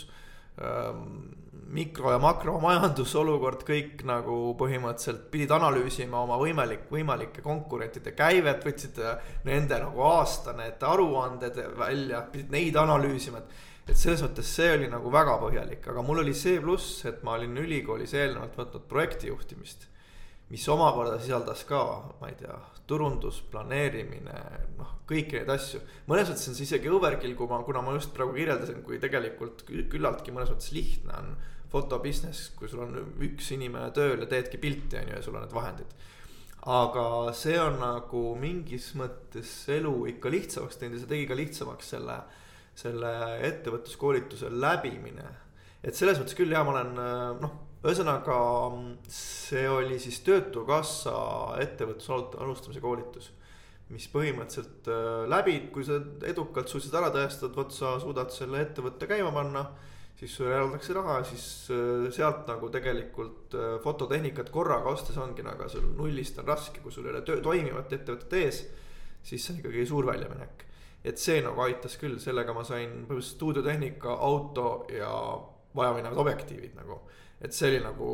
ähm,. 0.63 1.37
mikro- 1.71 2.11
ja 2.11 2.19
makromajandusolukord, 2.19 3.61
kõik 3.63 4.01
nagu 4.03 4.37
põhimõtteliselt 4.59 5.29
pidid 5.31 5.53
analüüsima 5.55 6.19
oma 6.19 6.35
võimalik, 6.41 6.89
võimalike 6.91 7.45
konkurentide 7.45 8.11
käivet, 8.19 8.65
võtsid 8.67 8.99
nende 9.47 9.79
nagu 9.79 10.03
aasta 10.03 10.55
need 10.59 10.83
aruanded 10.83 11.61
välja, 11.79 12.25
pidid 12.33 12.51
neid 12.55 12.79
analüüsima, 12.79 13.43
et 13.45 13.69
et 13.91 13.99
selles 13.99 14.21
mõttes 14.23 14.47
see 14.47 14.69
oli 14.71 14.91
nagu 14.91 15.11
väga 15.11 15.37
põhjalik, 15.41 15.87
aga 15.91 16.03
mul 16.07 16.21
oli 16.23 16.35
see 16.37 16.61
pluss, 16.63 17.05
et 17.11 17.25
ma 17.27 17.35
olin 17.39 17.57
ülikoolis 17.59 18.13
eelnevalt 18.15 18.59
võtnud 18.59 18.85
projektijuhtimist 18.91 19.90
mis 20.51 20.67
omakorda 20.69 21.19
sisaldas 21.23 21.63
ka, 21.69 21.81
ma 22.21 22.31
ei 22.31 22.35
tea, 22.39 22.57
turundus, 22.91 23.39
planeerimine, 23.53 24.39
noh, 24.81 24.97
kõiki 25.07 25.39
neid 25.39 25.53
asju. 25.55 25.81
mõnes 26.11 26.31
mõttes 26.31 26.49
on 26.51 26.57
see 26.59 26.67
isegi 26.67 26.91
overkill, 26.91 27.37
kui 27.39 27.51
ma, 27.51 27.61
kuna 27.67 27.83
ma 27.87 27.95
just 27.95 28.11
praegu 28.17 28.35
kirjeldasin, 28.35 28.83
kui 28.87 28.99
tegelikult 29.03 29.63
küllaltki 29.93 30.35
mõnes 30.35 30.51
mõttes 30.51 30.73
lihtne 30.75 31.15
on 31.21 31.37
foto 31.71 32.01
business, 32.03 32.51
kui 32.59 32.71
sul 32.71 32.83
on 32.83 32.99
üks 33.29 33.53
inimene 33.55 33.93
tööl 33.95 34.25
ja 34.25 34.31
teedki 34.31 34.59
pilti, 34.59 34.99
on 34.99 35.13
ju, 35.13 35.21
ja 35.21 35.23
sul 35.23 35.39
on 35.39 35.47
need 35.47 35.55
vahendid. 35.55 35.95
aga 36.61 37.33
see 37.33 37.55
on 37.57 37.79
nagu 37.81 38.25
mingis 38.37 38.91
mõttes 38.99 39.53
elu 39.73 39.95
ikka 40.11 40.29
lihtsamaks 40.35 40.77
teinud 40.77 40.99
ja 40.99 41.05
see 41.05 41.13
tegi 41.15 41.29
ka 41.31 41.39
lihtsamaks 41.39 41.95
selle, 41.95 42.19
selle 42.77 43.13
ettevõtluskoolituse 43.47 44.51
läbimine. 44.51 45.31
et 45.83 45.95
selles 45.95 46.19
mõttes 46.19 46.37
küll 46.37 46.53
ja 46.53 46.67
ma 46.67 46.75
olen 46.75 46.97
noh 47.41 47.59
ühesõnaga, 47.81 48.39
see 49.09 49.65
oli 49.69 49.97
siis 50.03 50.21
Töötukassa 50.25 51.15
ettevõtluse 51.63 52.41
alustamise 52.45 52.83
koolitus. 52.83 53.31
mis 53.91 54.05
põhimõtteliselt 54.07 54.87
äh, 54.87 55.25
läbi, 55.27 55.57
kui 55.75 55.83
sa 55.83 55.97
edukalt 56.29 56.71
suutsid 56.71 56.93
ära 56.95 57.09
tõestada, 57.11 57.51
vot 57.57 57.73
sa 57.75 57.97
suudad 57.99 58.31
selle 58.31 58.61
ettevõtte 58.63 59.09
käima 59.11 59.33
panna. 59.35 59.65
siis 60.21 60.37
sulle 60.37 60.53
eraldatakse 60.53 60.93
raha 60.93 61.17
ja 61.19 61.25
siis 61.25 61.71
äh, 61.73 62.13
sealt 62.13 62.47
nagu 62.47 62.69
tegelikult 62.71 63.55
äh, 63.55 63.81
fototehnikat 63.83 64.51
korraga 64.51 64.91
ostes 64.91 65.17
ongi 65.17 65.43
nagu 65.43 65.69
sul 65.69 65.89
nullist 65.97 66.39
on 66.39 66.47
raske, 66.47 66.81
kui 66.81 66.93
sul 66.93 67.07
ei 67.07 67.15
ole 67.15 67.23
töö, 67.23 67.41
toimivat 67.41 67.93
ettevõtet 67.93 68.33
ees. 68.33 68.67
siis 69.23 69.45
see 69.45 69.55
on 69.55 69.59
ikkagi 69.61 69.87
suur 69.87 70.07
väljaminek. 70.07 70.67
et 71.05 71.19
see 71.19 71.41
nagu 71.43 71.61
aitas 71.61 71.97
küll, 71.97 72.21
sellega 72.21 72.53
ma 72.53 72.63
sain 72.63 72.91
põhimõtteliselt 73.09 73.35
stuudiotehnika, 73.35 74.13
auto 74.13 74.87
ja 74.93 75.11
vajaminevad 75.75 76.19
objektiivid 76.19 76.77
nagu. 76.77 77.01
Et 77.41 77.57
see 77.57 77.71
oli 77.73 77.83
nagu 77.85 78.09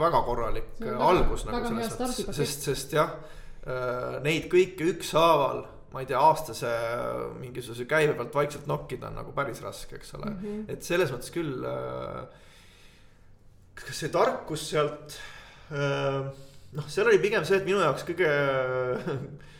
väga 0.00 0.22
korralik 0.26 0.80
algus 0.84 1.46
väga, 1.48 1.58
nagu 1.58 1.70
selles 1.70 1.98
mõttes, 1.98 2.36
sest, 2.36 2.66
sest 2.68 2.96
jah, 2.96 3.14
äh, 3.64 4.18
neid 4.24 4.50
kõiki 4.52 4.90
ükshaaval 4.94 5.64
ma 5.90 6.04
ei 6.04 6.06
tea, 6.06 6.20
aastase 6.22 6.70
mingisuguse 7.40 7.86
käibe 7.90 8.14
pealt 8.18 8.36
vaikselt 8.36 8.68
nokkida 8.70 9.08
on 9.10 9.18
nagu 9.20 9.34
päris 9.34 9.62
raske, 9.64 9.98
eks 9.98 10.14
ole 10.18 10.30
mm. 10.30 10.38
-hmm. 10.42 10.72
et 10.74 10.86
selles 10.86 11.10
mõttes 11.10 11.34
küll 11.34 11.64
äh,. 11.66 12.22
kas 13.80 14.02
see 14.04 14.12
tarkus 14.14 14.68
sealt 14.70 15.16
äh,, 15.72 16.20
noh, 16.76 16.86
seal 16.88 17.10
oli 17.10 17.18
pigem 17.22 17.44
see, 17.44 17.58
et 17.58 17.66
minu 17.66 17.82
jaoks 17.82 18.06
kõige 18.06 18.28
äh, 18.28 19.10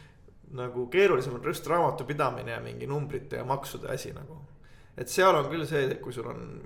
nagu 0.60 0.86
keerulisem 0.90 1.34
on 1.34 1.50
just 1.50 1.66
raamatupidamine 1.66 2.54
ja 2.54 2.60
mingi 2.62 2.86
numbrite 2.86 3.36
ja 3.36 3.44
maksude 3.44 3.90
asi 3.90 4.12
nagu. 4.14 4.38
et 4.96 5.08
seal 5.08 5.34
on 5.34 5.50
küll 5.50 5.66
see, 5.66 5.88
et 5.88 6.00
kui 6.00 6.12
sul 6.12 6.30
on 6.30 6.60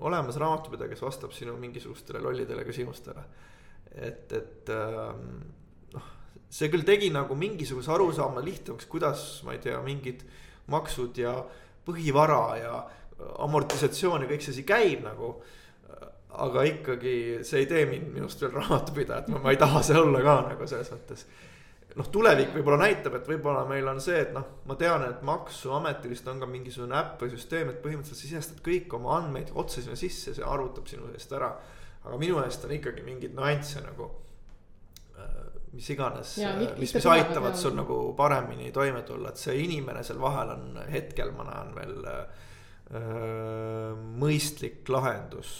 olemas 0.00 0.36
raamatupidaja, 0.38 0.92
kes 0.92 1.02
vastab 1.02 1.32
sinu 1.34 1.56
mingisugustele 1.58 2.20
lollidele 2.22 2.64
küsimustele. 2.66 3.24
et, 3.94 4.32
et 4.32 4.70
äh, 4.70 6.02
see 6.48 6.70
küll 6.72 6.84
tegi 6.86 7.10
nagu 7.12 7.36
mingisuguse 7.36 7.92
arusaama 7.92 8.42
lihtsamaks, 8.44 8.86
kuidas, 8.90 9.24
ma 9.44 9.56
ei 9.56 9.62
tea, 9.64 9.80
mingid 9.84 10.24
maksud 10.72 11.18
ja 11.18 11.34
põhivara 11.86 12.42
ja 12.60 12.74
amortisatsioon 13.44 14.24
ja 14.24 14.30
kõik 14.30 14.44
see 14.44 14.54
asi 14.56 14.66
käib 14.68 15.06
nagu. 15.06 15.38
aga 16.28 16.62
ikkagi 16.68 17.40
see 17.42 17.62
ei 17.62 17.66
tee 17.66 17.86
mind 17.88 18.10
minust 18.12 18.42
veel 18.42 18.52
raamatupidajat, 18.52 19.30
ma, 19.32 19.38
ma 19.42 19.50
ei 19.50 19.58
taha 19.58 19.80
see 19.82 19.96
olla 19.96 20.20
ka 20.22 20.34
nagu 20.50 20.66
selles 20.68 20.90
mõttes. 20.92 21.24
Noh, 21.96 22.10
tulevik 22.12 22.52
võib-olla 22.54 22.82
näitab, 22.84 23.16
et 23.18 23.28
võib-olla 23.30 23.64
meil 23.68 23.88
on 23.88 24.00
see, 24.04 24.20
et 24.26 24.30
noh, 24.36 24.44
ma 24.68 24.76
tean, 24.78 25.06
et 25.08 25.24
maksuametil 25.26 26.12
vist 26.12 26.28
on 26.28 26.42
ka 26.42 26.48
mingisugune 26.50 26.98
äpp 26.98 27.24
või 27.24 27.32
süsteem, 27.32 27.72
et 27.72 27.82
põhimõtteliselt 27.84 28.26
sisestad 28.26 28.62
kõik 28.64 28.92
oma 28.98 29.16
andmeid 29.16 29.54
otse 29.58 29.82
sinna 29.82 29.98
sisse, 29.98 30.36
see 30.36 30.46
arvutab 30.46 30.88
sinu 30.90 31.10
eest 31.14 31.32
ära. 31.32 31.54
aga 32.04 32.16
minu 32.16 32.38
eest 32.44 32.64
on 32.64 32.72
ikkagi 32.72 33.02
mingeid 33.04 33.34
nüansse 33.36 33.82
nagu 33.84 34.12
mis 35.72 35.88
iganes, 35.92 36.36
mis, 36.78 36.94
mis 36.94 37.06
aitavad 37.06 37.56
sul 37.58 37.74
nagu 37.76 37.98
paremini 38.16 38.72
toime 38.74 39.02
tulla, 39.06 39.32
et 39.32 39.40
see 39.40 39.56
inimene 39.62 40.02
seal 40.06 40.20
vahel 40.22 40.54
on 40.54 40.78
hetkel, 40.90 41.32
ma 41.36 41.46
näen 41.48 41.74
veel 41.76 42.08
äh, 42.12 42.46
mõistlik 44.22 44.88
lahendus. 44.92 45.50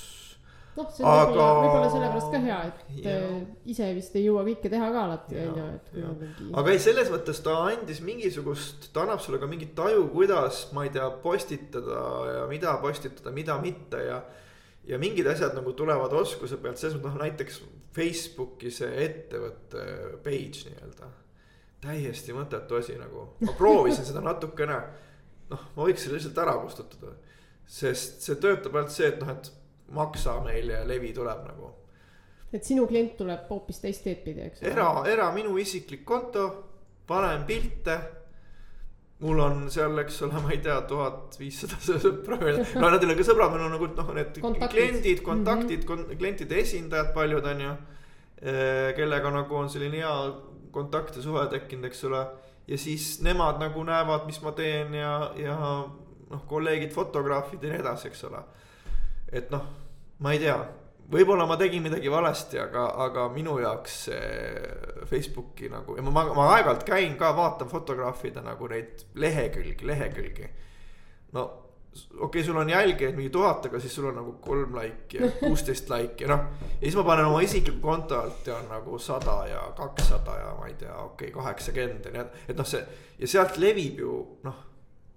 Noh, 0.78 0.88
see 0.94 1.04
on 1.04 1.10
aga... 1.10 1.28
võib-olla, 1.28 1.60
võib-olla 1.60 1.92
sellepärast 1.92 2.32
ka 2.32 2.40
hea, 2.46 2.58
et 2.70 3.04
ja. 3.04 3.14
Äh, 3.18 3.38
ise 3.74 3.90
vist 3.98 4.18
ei 4.18 4.24
jõua 4.24 4.44
kõike 4.48 4.72
teha 4.72 4.90
ka 4.94 5.04
alati, 5.04 5.38
on 5.42 5.60
ju, 5.60 5.68
et 5.76 5.92
kui 5.92 6.04
on 6.08 6.18
mingi. 6.22 6.50
aga 6.62 6.74
ei, 6.74 6.82
selles 6.86 7.12
mõttes 7.12 7.42
ta 7.44 7.56
andis 7.68 8.02
mingisugust, 8.06 8.90
ta 8.94 9.04
annab 9.04 9.22
sulle 9.24 9.40
ka 9.42 9.50
mingit 9.50 9.74
taju, 9.78 10.06
kuidas, 10.14 10.66
ma 10.76 10.86
ei 10.86 10.94
tea, 10.94 11.08
postitada 11.24 12.02
ja 12.32 12.44
mida 12.50 12.76
postitada, 12.82 13.34
mida 13.34 13.58
mitte 13.62 14.04
ja 14.06 14.22
ja 14.88 14.98
mingid 14.98 15.26
asjad 15.28 15.52
nagu 15.56 15.72
tulevad 15.76 16.12
oskuse 16.16 16.56
pealt, 16.62 16.80
selles 16.80 16.96
mõttes 16.96 17.12
noh, 17.12 17.20
näiteks 17.20 17.60
Facebooki 17.96 18.70
see 18.72 18.88
ettevõtte 19.04 19.84
page 20.24 20.68
nii-öelda. 20.68 21.10
täiesti 21.82 22.34
mõttetu 22.34 22.78
asi 22.78 22.96
nagu, 22.98 23.28
ma 23.44 23.54
proovisin 23.58 24.06
seda 24.08 24.22
natukene. 24.24 24.78
noh, 25.50 25.66
ma 25.76 25.84
võiks 25.84 26.04
selle 26.04 26.18
lihtsalt 26.18 26.40
ära 26.44 26.56
kustutada. 26.62 27.12
sest 27.66 28.24
see 28.24 28.36
töötab 28.40 28.76
ainult 28.76 28.94
see, 28.94 29.08
et 29.12 29.20
noh, 29.20 29.34
et 29.34 29.52
maksa 29.96 30.40
meile 30.44 30.80
ja 30.80 30.86
levi 30.88 31.12
tuleb 31.16 31.44
nagu. 31.46 31.72
et 32.52 32.64
sinu 32.64 32.86
klient 32.86 33.16
tuleb 33.16 33.48
hoopis 33.50 33.80
teist 33.80 34.04
teed 34.04 34.22
pidi, 34.24 34.40
eks 34.40 34.62
era, 34.62 34.90
era 35.06 35.32
minu 35.32 35.58
isiklik 35.58 36.04
konto, 36.04 36.48
panen 37.06 37.44
pilte 37.48 37.98
mul 39.18 39.40
on 39.42 39.64
seal, 39.72 39.98
eks 39.98 40.20
ole, 40.26 40.40
ma 40.42 40.52
ei 40.54 40.60
tea, 40.62 40.76
tuhat 40.88 41.38
viissada 41.40 41.78
sõpra 41.82 42.38
veel, 42.42 42.60
no 42.78 42.90
nad 42.92 43.02
ei 43.02 43.08
ole 43.08 43.16
ka 43.18 43.26
sõbrad, 43.26 43.54
meil 43.54 43.64
on 43.66 43.74
nagu 43.74 43.88
noh, 43.90 44.12
need 44.14 44.38
kontaktid. 44.42 44.74
kliendid, 44.74 45.22
kontaktid 45.26 45.86
mm, 45.86 46.04
-hmm. 46.04 46.20
klientide 46.20 46.60
esindajad, 46.62 47.14
paljud 47.14 47.46
on 47.52 47.64
ju. 47.64 47.72
Eh, 48.38 48.92
kellega 48.94 49.30
nagu 49.34 49.56
on 49.58 49.70
selline 49.70 49.98
hea 49.98 50.12
kontakt 50.70 51.16
ja 51.16 51.22
suhe 51.22 51.46
tekkinud, 51.50 51.88
eks 51.90 52.04
ole. 52.04 52.26
ja 52.68 52.78
siis 52.78 53.20
nemad 53.22 53.58
nagu 53.58 53.82
näevad, 53.84 54.26
mis 54.26 54.40
ma 54.42 54.52
teen 54.52 54.94
ja, 54.94 55.32
ja 55.36 55.56
noh, 56.30 56.42
kolleegid, 56.46 56.92
fotograafid 56.92 57.62
ja 57.62 57.72
nii 57.72 57.80
edasi, 57.80 58.08
eks 58.08 58.24
ole. 58.24 58.42
Et 59.32 59.50
noh, 59.52 59.64
ma 60.24 60.32
ei 60.34 60.42
tea, 60.42 60.56
võib-olla 61.12 61.46
ma 61.48 61.56
tegin 61.60 61.84
midagi 61.84 62.10
valesti, 62.12 62.58
aga, 62.60 62.88
aga 63.06 63.28
minu 63.32 63.58
jaoks 63.62 64.00
see 64.08 65.06
Facebooki 65.08 65.70
nagu 65.72 65.96
ja 65.96 66.04
ma, 66.04 66.12
ma, 66.12 66.26
ma 66.36 66.50
aeg-ajalt 66.56 66.84
käin 66.88 67.16
ka, 67.20 67.32
vaatan 67.36 67.70
fotograafide 67.70 68.44
nagu 68.44 68.68
neid 68.70 69.06
lehekülgi, 69.14 69.88
lehekülgi. 69.88 70.52
no 71.36 71.46
okei 71.98 72.24
okay,, 72.26 72.44
sul 72.44 72.60
on 72.60 72.70
jälgijaid 72.70 73.16
mingi 73.16 73.30
tuhat, 73.32 73.66
aga 73.66 73.80
siis 73.80 73.94
sul 73.94 74.10
on 74.10 74.18
nagu 74.20 74.36
kolm 74.44 74.76
laiki 74.76 75.20
ja 75.22 75.30
kuusteist 75.40 75.90
laiki, 75.90 76.28
noh. 76.28 76.44
ja 76.76 76.84
siis 76.84 76.96
ma 76.96 77.04
panen 77.08 77.30
oma 77.30 77.40
isikliku 77.44 77.80
konto 77.82 78.20
alt 78.20 78.46
ja 78.46 78.56
on 78.60 78.68
nagu 78.72 78.98
sada 78.98 79.40
ja 79.48 79.64
kakssada 79.76 80.36
ja 80.38 80.54
ma 80.60 80.68
ei 80.68 80.76
tea, 80.78 80.94
okei 80.94 81.28
okay,, 81.28 81.36
kaheksakümmend 81.40 82.08
ja 82.08 82.16
nii, 82.16 82.46
et 82.48 82.56
noh, 82.56 82.68
see 82.68 82.84
ja 83.18 83.36
sealt 83.36 83.56
levib 83.60 84.04
ju 84.04 84.14
noh 84.44 84.67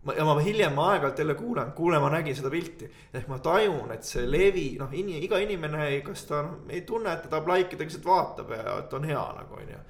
ma, 0.06 0.16
ja 0.18 0.26
ma 0.26 0.36
hiljem 0.42 0.78
aeg-ajalt 0.82 1.20
jälle 1.22 1.36
kuulen, 1.40 1.72
kuule, 1.78 2.00
ma 2.00 2.10
nägin 2.14 2.36
seda 2.36 2.50
pilti. 2.50 2.90
ehk 3.14 3.28
ma 3.30 3.40
tajun, 3.40 3.92
et 3.94 4.06
see 4.08 4.28
levi, 4.30 4.68
noh, 4.80 4.94
ini-, 4.94 5.22
iga 5.26 5.42
inimene, 5.42 5.90
kas 6.06 6.26
ta 6.30 6.44
noh, 6.46 6.62
ei 6.70 6.86
tunne, 6.88 7.14
et 7.14 7.26
ta 7.26 7.36
tahab 7.36 7.52
like 7.54 7.76
ida, 7.76 7.88
lihtsalt 7.88 8.08
vaatab 8.08 8.56
ja 8.58 8.78
et 8.80 8.94
on 8.98 9.10
hea 9.10 9.26
nagu 9.40 9.60
on 9.60 9.74
ju. 9.76 9.82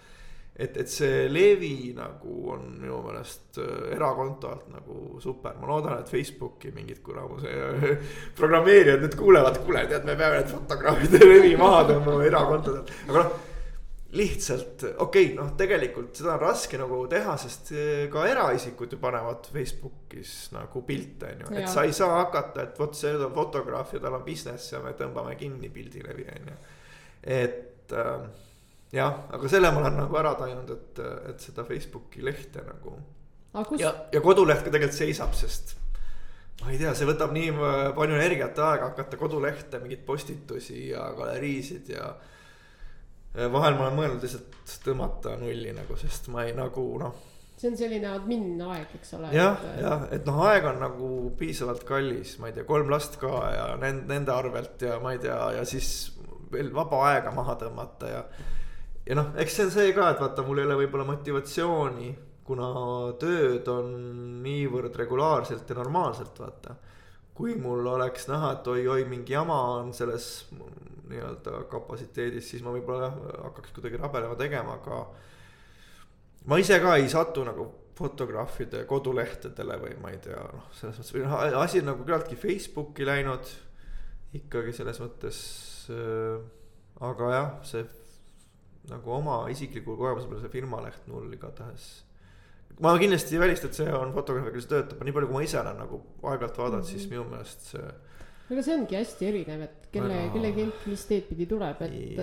et, 0.61 0.75
et 0.77 0.89
see 0.91 1.27
levi 1.31 1.93
nagu 1.97 2.33
on 2.53 2.65
minu 2.81 2.99
meelest 3.05 3.57
äh, 3.63 3.93
erakonto 3.95 4.49
alt 4.51 4.67
nagu 4.69 5.21
super, 5.23 5.55
ma 5.61 5.69
loodan, 5.69 6.01
et 6.01 6.11
Facebooki 6.11 6.73
mingid 6.75 6.99
kuramuse 7.01 7.53
programmeerijad 8.39 9.01
nüüd 9.01 9.15
kuulevad, 9.17 9.61
kuule, 9.65 9.87
tead, 9.89 10.03
me 10.05 10.17
peame 10.19 10.41
need 10.41 10.51
fotograafide 10.51 11.23
levi 11.31 11.55
maha 11.57 11.87
tõmbama 11.93 12.27
erakontodelt, 12.27 12.93
aga 13.07 13.23
noh 13.23 13.39
lihtsalt 14.11 14.83
okei 14.97 15.25
okay,, 15.25 15.35
noh, 15.37 15.53
tegelikult 15.57 16.17
seda 16.19 16.33
on 16.35 16.41
raske 16.43 16.79
nagu 16.79 16.99
teha, 17.11 17.35
sest 17.39 17.71
eh, 17.71 18.03
ka 18.11 18.25
eraisikud 18.27 18.91
ju 18.91 18.99
panevad 18.99 19.47
Facebookis 19.53 20.33
nagu 20.55 20.83
pilte, 20.87 21.31
on 21.31 21.45
ju, 21.45 21.51
et 21.61 21.71
sa 21.71 21.85
ei 21.87 21.95
saa 21.95 22.17
hakata, 22.19 22.65
et 22.67 22.79
vot 22.81 22.95
see 22.97 23.13
on 23.15 23.31
fotograaf 23.35 23.93
ja 23.95 24.01
tal 24.03 24.17
on 24.19 24.25
business 24.27 24.73
ja 24.73 24.81
me 24.83 24.91
tõmbame 24.99 25.37
kinni 25.39 25.71
pildilevi, 25.71 26.27
on 26.33 26.51
ju. 26.51 26.57
et 27.37 27.95
äh, 27.95 28.25
jah, 28.97 29.21
aga 29.31 29.51
selle 29.53 29.71
ma 29.71 29.83
olen 29.85 30.01
nagu 30.03 30.19
ära 30.19 30.33
tajunud, 30.41 30.75
et, 30.75 31.03
et 31.31 31.47
seda 31.47 31.65
Facebooki 31.67 32.25
lehte 32.25 32.65
nagu. 32.67 32.97
ja, 33.79 33.93
ja 34.11 34.23
koduleht 34.23 34.65
ka 34.65 34.73
tegelikult 34.73 34.97
seisab, 34.97 35.31
sest 35.39 35.77
ma 36.61 36.75
ei 36.75 36.81
tea, 36.83 36.91
see 36.99 37.07
võtab 37.07 37.31
nii 37.31 37.55
palju 37.95 38.19
energiat 38.19 38.59
aega 38.59 38.91
hakata 38.91 39.17
kodulehte, 39.17 39.79
mingeid 39.79 40.03
postitusi 40.05 40.89
ja 40.91 41.07
galeriisid 41.15 41.95
ja 41.95 42.11
Äh, 42.11 42.27
vahel 43.35 43.77
ma 43.77 43.87
olen 43.87 43.97
mõelnud 43.97 44.23
lihtsalt 44.25 44.79
tõmmata 44.85 45.37
nulli 45.39 45.73
nagu, 45.75 45.95
sest 45.99 46.27
ma 46.33 46.45
ei 46.47 46.55
nagu 46.57 46.83
noh. 46.99 47.19
see 47.59 47.69
on 47.69 47.77
selline 47.79 48.09
admin 48.11 48.61
aeg, 48.65 48.95
eks 48.99 49.13
ole. 49.17 49.29
jah, 49.35 49.61
jah, 49.79 50.07
et 50.11 50.25
noh, 50.27 50.41
aeg 50.47 50.67
on 50.71 50.81
nagu 50.81 51.11
piisavalt 51.39 51.85
kallis, 51.87 52.37
ma 52.41 52.49
ei 52.49 52.57
tea, 52.57 52.67
kolm 52.67 52.91
last 52.91 53.19
ka 53.21 53.35
ja 53.55 53.67
nende, 53.81 54.07
nende 54.11 54.33
arvelt 54.35 54.83
ja 54.83 54.97
ma 55.03 55.15
ei 55.15 55.21
tea, 55.23 55.39
ja 55.57 55.67
siis 55.67 56.11
veel 56.51 56.73
vaba 56.75 57.05
aega 57.11 57.31
maha 57.35 57.55
tõmmata 57.61 58.11
ja. 58.11 58.25
ja 59.07 59.19
noh, 59.19 59.31
eks 59.39 59.55
see 59.55 59.69
on 59.69 59.73
see 59.77 59.95
ka, 59.95 60.11
et 60.11 60.23
vaata, 60.23 60.43
mul 60.47 60.59
ei 60.59 60.67
ole 60.67 60.81
võib-olla 60.83 61.07
motivatsiooni, 61.13 62.11
kuna 62.51 62.71
tööd 63.21 63.67
on 63.71 63.91
niivõrd 64.43 64.97
regulaarselt 64.99 65.69
ja 65.69 65.77
normaalselt, 65.79 66.41
vaata 66.41 66.75
kui 67.41 67.55
mul 67.57 67.87
oleks 67.87 68.27
näha, 68.29 68.51
et 68.57 68.67
oi-oi, 68.69 69.05
mingi 69.09 69.33
jama 69.33 69.57
on 69.79 69.93
selles 69.97 70.25
nii-öelda 71.11 71.63
kapatsiteedis, 71.71 72.49
siis 72.53 72.63
ma 72.65 72.73
võib-olla 72.75 73.09
jah, 73.09 73.19
hakkaks 73.47 73.75
kuidagi 73.75 73.99
rabelema 74.01 74.37
tegema, 74.39 74.77
aga. 74.79 75.03
ma 76.51 76.59
ise 76.61 76.79
ka 76.83 76.97
ei 76.97 77.09
satu 77.11 77.45
nagu 77.47 77.67
fotograafide 78.01 78.85
kodulehtedele 78.89 79.77
või 79.81 79.97
ma 80.01 80.13
ei 80.13 80.21
tea, 80.23 80.41
noh, 80.55 80.69
selles 80.77 80.97
mõttes 80.97 81.15
või 81.15 81.25
noh, 81.25 81.37
asi 81.61 81.81
on 81.81 81.91
nagu 81.91 82.05
küllaltki 82.05 82.39
Facebooki 82.39 83.05
läinud. 83.05 83.51
ikkagi 84.33 84.71
selles 84.73 84.99
mõttes 85.03 85.41
äh,, 85.91 86.39
aga 87.03 87.33
jah, 87.35 87.49
see 87.67 87.83
nagu 88.89 89.11
oma 89.13 89.43
isiklikul 89.53 89.99
kogemusel 89.99 90.39
see 90.41 90.53
firmaleht 90.55 91.03
mul 91.11 91.27
igatahes 91.35 91.91
ma 92.81 92.93
kindlasti 92.97 93.35
ei 93.35 93.41
välista, 93.41 93.67
et 93.67 93.77
see 93.77 93.91
on 93.93 94.13
fotograafiga, 94.15 94.55
kes 94.55 94.69
töötab, 94.69 95.03
nii 95.05 95.13
palju 95.15 95.29
kui 95.29 95.37
ma 95.37 95.43
ise 95.45 95.59
olen 95.61 95.77
nagu 95.83 95.99
aeg-ajalt 96.23 96.57
vaadanud 96.57 96.79
mm, 96.79 96.87
-hmm. 96.87 96.97
siis 96.97 97.09
minu 97.11 97.25
meelest 97.29 97.67
see 97.73 97.91
aga 98.51 98.63
see 98.65 98.75
ongi 98.77 98.97
hästi 98.97 99.27
erinev, 99.27 99.61
et 99.67 99.85
kelle 99.93 100.15
Väga..., 100.15 100.31
kelle 100.35 100.51
klient 100.55 100.87
mis 100.91 101.05
teed 101.09 101.29
pidi 101.29 101.47
tuleb, 101.49 101.83
et. 101.87 102.19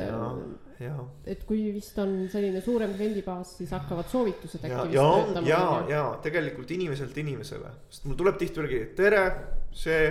Äh, 0.78 0.98
et 1.32 1.40
kui 1.48 1.62
vist 1.74 1.96
on 1.98 2.12
selline 2.30 2.60
suurem 2.62 2.92
kliendibaas, 2.94 3.56
siis 3.58 3.72
hakkavad 3.74 4.10
soovitused 4.12 4.62
äkki 4.68 4.92
töötama. 4.92 5.46
ja, 5.48 5.62
ja, 5.62 5.80
ja 5.90 6.02
tegelikult 6.22 6.70
inimeselt 6.76 7.16
inimesele, 7.18 7.72
sest 7.90 8.06
mul 8.06 8.18
tuleb 8.20 8.38
tihtipeale, 8.38 8.84
tere, 8.98 9.24
see, 9.74 10.04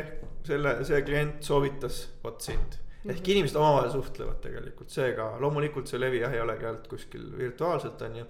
selle, 0.47 0.79
see 0.87 0.99
klient 1.07 1.39
soovitas 1.47 2.03
vot 2.25 2.43
sind 2.43 2.81
ehk 3.07 3.19
mm 3.19 3.23
-hmm. 3.23 3.31
inimesed 3.31 3.55
omavahel 3.55 3.91
suhtlevad 3.91 4.41
tegelikult, 4.43 4.89
seega 4.91 5.29
loomulikult 5.39 5.87
see 5.87 5.99
levi 5.99 6.19
jah 6.19 6.33
ei 6.33 6.41
olegi 6.43 6.65
ainult 6.65 6.87
kuskil 6.91 7.29
virtuaalselt 7.37 8.01
on 8.01 8.15
ju 8.15 8.25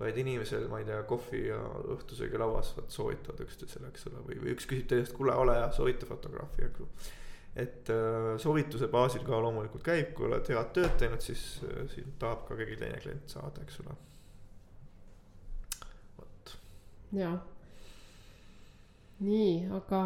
vaid 0.00 0.16
inimesel, 0.20 0.68
ma 0.68 0.80
ei 0.80 0.84
tea, 0.84 1.02
kohvi 1.08 1.46
ja 1.46 1.58
õhtusöögi 1.94 2.40
lauas, 2.40 2.72
vot 2.76 2.90
soovitavad 2.92 3.40
üksteisele, 3.46 3.88
eks 3.92 4.08
ole, 4.10 4.24
või, 4.26 4.40
või 4.42 4.56
üks 4.56 4.68
küsib 4.68 4.90
teisest, 4.90 5.14
kuule, 5.16 5.32
ole 5.40 5.54
hea, 5.56 5.70
soovita 5.72 6.08
fotograafi, 6.08 6.66
eks 6.68 6.82
ju. 6.82 6.88
Et 7.56 7.90
äh, 7.90 8.36
soovituse 8.38 8.88
baasil 8.92 9.24
ka 9.24 9.40
loomulikult 9.40 9.84
käib, 9.84 10.12
kui 10.16 10.28
oled 10.28 10.48
head 10.52 10.72
tööd 10.76 10.96
teinud, 11.00 11.24
siis 11.24 11.44
äh,, 11.64 11.84
siis 11.92 12.08
tahab 12.20 12.44
ka 12.48 12.58
keegi 12.58 12.78
teine 12.82 13.00
klient 13.00 13.32
saada, 13.32 13.64
eks 13.64 13.80
ole. 13.84 13.98
vot. 16.18 16.56
jah. 17.16 17.36
nii, 19.24 19.52
aga 19.78 20.00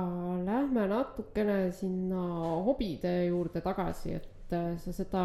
lähme 0.47 0.87
natukene 0.95 1.63
sinna 1.75 2.27
hobide 2.69 3.17
juurde 3.27 3.65
tagasi, 3.65 4.15
et 4.21 4.55
äh, 4.55 4.77
sa 4.79 4.95
seda 4.95 5.25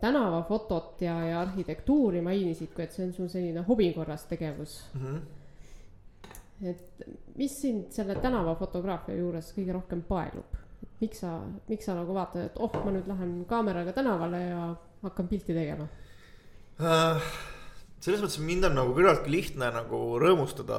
tänavafotot 0.00 1.00
ja, 1.02 1.16
ja 1.26 1.40
arhitektuuri 1.40 2.20
mainisid, 2.22 2.70
kui 2.74 2.84
et 2.84 2.92
see 2.94 3.08
on 3.08 3.16
sul 3.16 3.30
selline 3.32 3.64
hobi 3.66 3.88
korras 3.96 4.28
tegevus 4.30 4.84
mm. 4.94 5.00
-hmm. 5.00 5.20
Et 6.62 7.06
mis 7.38 7.54
sind 7.60 7.90
selle 7.94 8.16
tänavafotograafia 8.22 9.16
juures 9.18 9.50
kõige 9.56 9.74
rohkem 9.74 10.04
paelub? 10.08 10.60
miks 11.00 11.24
sa, 11.24 11.38
miks 11.68 11.88
sa 11.88 11.96
nagu 11.96 12.14
vaatad, 12.14 12.50
et 12.50 12.60
oh, 12.62 12.72
ma 12.84 12.92
nüüd 12.94 13.08
lähen 13.10 13.32
kaameraga 13.48 13.92
tänavale 13.96 14.40
ja 14.46 14.68
hakkan 15.02 15.28
pilti 15.28 15.56
tegema 15.56 15.88
uh,? 16.78 17.32
selles 18.04 18.20
mõttes 18.20 18.40
mind 18.44 18.68
on 18.68 18.76
nagu 18.76 18.94
küllaltki 18.96 19.32
lihtne 19.32 19.70
nagu 19.74 20.00
rõõmustada 20.20 20.78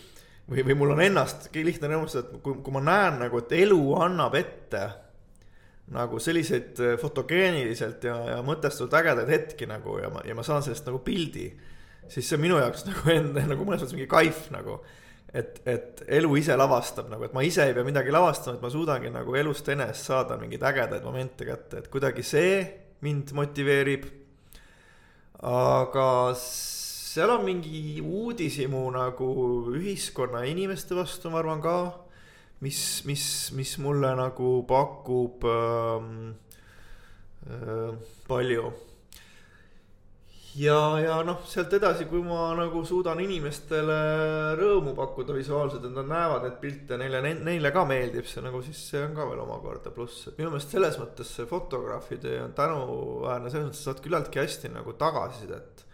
või, 0.50 0.64
või 0.64 0.76
mul 0.78 0.94
on 0.94 1.04
ennastki 1.04 1.64
lihtne 1.66 1.90
rõõmustada, 1.90 2.28
et 2.28 2.42
kui, 2.44 2.60
kui 2.64 2.74
ma 2.74 2.82
näen 2.86 3.20
nagu, 3.24 3.42
et 3.42 3.54
elu 3.58 3.80
annab 4.00 4.36
ette 4.38 4.84
nagu 5.90 6.20
selliseid 6.22 6.78
äh, 6.78 6.94
fotogeeniliselt 7.00 8.04
ja, 8.06 8.16
ja 8.36 8.38
mõtestatult 8.46 8.94
ägedaid 9.00 9.30
hetki 9.32 9.66
nagu 9.70 9.98
ja 9.98 10.10
ma, 10.12 10.22
ja 10.26 10.36
ma 10.38 10.46
saan 10.46 10.62
sellest 10.62 10.86
nagu 10.86 11.02
pildi. 11.02 11.50
siis 12.08 12.28
see 12.28 12.38
on 12.38 12.44
minu 12.44 12.58
jaoks 12.60 12.86
nagu 12.90 13.14
enda 13.14 13.44
nagu 13.50 13.66
mõnes 13.66 13.82
mõttes 13.82 13.96
mingi 13.98 14.10
kaif 14.10 14.48
nagu. 14.54 14.80
Et, 15.34 15.60
et 15.68 16.02
elu 16.18 16.36
ise 16.40 16.56
lavastab 16.58 17.10
nagu, 17.10 17.24
et 17.26 17.34
ma 17.36 17.44
ise 17.46 17.64
ei 17.66 17.74
pea 17.76 17.86
midagi 17.86 18.14
lavastama, 18.14 18.58
et 18.58 18.64
ma 18.64 18.70
suudangi 18.72 19.12
nagu 19.14 19.36
elust 19.38 19.68
enesest 19.70 20.10
saada 20.10 20.38
mingeid 20.40 20.64
ägedaid 20.72 21.06
momente 21.06 21.46
kätte, 21.46 21.82
et 21.82 21.90
kuidagi 21.92 22.24
see 22.26 22.64
mind 23.06 23.32
motiveerib. 23.36 24.08
aga 25.40 26.34
seal 26.36 27.30
on 27.32 27.46
mingi 27.46 28.00
uudishimu 28.02 28.82
nagu 28.92 29.30
ühiskonna 29.72 30.44
ja 30.44 30.50
inimeste 30.50 30.94
vastu, 30.98 31.30
ma 31.30 31.40
arvan 31.40 31.62
ka 31.64 31.76
mis, 32.60 33.02
mis, 33.08 33.24
mis 33.56 33.78
mulle 33.78 34.12
nagu 34.16 34.50
pakub 34.68 35.44
ähm, 35.48 36.34
äh, 37.48 37.94
palju. 38.28 38.72
Ja, 40.58 40.76
ja 41.02 41.18
noh, 41.26 41.42
sealt 41.48 41.72
edasi, 41.76 42.06
kui 42.10 42.22
ma 42.24 42.50
nagu 42.58 42.82
suudan 42.86 43.20
inimestele 43.22 43.98
rõõmu 44.58 44.94
pakkuda 44.98 45.36
visuaalselt, 45.36 45.86
et 45.86 45.96
nad 45.96 46.10
näevad 46.10 46.46
neid 46.46 46.56
pilte, 46.62 46.98
neile, 47.00 47.22
neile 47.38 47.72
ka 47.74 47.84
meeldib 47.88 48.28
see 48.30 48.44
nagu, 48.44 48.62
siis 48.66 48.80
see 48.92 49.04
on 49.06 49.14
ka 49.18 49.26
veel 49.30 49.44
omakorda 49.44 49.92
pluss, 49.94 50.28
et 50.28 50.40
minu 50.40 50.52
meelest 50.54 50.76
selles 50.76 50.98
mõttes 51.00 51.34
see 51.38 51.48
fotograafi 51.50 52.20
töö 52.22 52.44
on 52.44 52.56
tänuväärne, 52.58 53.52
selles 53.52 53.70
mõttes 53.70 53.84
saad 53.88 54.02
küllaltki 54.04 54.42
hästi 54.42 54.72
nagu 54.74 54.96
tagasisidet. 55.00 55.86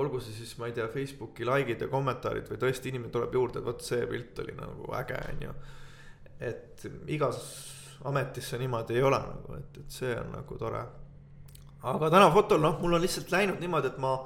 Olgu 0.00 0.22
see 0.24 0.32
siis, 0.32 0.54
ma 0.56 0.70
ei 0.70 0.72
tea, 0.72 0.86
Facebooki 0.88 1.44
like'id 1.44 1.82
ja 1.84 1.88
kommentaarid 1.92 2.46
või 2.48 2.60
tõesti 2.62 2.88
inimene 2.88 3.12
tuleb 3.12 3.34
juurde, 3.36 3.60
et 3.60 3.66
vot 3.66 3.82
see 3.84 4.06
pilt 4.08 4.38
oli 4.40 4.54
nagu 4.56 4.88
äge, 4.96 5.18
on 5.34 5.46
ju 5.50 5.56
et 6.42 6.86
igas 7.12 7.38
ametis 8.08 8.50
see 8.50 8.60
niimoodi 8.62 8.98
ei 8.98 9.06
ole 9.06 9.18
nagu, 9.22 9.58
et, 9.58 9.78
et 9.82 9.96
see 10.00 10.12
on 10.18 10.32
nagu 10.34 10.58
tore. 10.58 10.82
Aga 11.82 12.10
täna 12.12 12.30
fotol, 12.34 12.60
noh, 12.62 12.78
mul 12.82 12.96
on 12.96 13.02
lihtsalt 13.02 13.32
läinud 13.32 13.62
niimoodi, 13.62 13.90
et 13.92 14.02
ma 14.02 14.16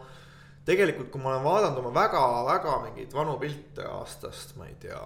tegelikult, 0.66 1.08
kui 1.12 1.22
ma 1.22 1.32
olen 1.34 1.46
vaadanud 1.46 1.80
oma 1.82 1.92
väga-väga 1.94 2.74
mingeid 2.88 3.14
vanu 3.16 3.36
pilte 3.40 3.86
aastast, 3.88 4.56
ma 4.58 4.66
ei 4.68 4.74
tea, 4.82 5.00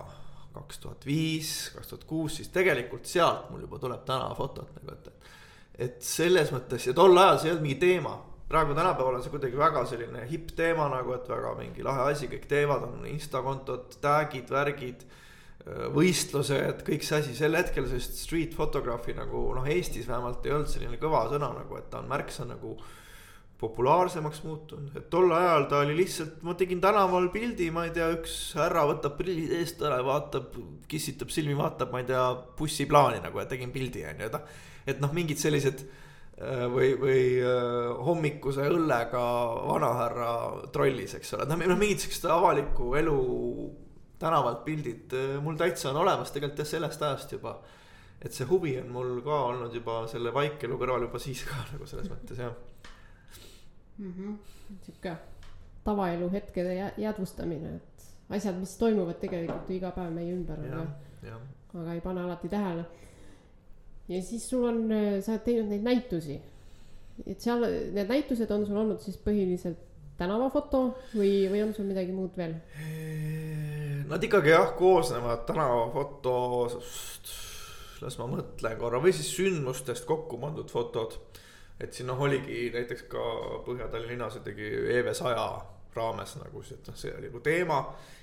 kaks 0.55 0.80
tuhat 0.82 1.07
viis, 1.07 1.53
kaks 1.74 1.92
tuhat 1.92 2.09
kuus, 2.09 2.40
siis 2.40 2.51
tegelikult 2.55 3.07
sealt 3.07 3.51
mul 3.53 3.66
juba 3.66 3.78
tuleb 3.82 4.03
tänavafotot 4.09 4.72
nagu, 4.78 4.96
et. 4.96 5.30
et 5.86 6.03
selles 6.05 6.51
mõttes 6.53 6.88
ja 6.88 6.96
tol 6.96 7.16
ajal 7.16 7.38
see 7.38 7.51
ei 7.51 7.55
olnud 7.55 7.66
mingi 7.68 7.80
teema, 7.80 8.16
praegu 8.51 8.74
tänapäeval 8.74 9.20
on 9.20 9.22
see 9.24 9.32
kuidagi 9.32 9.61
väga 9.61 9.84
selline 9.86 10.26
hipp 10.28 10.51
teema 10.59 10.88
nagu, 10.90 11.14
et 11.14 11.28
väga 11.30 11.55
mingi 11.61 11.86
lahe 11.86 12.09
asi, 12.11 12.28
kõik 12.32 12.48
teevad, 12.51 12.88
on 12.88 13.07
insta 13.07 13.44
kontod, 13.46 13.94
tag'id, 14.03 14.51
värgid 14.51 15.07
võistlused, 15.67 16.81
kõik 16.87 17.05
see 17.05 17.19
asi, 17.21 17.35
sel 17.37 17.59
hetkel 17.59 17.85
sellist 17.89 18.17
street 18.23 18.55
photography 18.57 19.13
nagu 19.17 19.51
noh, 19.57 19.67
Eestis 19.69 20.09
vähemalt 20.09 20.47
ei 20.47 20.55
olnud 20.57 20.71
selline 20.73 20.97
kõva 21.01 21.27
sõna 21.29 21.51
nagu, 21.53 21.77
et 21.77 21.91
ta 21.93 22.01
on 22.01 22.09
märksa 22.09 22.47
nagu 22.49 22.79
populaarsemaks 23.61 24.41
muutunud, 24.47 24.95
et 24.97 25.11
tol 25.13 25.29
ajal 25.37 25.67
ta 25.69 25.83
oli 25.85 25.99
lihtsalt, 25.99 26.39
ma 26.49 26.55
tegin 26.57 26.81
tänaval 26.81 27.29
pildi, 27.35 27.69
ma 27.75 27.85
ei 27.85 27.93
tea, 27.93 28.09
üks 28.17 28.37
härra 28.57 28.87
võtab 28.89 29.19
prillid 29.19 29.53
eest 29.59 29.83
ära 29.85 29.99
ja 30.01 30.07
vaatab, 30.07 30.57
kissitab 30.89 31.33
silmi, 31.35 31.53
vaatab, 31.59 31.93
ma 31.93 32.01
ei 32.01 32.09
tea, 32.09 32.23
bussiplaani 32.57 33.21
nagu 33.21 33.43
ja 33.43 33.45
tegin 33.51 33.75
pildi 33.75 34.07
on 34.09 34.25
ju, 34.25 34.31
et. 34.31 34.57
et 34.95 35.05
noh, 35.05 35.13
mingid 35.13 35.43
sellised 35.43 35.85
äh, 35.85 36.65
või, 36.73 36.95
või 37.05 37.21
äh, 37.45 37.93
hommikuse 38.09 38.65
õllega 38.65 39.27
vanahärra 39.69 40.33
trollis, 40.73 41.19
eks 41.21 41.37
ole, 41.37 41.51
noh 41.53 41.77
mingid 41.77 42.01
siuksed 42.01 42.31
avaliku 42.33 42.95
elu 42.97 43.21
tänavalt 44.21 44.64
pildid 44.64 45.14
äh, 45.16 45.37
mul 45.43 45.59
täitsa 45.61 45.91
on 45.91 46.03
olemas 46.05 46.33
tegelikult 46.35 46.64
jah 46.64 46.73
sellest 46.75 47.03
ajast 47.03 47.33
juba. 47.33 47.59
et 48.21 48.37
see 48.37 48.47
huvi 48.47 48.77
on 48.81 48.93
mul 48.93 49.21
ka 49.25 49.43
olnud 49.49 49.75
juba 49.75 50.03
selle 50.12 50.35
vaikelu 50.35 50.77
kõrval 50.81 51.09
juba 51.09 51.18
siis 51.18 51.45
ka 51.49 51.64
nagu 51.73 51.87
selles 51.89 52.11
mõttes 52.12 52.43
jah 52.45 52.53
mm 53.99 54.12
-hmm.. 54.12 54.37
sihuke 54.85 55.16
tavaelu 55.85 56.31
hetkede 56.33 56.93
jäädvustamine, 56.97 57.75
et 57.77 58.09
asjad, 58.37 58.59
mis 58.61 58.77
toimuvad 58.79 59.18
tegelikult 59.21 59.71
ju 59.71 59.77
iga 59.77 59.91
päev 59.97 60.12
meie 60.14 60.35
ümber, 60.35 60.61
aga, 60.68 60.87
aga 61.75 61.95
ei 61.95 62.01
pane 62.05 62.25
alati 62.25 62.49
tähele. 62.49 62.85
ja 64.09 64.23
siis 64.23 64.49
sul 64.51 64.64
on, 64.64 64.83
sa 65.23 65.33
oled 65.33 65.45
teinud 65.45 65.71
neid 65.73 65.83
näitusi. 65.83 66.41
et 67.27 67.41
seal 67.41 67.64
need 67.95 68.09
näitused 68.09 68.51
on 68.51 68.66
sul 68.66 68.77
olnud 68.77 69.01
siis 69.01 69.16
põhiliselt 69.16 69.79
tänavafoto 70.18 70.83
või, 71.14 71.49
või 71.53 71.62
on 71.64 71.75
sul 71.75 71.89
midagi 71.89 72.12
muud 72.12 72.37
veel? 72.37 72.59
Nad 74.11 74.25
ikkagi 74.27 74.51
jah, 74.51 74.73
koosnevad 74.75 75.45
tänavafotost, 75.47 77.29
las 78.03 78.17
ma 78.19 78.27
mõtlen 78.27 78.79
korra, 78.81 78.99
või 78.99 79.13
siis 79.15 79.29
sündmustest 79.37 80.03
kokku 80.09 80.41
pandud 80.43 80.71
fotod. 80.73 81.15
et 81.81 81.95
siin 81.95 82.11
noh, 82.11 82.19
oligi 82.21 82.73
näiteks 82.75 83.07
ka 83.09 83.23
Põhja-Tallinna 83.65 84.11
linnas 84.11 84.41
tegi 84.45 84.67
EV 84.99 85.13
saja 85.15 85.45
raames 85.95 86.35
nagu 86.41 86.63
see, 86.63 86.77
et 86.77 86.91
noh, 86.91 86.97
see 86.99 87.15
oli 87.15 87.31
nagu 87.31 87.41
teema. 87.41 87.79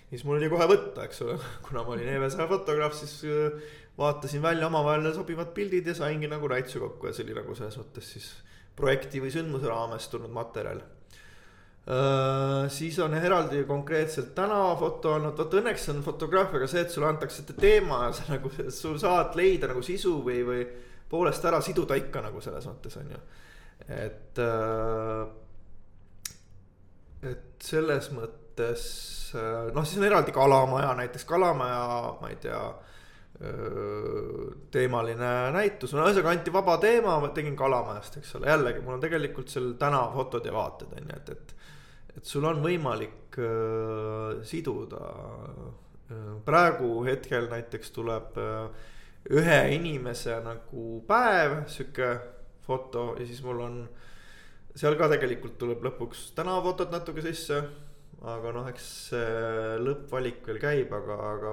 siis 0.10 0.26
mul 0.28 0.42
oli 0.42 0.50
kohe 0.52 0.68
võtta, 0.68 1.08
eks 1.08 1.24
ole, 1.24 1.40
kuna 1.70 1.86
ma 1.88 1.96
olin 1.96 2.12
EV 2.18 2.28
saja 2.36 2.50
fotograaf, 2.52 2.94
siis 2.94 3.16
äh, 3.24 3.72
vaatasin 3.98 4.44
välja 4.44 4.68
omavahel 4.68 5.14
sobivad 5.16 5.56
pildid 5.56 5.88
ja 5.88 5.96
saingi 5.96 6.28
nagu 6.28 6.52
näituse 6.52 6.84
kokku. 6.84 7.08
Ja 7.08 7.16
see 7.16 7.30
oli 7.30 7.40
nagu 7.40 7.56
selles 7.56 7.80
mõttes 7.80 8.12
siis 8.18 8.28
projekti 8.76 9.24
või 9.24 9.32
sündmuse 9.32 9.72
raames 9.72 10.12
tulnud 10.12 10.36
materjal 10.36 10.84
siis 12.68 12.98
on 13.00 13.14
eraldi 13.16 13.62
konkreetselt 13.64 14.34
tänavafoto 14.36 15.14
olnud, 15.16 15.38
vot 15.40 15.54
õnneks 15.60 15.86
on 15.94 16.02
fotograafiaga 16.04 16.68
see, 16.68 16.82
et 16.84 16.92
sulle 16.92 17.08
antakse 17.08 17.46
teema 17.54 18.02
ja 18.10 18.14
sa 18.18 18.26
nagu, 18.34 18.52
sul 18.76 18.98
saad 19.00 19.38
leida 19.40 19.70
nagu 19.72 19.84
sisu 19.86 20.18
või, 20.26 20.42
või 20.48 20.66
poolest 21.08 21.46
ära 21.48 21.62
siduda 21.64 21.96
ikka 21.96 22.26
nagu 22.26 22.44
selles 22.44 22.68
mõttes 22.68 22.98
on 23.00 23.14
ju. 23.16 23.22
et 23.88 24.42
uh,, 24.44 25.30
et 27.24 27.64
selles 27.64 28.12
mõttes 28.12 28.84
uh, 29.38 29.72
noh, 29.72 29.88
siis 29.88 30.02
on 30.02 30.10
eraldi 30.10 30.36
Kalamaja 30.36 30.92
näiteks, 31.00 31.26
Kalamaja, 31.30 31.88
ma 32.20 32.34
ei 32.34 32.40
tea 32.44 32.62
teemaline 34.74 35.28
näitus, 35.54 35.92
ühesõnaga 35.94 36.32
anti 36.32 36.54
vaba 36.54 36.78
teema, 36.82 37.20
ma 37.22 37.30
tegin 37.36 37.56
Kalamajast, 37.58 38.18
eks 38.18 38.34
ole, 38.40 38.50
jällegi 38.50 38.82
mul 38.82 38.96
on 38.96 39.04
tegelikult 39.04 39.52
seal 39.54 39.76
tänavafotod 39.78 40.48
ja 40.50 40.56
vaated 40.56 40.96
on 40.98 41.12
ju, 41.12 41.20
et, 41.20 41.30
et 41.36 41.54
et 42.18 42.26
sul 42.26 42.45
on 42.49 42.61
võimalik 42.63 43.38
äh, 43.41 44.43
siduda 44.47 45.03
äh,. 45.07 46.38
praegu 46.47 46.91
hetkel 47.07 47.49
näiteks 47.51 47.91
tuleb 47.95 48.38
äh, 48.41 48.86
ühe 49.38 49.57
inimese 49.76 50.38
nagu 50.45 51.01
päev, 51.07 51.65
sihuke 51.72 52.13
foto 52.63 53.09
ja 53.20 53.26
siis 53.28 53.41
mul 53.43 53.59
on 53.63 53.82
seal 54.78 54.95
ka 54.99 55.09
tegelikult 55.11 55.57
tuleb 55.59 55.84
lõpuks 55.84 56.32
tänavafotod 56.38 56.93
natuke 56.93 57.24
sisse. 57.26 57.59
aga 58.18 58.49
noh, 58.49 58.65
eks 58.65 58.88
lõppvalik 59.84 60.39
veel 60.47 60.57
käib, 60.57 60.93
aga, 60.95 61.18
aga 61.36 61.51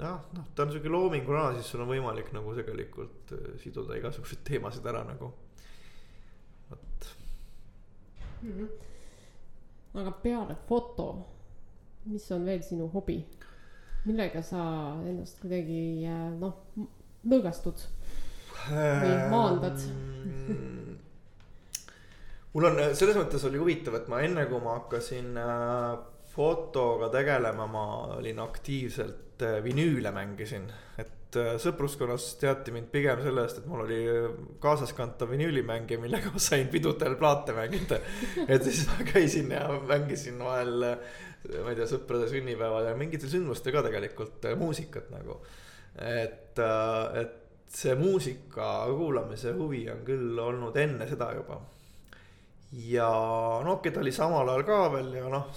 jah, 0.00 0.24
noh, 0.34 0.46
ta 0.54 0.64
on 0.64 0.72
sihuke 0.72 0.90
loominguline 0.90 1.40
ala, 1.40 1.58
siis 1.58 1.70
sul 1.72 1.84
on 1.84 1.90
võimalik 1.90 2.30
nagu 2.34 2.54
tegelikult 2.56 3.34
äh, 3.36 3.52
siduda 3.62 3.98
igasuguseid 3.98 4.42
teemasid 4.46 4.86
ära 4.90 5.04
nagu, 5.06 5.30
vot 6.70 7.08
mm. 8.42 8.50
-hmm. 8.50 8.68
Aga 9.94 10.12
peale 10.22 10.56
foto, 10.68 11.08
mis 12.10 12.26
on 12.34 12.44
veel 12.46 12.62
sinu 12.62 12.90
hobi? 12.92 13.22
millega 14.04 14.42
sa 14.44 14.60
ennast 15.08 15.38
kuidagi 15.40 16.04
äh, 16.04 16.26
noh, 16.36 16.58
lõõgastud 17.24 17.86
või 18.68 19.14
maandad 19.32 19.80
mm, 19.80 20.96
mul 22.52 22.68
on, 22.68 22.82
selles 22.96 23.16
mõttes 23.16 23.46
oli 23.48 23.60
huvitav, 23.60 23.96
et 23.98 24.10
ma 24.12 24.20
enne, 24.24 24.44
kui 24.50 24.60
ma 24.60 24.76
hakkasin 24.78 25.40
äh, 25.40 25.94
fotoga 26.34 27.08
tegelema, 27.14 27.66
ma 27.70 27.84
olin 28.18 28.42
aktiivselt 28.44 29.42
äh, 29.42 29.58
vinüüle 29.64 30.12
mängisin. 30.14 30.68
et 30.98 31.23
sõpruskonnas 31.62 32.30
teati 32.40 32.72
mind 32.74 32.90
pigem 32.92 33.22
selle 33.24 33.44
eest, 33.46 33.60
et 33.60 33.68
mul 33.70 33.84
oli 33.84 34.00
kaasaskantav 34.62 35.30
vinüülimängija, 35.34 36.00
millega 36.02 36.32
ma 36.34 36.42
sain 36.42 36.70
pidudel 36.72 37.18
plaate 37.20 37.56
mängida. 37.56 38.00
et 38.48 38.66
siis 38.66 38.84
ma 38.90 39.06
käisin 39.08 39.52
ja 39.54 39.66
mängisin 39.88 40.40
vahel, 40.42 40.88
ma 40.88 41.72
ei 41.72 41.78
tea, 41.78 41.88
sõprade 41.90 42.28
sünnipäeval 42.30 42.90
ja 42.90 42.96
mingitel 42.98 43.32
sündmustel 43.32 43.74
ka 43.74 43.84
tegelikult 43.88 44.50
muusikat 44.60 45.12
nagu. 45.14 45.40
et, 45.98 46.58
et 47.20 47.40
see 47.74 47.94
muusika 47.98 48.72
kuulamise 48.90 49.54
huvi 49.56 49.84
on 49.90 50.02
küll 50.06 50.38
olnud 50.38 50.76
enne 50.78 51.08
seda 51.10 51.32
juba 51.34 51.58
ja 52.72 53.08
Nokia 53.64 53.92
ta 53.92 54.00
oli 54.00 54.12
samal 54.12 54.48
ajal 54.48 54.64
ka 54.66 54.78
veel 54.92 55.12
ja 55.18 55.28
noh, 55.30 55.50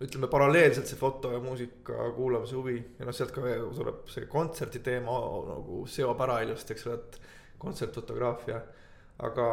ütleme 0.00 0.30
paralleelselt 0.32 0.88
see 0.88 0.98
foto 0.98 1.32
ja 1.34 1.40
muusika 1.42 2.08
kuulamise 2.16 2.56
huvi 2.56 2.78
ja 2.98 3.04
noh, 3.04 3.16
sealt 3.16 3.34
ka 3.36 3.44
tuleb 3.76 4.08
see 4.08 4.28
kontserdi 4.30 4.80
teema 4.84 5.16
nagu 5.50 5.82
seob 5.90 6.22
ära 6.24 6.40
ilusti, 6.46 6.74
eks 6.74 6.86
ole, 6.88 6.96
et 6.96 7.20
kontsertfotograafia. 7.60 8.60
aga 9.20 9.46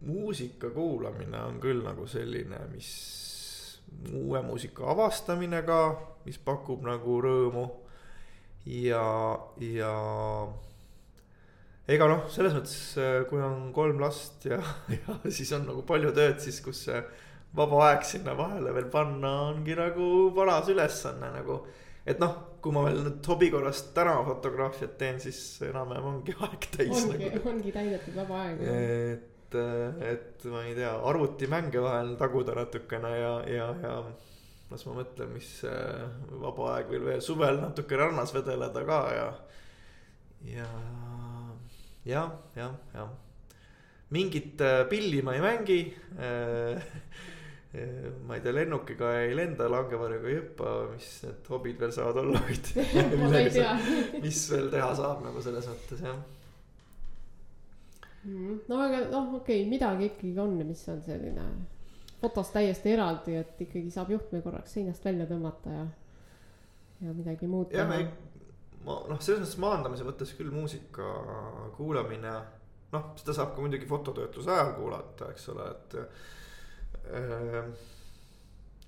muusika 0.00 0.70
kuulamine 0.74 1.38
on 1.38 1.60
küll 1.62 1.84
nagu 1.84 2.06
selline, 2.10 2.58
mis 2.72 2.88
uue 4.12 4.42
muusika 4.42 4.90
avastamine 4.90 5.62
ka, 5.66 5.82
mis 6.26 6.38
pakub 6.42 6.82
nagu 6.86 7.20
rõõmu 7.22 7.64
ja, 8.66 9.04
ja 9.62 9.92
ega 11.88 12.10
noh, 12.10 12.26
selles 12.32 12.58
mõttes, 12.58 12.76
kui 13.30 13.40
on 13.42 13.70
kolm 13.76 14.02
last 14.02 14.44
ja, 14.50 14.58
ja 14.98 15.18
siis 15.30 15.54
on 15.56 15.66
nagu 15.70 15.86
palju 15.86 16.12
tööd, 16.16 16.42
siis 16.42 16.60
kus 16.64 16.84
see 16.88 17.00
vaba 17.56 17.80
aeg 17.88 18.04
sinna 18.04 18.34
vahele 18.38 18.74
veel 18.76 18.90
panna 18.92 19.32
ongi 19.48 19.76
nagu 19.78 20.08
paras 20.36 20.68
ülesanne 20.68 21.32
nagu. 21.34 21.62
et 22.06 22.20
noh, 22.20 22.34
kui 22.62 22.72
ma 22.72 22.84
veel 22.86 23.02
nüüd 23.04 23.26
hobi 23.28 23.50
korras 23.52 23.82
tänavafotograafiat 23.96 24.94
teen, 25.00 25.18
siis 25.20 25.40
enam-vähem 25.68 26.12
ongi 26.12 26.36
aeg 26.46 26.70
täis. 26.76 27.04
ongi 27.04 27.24
nagu., 27.24 27.42
ongi 27.54 27.74
täidetud 27.74 28.16
vaba 28.16 28.44
aeg. 28.44 28.62
et, 28.62 29.58
äh, 29.58 30.00
et 30.14 30.48
ma 30.52 30.64
ei 30.64 30.76
tea, 30.78 30.94
arvutimänge 31.12 31.84
vahel 31.84 32.16
taguda 32.20 32.56
natukene 32.58 33.12
ja, 33.16 33.34
ja, 33.48 33.68
ja 33.82 33.98
las 34.68 34.84
ma 34.84 34.98
mõtlen, 35.00 35.30
mis 35.32 35.52
vaba 36.44 36.74
aeg 36.74 36.90
veel 36.92 37.06
veel 37.12 37.22
suvel 37.24 37.62
natuke 37.62 37.96
rannas 37.96 38.34
vedeleda 38.36 38.82
ka 38.88 38.98
ja, 39.16 39.28
ja 40.52 40.68
jah, 42.08 42.30
jah, 42.56 42.72
jah. 42.94 43.08
mingit 44.08 44.60
äh, 44.60 44.84
pilli 44.88 45.22
ma 45.22 45.34
ei 45.34 45.40
mängi 45.40 45.94
äh, 46.18 46.76
äh, 46.76 46.82
ma 48.26 48.36
ei 48.36 48.42
tea, 48.44 48.54
lennukiga 48.56 49.12
ei 49.22 49.36
lenda, 49.36 49.68
langevarjuga 49.72 50.30
ei 50.30 50.38
hüppa, 50.40 50.74
mis 50.92 51.08
need 51.26 51.50
hobid 51.52 51.80
veel 51.82 51.94
saavad 51.94 52.20
olla, 52.24 52.42
tea. 53.54 53.72
mis 54.22 54.42
veel 54.52 54.68
teha 54.74 54.90
saab 54.98 55.24
nagu 55.26 55.42
selles 55.44 55.70
mõttes 55.72 56.04
jah 56.04 56.20
mm,. 58.24 58.60
no 58.68 58.80
aga 58.84 59.02
noh, 59.08 59.34
okei 59.40 59.62
okay,, 59.62 59.70
midagi 59.70 60.12
ikkagi 60.12 60.34
on, 60.44 60.56
mis 60.68 60.84
on 60.92 61.02
selline 61.06 61.48
fotost 62.18 62.56
täiesti 62.56 62.94
eraldi, 62.96 63.36
et 63.38 63.60
ikkagi 63.68 63.92
saab 63.94 64.10
juhtme 64.14 64.42
korraks 64.42 64.74
seinast 64.78 65.04
välja 65.06 65.28
tõmmata 65.30 65.76
ja, 65.76 65.84
ja 67.06 67.14
midagi 67.14 67.50
muud 67.50 67.70
teha 67.74 67.86
ma 68.88 68.98
noh, 69.08 69.20
selles 69.22 69.42
mõttes 69.42 69.60
maandamise 69.62 70.06
mõttes 70.06 70.32
küll 70.38 70.52
muusika 70.54 71.06
kuulamine, 71.76 72.34
noh, 72.94 73.12
seda 73.20 73.36
saab 73.36 73.54
ka 73.54 73.64
muidugi 73.64 73.88
fototöötluse 73.88 74.52
ajal 74.54 74.74
kuulata, 74.78 75.32
eks 75.34 75.48
ole, 75.54 75.70
et. 75.74 75.98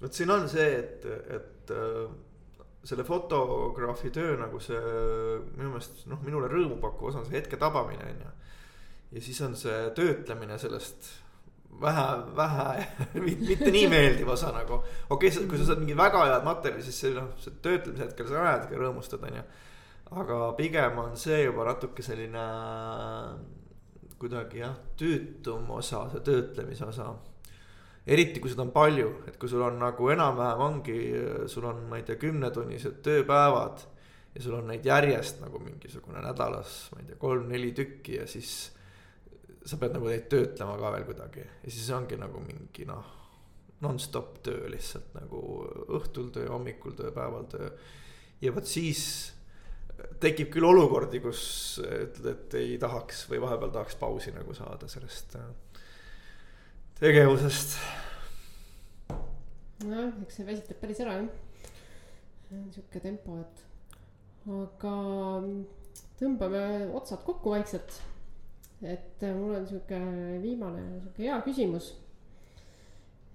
Vot 0.01 0.17
siin 0.17 0.33
on 0.33 0.49
see, 0.49 0.67
et, 0.79 1.07
et 1.37 1.73
äh, 1.75 2.03
selle 2.85 3.05
fotograafi 3.05 4.13
töö 4.15 4.37
nagu 4.41 4.61
see 4.63 4.81
minu 5.57 5.73
meelest 5.73 6.05
noh, 6.11 6.21
minule 6.25 6.49
rõõmu 6.53 6.81
pakkuv 6.83 7.11
osa 7.11 7.23
on 7.23 7.29
see 7.29 7.39
hetke 7.39 7.61
tabamine 7.61 8.07
on 8.07 8.23
ju. 8.25 8.37
ja 9.17 9.25
siis 9.25 9.41
on 9.45 9.57
see 9.59 9.81
töötlemine 9.97 10.59
sellest 10.61 11.11
vähe, 11.81 12.07
vähe 12.37 12.87
mitte 13.29 13.73
nii 13.73 13.89
meeldiv 13.93 14.33
osa 14.37 14.53
nagu. 14.57 14.83
okei 15.11 15.33
okay,, 15.33 15.49
kui 15.49 15.61
sa 15.61 15.73
saad 15.73 15.83
mingi 15.85 15.99
väga 15.99 16.25
head 16.27 16.47
materjali, 16.49 16.85
siis 16.87 17.03
see 17.05 17.17
noh, 17.17 17.33
see 17.41 17.61
töötlemise 17.65 18.09
hetkel 18.09 18.31
sa 18.31 18.47
näedki 18.47 18.81
rõõmustad, 18.81 19.29
on 19.29 19.43
ju 19.43 19.49
aga 20.11 20.53
pigem 20.59 20.99
on 20.99 21.17
see 21.17 21.45
juba 21.45 21.65
natuke 21.69 22.03
selline 22.03 22.45
kuidagi 24.21 24.61
jah, 24.61 24.75
tüütum 24.99 25.71
osa, 25.73 26.05
see 26.13 26.25
töötlemise 26.27 26.89
osa. 26.91 27.13
Eriti 28.07 28.41
kui 28.41 28.51
seda 28.51 28.65
on 28.65 28.73
palju, 28.75 29.11
et 29.29 29.37
kui 29.41 29.51
sul 29.51 29.63
on 29.65 29.79
nagu 29.81 30.11
enam-vähem 30.13 30.65
ongi, 30.65 30.99
sul 31.51 31.67
on, 31.69 31.85
ma 31.91 32.01
ei 32.01 32.07
tea, 32.09 32.19
kümnetunnised 32.21 33.01
tööpäevad. 33.07 33.87
ja 34.35 34.43
sul 34.43 34.55
on 34.55 34.69
neid 34.71 34.85
järjest 34.87 35.41
nagu 35.43 35.59
mingisugune 35.59 36.21
nädalas, 36.23 36.91
ma 36.93 37.01
ei 37.01 37.09
tea, 37.09 37.17
kolm-neli 37.19 37.73
tükki 37.75 38.21
ja 38.21 38.27
siis. 38.27 38.73
sa 39.67 39.77
pead 39.77 39.93
nagu 39.93 40.09
neid 40.09 40.25
töötlema 40.33 40.79
ka 40.81 40.93
veel 40.95 41.03
kuidagi 41.05 41.43
ja 41.45 41.71
siis 41.71 41.91
ongi 41.93 42.17
nagu 42.17 42.41
mingi 42.41 42.87
noh, 42.89 43.11
nonstop 43.85 44.39
töö 44.43 44.71
lihtsalt 44.73 45.13
nagu 45.19 45.41
õhtul 45.99 46.31
töö, 46.33 46.49
hommikul 46.49 46.97
töö, 46.97 47.11
päeval 47.13 47.45
töö. 47.45 47.69
ja 48.41 48.55
vot 48.55 48.67
siis 48.67 49.35
tekib 50.21 50.49
küll 50.55 50.65
olukordi, 50.65 51.21
kus 51.21 51.43
ütled, 51.83 52.27
et 52.33 52.57
ei 52.61 52.79
tahaks 52.81 53.27
või 53.31 53.43
vahepeal 53.45 53.73
tahaks 53.75 53.99
pausi 54.01 54.33
nagu 54.33 54.55
saada 54.57 54.89
sellest 54.89 55.37
äh, 55.37 55.51
tegevusest. 57.01 57.79
nojah, 59.85 60.13
eks 60.23 60.37
see 60.37 60.47
väsitab 60.47 60.81
päris 60.83 61.01
ära 61.01 61.17
jah. 61.17 61.29
sihuke 62.75 63.01
tempo, 63.01 63.39
et 63.41 63.63
aga 64.51 64.95
tõmbame 66.21 66.63
otsad 66.97 67.25
kokku 67.25 67.55
vaikselt. 67.55 68.01
et 68.83 69.23
äh, 69.23 69.37
mul 69.37 69.57
on 69.57 69.67
sihuke 69.69 70.01
viimane 70.43 70.85
sihuke 71.01 71.25
hea 71.25 71.41
küsimus. 71.47 71.95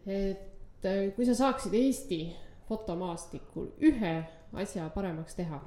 et 0.06 0.86
äh, 0.86 1.10
kui 1.18 1.26
sa 1.26 1.36
saaksid 1.38 1.74
Eesti 1.74 2.22
fotomaastikul 2.70 3.74
ühe 3.82 4.16
asja 4.54 4.90
paremaks 4.94 5.36
teha 5.36 5.60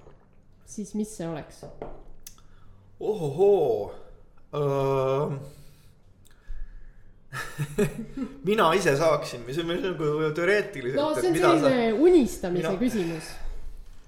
siis 0.68 0.94
mis 0.94 1.16
see 1.16 1.28
oleks? 1.28 1.64
ohohoo 3.00 3.90
uh... 4.52 5.32
mina 8.48 8.70
ise 8.74 8.94
saaksin, 8.96 9.44
see 9.52 9.64
on 9.64 9.74
nagu 9.84 10.30
teoreetiliselt. 10.36 11.00
no 11.00 11.10
see 11.14 11.28
on 11.28 11.36
selline 11.36 11.74
sa... 11.90 11.98
unistamise 12.06 12.70
mina... 12.70 12.78
küsimus. 12.80 13.28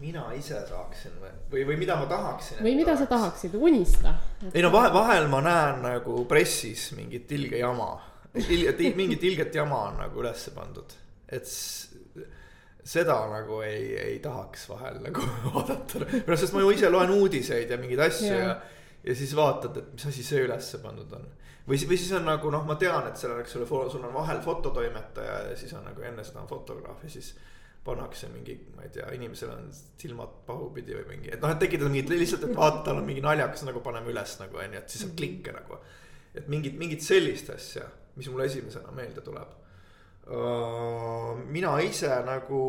mina 0.01 0.23
ise 0.37 0.63
saaksin 0.69 1.19
või, 1.21 1.35
või, 1.53 1.67
või 1.69 1.77
mida 1.83 1.99
ma 2.01 2.09
tahaksin. 2.09 2.63
või 2.65 2.79
mida 2.79 2.95
tahaks. 2.95 3.05
sa 3.05 3.11
tahaksid, 3.13 3.59
unista 3.61 4.15
ei 4.55 4.65
no 4.65 4.73
vahe, 4.73 4.93
vahel 4.95 5.29
ma 5.33 5.43
näen 5.45 5.85
nagu 5.85 6.25
pressis 6.31 6.91
mingit 6.97 7.33
ilge 7.37 7.61
jama, 7.61 7.93
mingit 8.33 9.29
ilget 9.29 9.61
jama 9.61 9.85
on 9.91 10.01
nagu 10.07 10.25
ülesse 10.25 10.57
pandud, 10.57 10.97
et 11.29 11.53
seda 12.91 13.21
nagu 13.29 13.61
ei, 13.63 13.95
ei 14.01 14.19
tahaks 14.25 14.65
vahel 14.73 15.01
nagu 15.05 15.29
vaadata, 15.53 16.09
sest 16.41 16.57
ma 16.57 16.65
ju 16.65 16.73
ise 16.73 16.89
loen 16.89 17.13
uudiseid 17.21 17.71
ja 17.71 17.79
mingeid 17.81 18.09
asju 18.09 18.33
ja, 18.33 18.45
ja, 18.47 18.61
ja 19.05 19.15
siis 19.17 19.37
vaatad, 19.37 19.77
et 19.81 19.93
mis 19.95 20.07
asi 20.11 20.25
see 20.27 20.43
ülesse 20.47 20.81
pandud 20.83 21.13
on. 21.17 21.29
või, 21.69 21.77
või 21.77 22.01
siis 22.01 22.11
on 22.17 22.27
nagu 22.29 22.51
noh, 22.53 22.67
ma 22.67 22.77
tean, 22.81 23.07
et 23.09 23.21
seal 23.21 23.35
on, 23.35 23.41
eks 23.45 23.57
ole, 23.57 23.69
sul 23.93 24.05
on 24.05 24.15
vahel 24.15 24.43
fototoimetaja 24.45 25.39
ja 25.51 25.57
siis 25.57 25.73
on 25.79 25.87
nagu 25.89 26.05
enne 26.05 26.25
seda 26.27 26.43
on 26.43 26.51
fotograaf 26.51 27.05
ja 27.05 27.13
siis 27.13 27.33
pannakse 27.85 28.29
mingi, 28.29 28.59
ma 28.77 28.85
ei 28.85 28.93
tea, 28.93 29.07
inimesel 29.17 29.55
on 29.55 29.71
silmad 29.73 30.43
pahupidi 30.47 30.93
või 30.99 31.07
mingi, 31.15 31.31
et 31.33 31.41
noh, 31.41 31.53
et 31.53 31.63
tekitada 31.63 31.89
mingit 31.89 32.13
lihtsalt, 32.13 32.45
et 32.45 32.57
vaata, 32.57 32.83
tal 32.91 33.01
on 33.01 33.09
mingi 33.09 33.25
naljakas 33.25 33.65
nagu 33.69 33.81
paneme 33.85 34.13
üles 34.13 34.37
nagu 34.43 34.61
on 34.61 34.77
ju, 34.77 34.83
et 34.83 34.93
siis 34.93 35.07
saab 35.07 35.15
mhm. 35.15 35.23
klikke 35.23 35.57
nagu. 35.57 35.81
et 36.35 36.53
mingit, 36.53 36.77
mingit 36.79 37.03
sellist 37.03 37.49
asja, 37.51 37.89
mis 38.17 38.29
mulle 38.29 38.47
esimesena 38.51 38.93
meelde 38.95 39.25
tuleb 39.25 39.57
mina 41.51 41.81
ise 41.83 42.11
nagu 42.27 42.61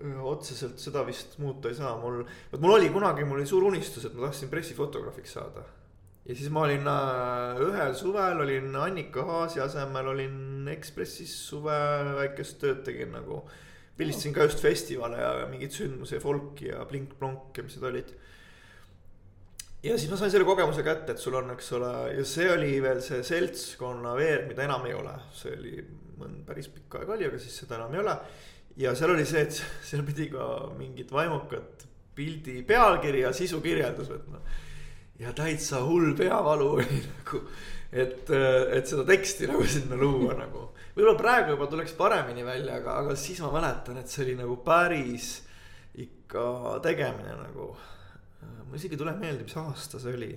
otseselt 0.00 0.80
seda 0.80 1.02
vist 1.06 1.36
muuta 1.40 1.68
ei 1.68 1.76
saa, 1.76 1.92
mul, 2.00 2.22
vot 2.52 2.62
mul 2.62 2.76
oli 2.78 2.88
kunagi, 2.92 3.26
mul 3.28 3.40
oli 3.40 3.48
suur 3.48 3.66
unistus, 3.68 4.06
et 4.08 4.16
ma 4.16 4.28
tahtsin 4.28 4.50
pressifotograafiks 4.52 5.36
saada. 5.36 5.64
ja 6.24 6.36
siis 6.36 6.50
ma 6.52 6.64
olin 6.66 6.86
äh, 6.88 7.60
ühel 7.66 7.94
suvel 7.96 8.40
olin 8.44 8.76
Annika 8.76 9.24
Haasi 9.24 9.60
asemel 9.60 10.08
olin 10.12 10.68
Ekspressis 10.70 11.32
suve 11.48 11.76
väikest 12.16 12.60
tööd 12.60 12.82
tegin 12.86 13.12
nagu. 13.16 13.42
pildistasin 13.96 14.32
ka 14.32 14.48
just 14.48 14.60
festivale 14.64 15.20
ja 15.20 15.46
mingeid 15.50 15.76
sündmusi 15.76 16.20
folki 16.20 16.70
ja 16.70 16.84
blink-plonk 16.88 17.56
ja 17.56 17.64
mis 17.64 17.76
need 17.76 17.88
olid. 17.92 18.12
ja 19.82 19.98
siis 19.98 20.10
ma 20.10 20.16
sain 20.16 20.32
selle 20.32 20.48
kogemuse 20.48 20.84
kätte, 20.86 21.12
et 21.12 21.18
sul 21.18 21.36
on, 21.36 21.52
eks 21.56 21.72
ole, 21.76 21.94
ja 22.16 22.24
see 22.24 22.48
oli 22.52 22.76
veel 22.82 23.02
see 23.04 23.24
seltskonna 23.24 24.14
veer, 24.16 24.46
mida 24.48 24.64
enam 24.64 24.86
ei 24.88 24.96
ole, 24.96 25.18
see 25.36 25.56
oli 25.56 25.76
mõnd 26.20 26.44
päris 26.48 26.68
pikka 26.72 27.00
aega 27.00 27.16
oli, 27.16 27.28
aga 27.28 27.40
siis 27.40 27.60
seda 27.62 27.78
enam 27.80 27.94
ei 27.96 28.02
ole. 28.04 28.16
Ja 28.76 28.94
seal 28.94 29.14
oli 29.14 29.26
see, 29.26 29.46
et 29.46 29.62
seal 29.88 30.04
pidi 30.06 30.30
ka 30.32 30.70
mingit 30.78 31.12
vaimukat 31.12 31.86
pildi 32.14 32.60
pealkiri 32.66 33.24
ja 33.24 33.32
sisukirjeldus 33.32 34.10
võtma 34.12 34.42
ja 35.20 35.32
täitsa 35.36 35.82
hull 35.84 36.14
peavalu 36.16 36.68
oli 36.78 37.00
nagu, 37.10 37.42
et, 37.92 38.30
et 38.72 38.88
seda 38.88 39.04
teksti 39.08 39.50
nagu 39.50 39.64
sinna 39.68 39.98
luua 40.00 40.36
nagu. 40.38 40.70
võib-olla 40.96 41.16
praegu 41.18 41.54
juba 41.54 41.68
tuleks 41.70 41.94
paremini 41.98 42.44
välja, 42.46 42.78
aga, 42.80 42.98
aga 43.04 43.16
siis 43.18 43.40
ma 43.44 43.52
mäletan, 43.58 44.00
et 44.00 44.08
see 44.08 44.24
oli 44.24 44.36
nagu 44.40 44.56
päris 44.64 45.32
ikka 46.00 46.78
tegemine 46.84 47.36
nagu. 47.42 47.74
mul 48.64 48.78
isegi 48.78 48.96
ei 48.96 49.02
tule 49.02 49.14
meelde, 49.18 49.44
mis 49.44 49.58
aasta 49.60 50.00
see 50.00 50.16
oli. 50.16 50.32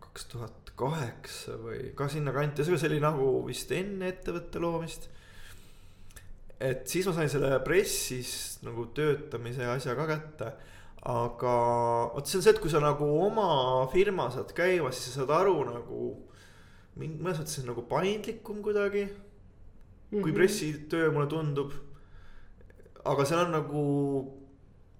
kaks 0.00 0.24
tuhat 0.32 0.72
kaheksa 0.78 1.58
või 1.60 1.92
ka 1.98 2.08
sinnakanti, 2.08 2.64
see 2.64 2.88
oli 2.88 3.00
nagu 3.02 3.30
vist 3.46 3.72
enne 3.74 4.12
ettevõtte 4.14 4.62
loomist 4.62 5.08
et 6.60 6.88
siis 6.90 7.06
ma 7.06 7.14
sain 7.14 7.30
selle 7.30 7.60
pressis 7.64 8.58
nagu 8.66 8.88
töötamise 8.94 9.66
asja 9.70 9.94
ka 9.98 10.08
kätte 10.10 10.52
aga 11.06 11.52
vot 12.14 12.26
see 12.26 12.38
on 12.38 12.42
see, 12.44 12.54
et 12.54 12.62
kui 12.62 12.70
sa 12.72 12.80
nagu 12.82 13.06
oma 13.22 13.86
firma 13.92 14.28
saad 14.34 14.50
käima, 14.56 14.90
siis 14.92 15.12
sa 15.12 15.22
saad 15.22 15.34
aru 15.36 15.60
nagu 15.68 16.00
mõnes 16.98 17.38
mõttes 17.38 17.62
nagu 17.66 17.84
paindlikum 17.86 18.62
kuidagi 18.64 19.04
mm. 19.06 19.14
-hmm. 19.14 20.22
kui 20.22 20.30
mhm. 20.30 20.34
pressitöö 20.34 21.12
mulle 21.12 21.28
tundub. 21.28 21.72
aga 23.04 23.24
seal 23.24 23.46
on 23.46 23.52
nagu 23.52 23.82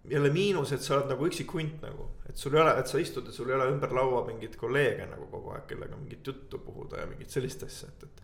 jälle 0.08 0.30
miinus, 0.30 0.72
et 0.72 0.82
sa 0.82 0.94
oled 0.96 1.10
nagu 1.10 1.26
üksik 1.26 1.52
hunt 1.52 1.82
nagu, 1.82 2.08
et 2.28 2.36
sul 2.36 2.54
ei 2.54 2.60
ole, 2.62 2.78
et 2.78 2.86
sa 2.86 2.98
istud 2.98 3.26
ja 3.26 3.32
sul 3.32 3.50
ei 3.50 3.54
ole 3.54 3.70
ümber 3.72 3.92
laua 3.92 4.24
mingeid 4.26 4.56
kolleege 4.56 5.06
nagu 5.06 5.26
kogu 5.26 5.50
aeg, 5.50 5.66
kellega 5.66 5.96
mingit 5.96 6.26
juttu 6.26 6.58
puhuda 6.58 7.00
ja 7.00 7.06
mingit 7.06 7.30
sellist 7.30 7.62
asja, 7.62 7.88
et, 7.88 8.02
et. 8.02 8.22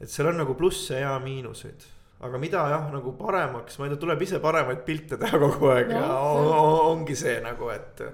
et 0.00 0.08
seal 0.08 0.28
on 0.28 0.36
nagu 0.36 0.54
plusse 0.54 1.00
ja 1.00 1.18
miinuseid 1.18 1.84
aga 2.20 2.40
mida 2.40 2.66
jah, 2.68 2.84
nagu 2.92 3.14
paremaks, 3.16 3.78
ma 3.80 3.86
ei 3.86 3.94
tea, 3.94 4.00
tuleb 4.02 4.22
ise 4.26 4.40
paremaid 4.42 4.84
pilte 4.84 5.16
teha 5.20 5.40
kogu 5.40 5.70
aeg 5.72 5.88
no, 5.94 6.02
ja 6.02 6.18
on, 6.28 6.50
ongi 6.90 7.16
see 7.16 7.38
nagu, 7.44 7.70
et. 7.72 8.04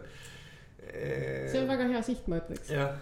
see 0.86 1.60
on 1.62 1.68
väga 1.72 1.88
hea 1.90 2.02
siht, 2.06 2.28
ma 2.30 2.38
ütleks. 2.38 2.70
jah, 2.70 2.94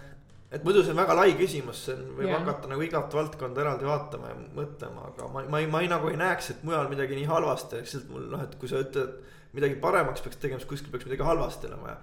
et 0.55 0.64
muidu 0.64 0.84
see 0.84 0.94
on 0.94 1.02
väga 1.02 1.18
lai 1.18 1.36
küsimus, 1.36 1.84
see 1.88 1.96
on, 1.98 2.09
võib 2.20 2.30
ja. 2.30 2.40
hakata 2.40 2.72
nagu 2.72 2.86
igat 2.86 3.18
valdkonda 3.20 3.64
eraldi 3.66 3.88
vaatama 3.90 4.32
ja 4.32 4.40
mõtlema, 4.57 5.11
aga 5.12 5.28
ma, 5.34 5.44
ma 5.52 5.61
ei, 5.61 5.70
ma 5.76 5.84
ei 5.84 5.92
nagu 5.92 6.09
ei 6.09 6.18
näeks, 6.20 6.50
et 6.55 6.66
mujal 6.66 6.88
midagi 6.92 7.20
nii 7.20 7.28
halvasti, 7.28 7.84
lihtsalt 7.84 8.11
mul 8.14 8.28
noh, 8.32 8.48
et 8.48 8.57
kui 8.61 8.72
sa 8.72 8.80
ütled. 8.84 9.20
midagi 9.55 9.76
paremaks 9.82 10.24
peaks 10.24 10.40
tegema, 10.40 10.59
siis 10.62 10.72
kuskil 10.72 10.94
peaks 10.94 11.05
midagi 11.07 11.28
halvasti 11.28 11.68
olema 11.68 11.92
ja. 11.92 11.98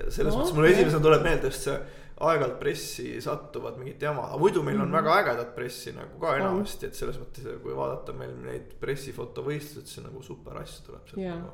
ja 0.00 0.08
selles 0.08 0.32
no, 0.32 0.40
mõttes 0.40 0.56
mulle 0.56 0.72
esimesena 0.72 1.04
tuleb 1.04 1.26
meelde 1.26 1.52
just 1.52 1.68
see 1.68 1.76
aeg-ajalt 2.18 2.58
pressi 2.58 3.20
satuvad 3.22 3.78
mingit 3.78 4.02
jama, 4.02 4.24
aga 4.26 4.38
muidu 4.42 4.62
meil 4.66 4.80
on 4.80 4.88
-hmm. 4.88 4.96
väga 4.98 5.18
ägedat 5.22 5.54
pressi 5.54 5.92
nagu 5.92 6.18
ka 6.20 6.36
enamasti, 6.36 6.86
et 6.86 6.94
selles 6.94 7.18
mõttes, 7.18 7.46
kui 7.62 7.76
vaadata 7.76 8.12
meil 8.12 8.34
neid 8.42 8.74
pressifotovõistlused, 8.80 9.86
siis 9.86 10.04
nagu 10.04 10.22
super 10.22 10.58
asju 10.62 10.86
tuleb 10.86 11.04
sealt 11.08 11.22
yeah. 11.22 11.38
nagu 11.38 11.52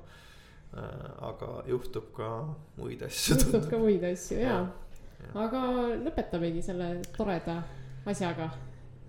äh,. 0.76 1.10
aga 1.30 1.50
juhtub 1.66 2.12
ka 2.16 2.30
muid 2.76 3.02
asju. 3.02 3.36
juhtub 3.36 3.68
ka 3.70 3.78
muid 3.78 4.04
asju 4.04 4.38
ja, 4.38 4.48
ja., 4.48 5.28
aga 5.34 5.60
lõpetamegi 6.06 6.62
selle 6.62 7.02
toreda 7.16 7.62
asjaga. 8.06 8.50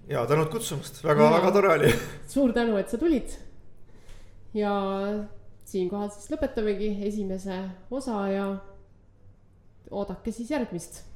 ja 0.08 0.26
tänud 0.26 0.52
kutsumast, 0.52 1.04
väga, 1.04 1.32
väga 1.38 1.52
tore 1.52 1.74
oli 1.78 1.96
suur 2.36 2.54
tänu, 2.54 2.78
et 2.78 2.90
sa 2.90 2.98
tulid. 2.98 3.40
ja 4.54 4.76
siinkohal 5.64 6.10
siis 6.10 6.32
lõpetamegi 6.36 6.94
esimese 7.08 7.64
osa 7.92 8.28
ja 8.28 8.56
oodake 9.92 10.32
siis 10.32 10.52
järgmist 10.52 11.15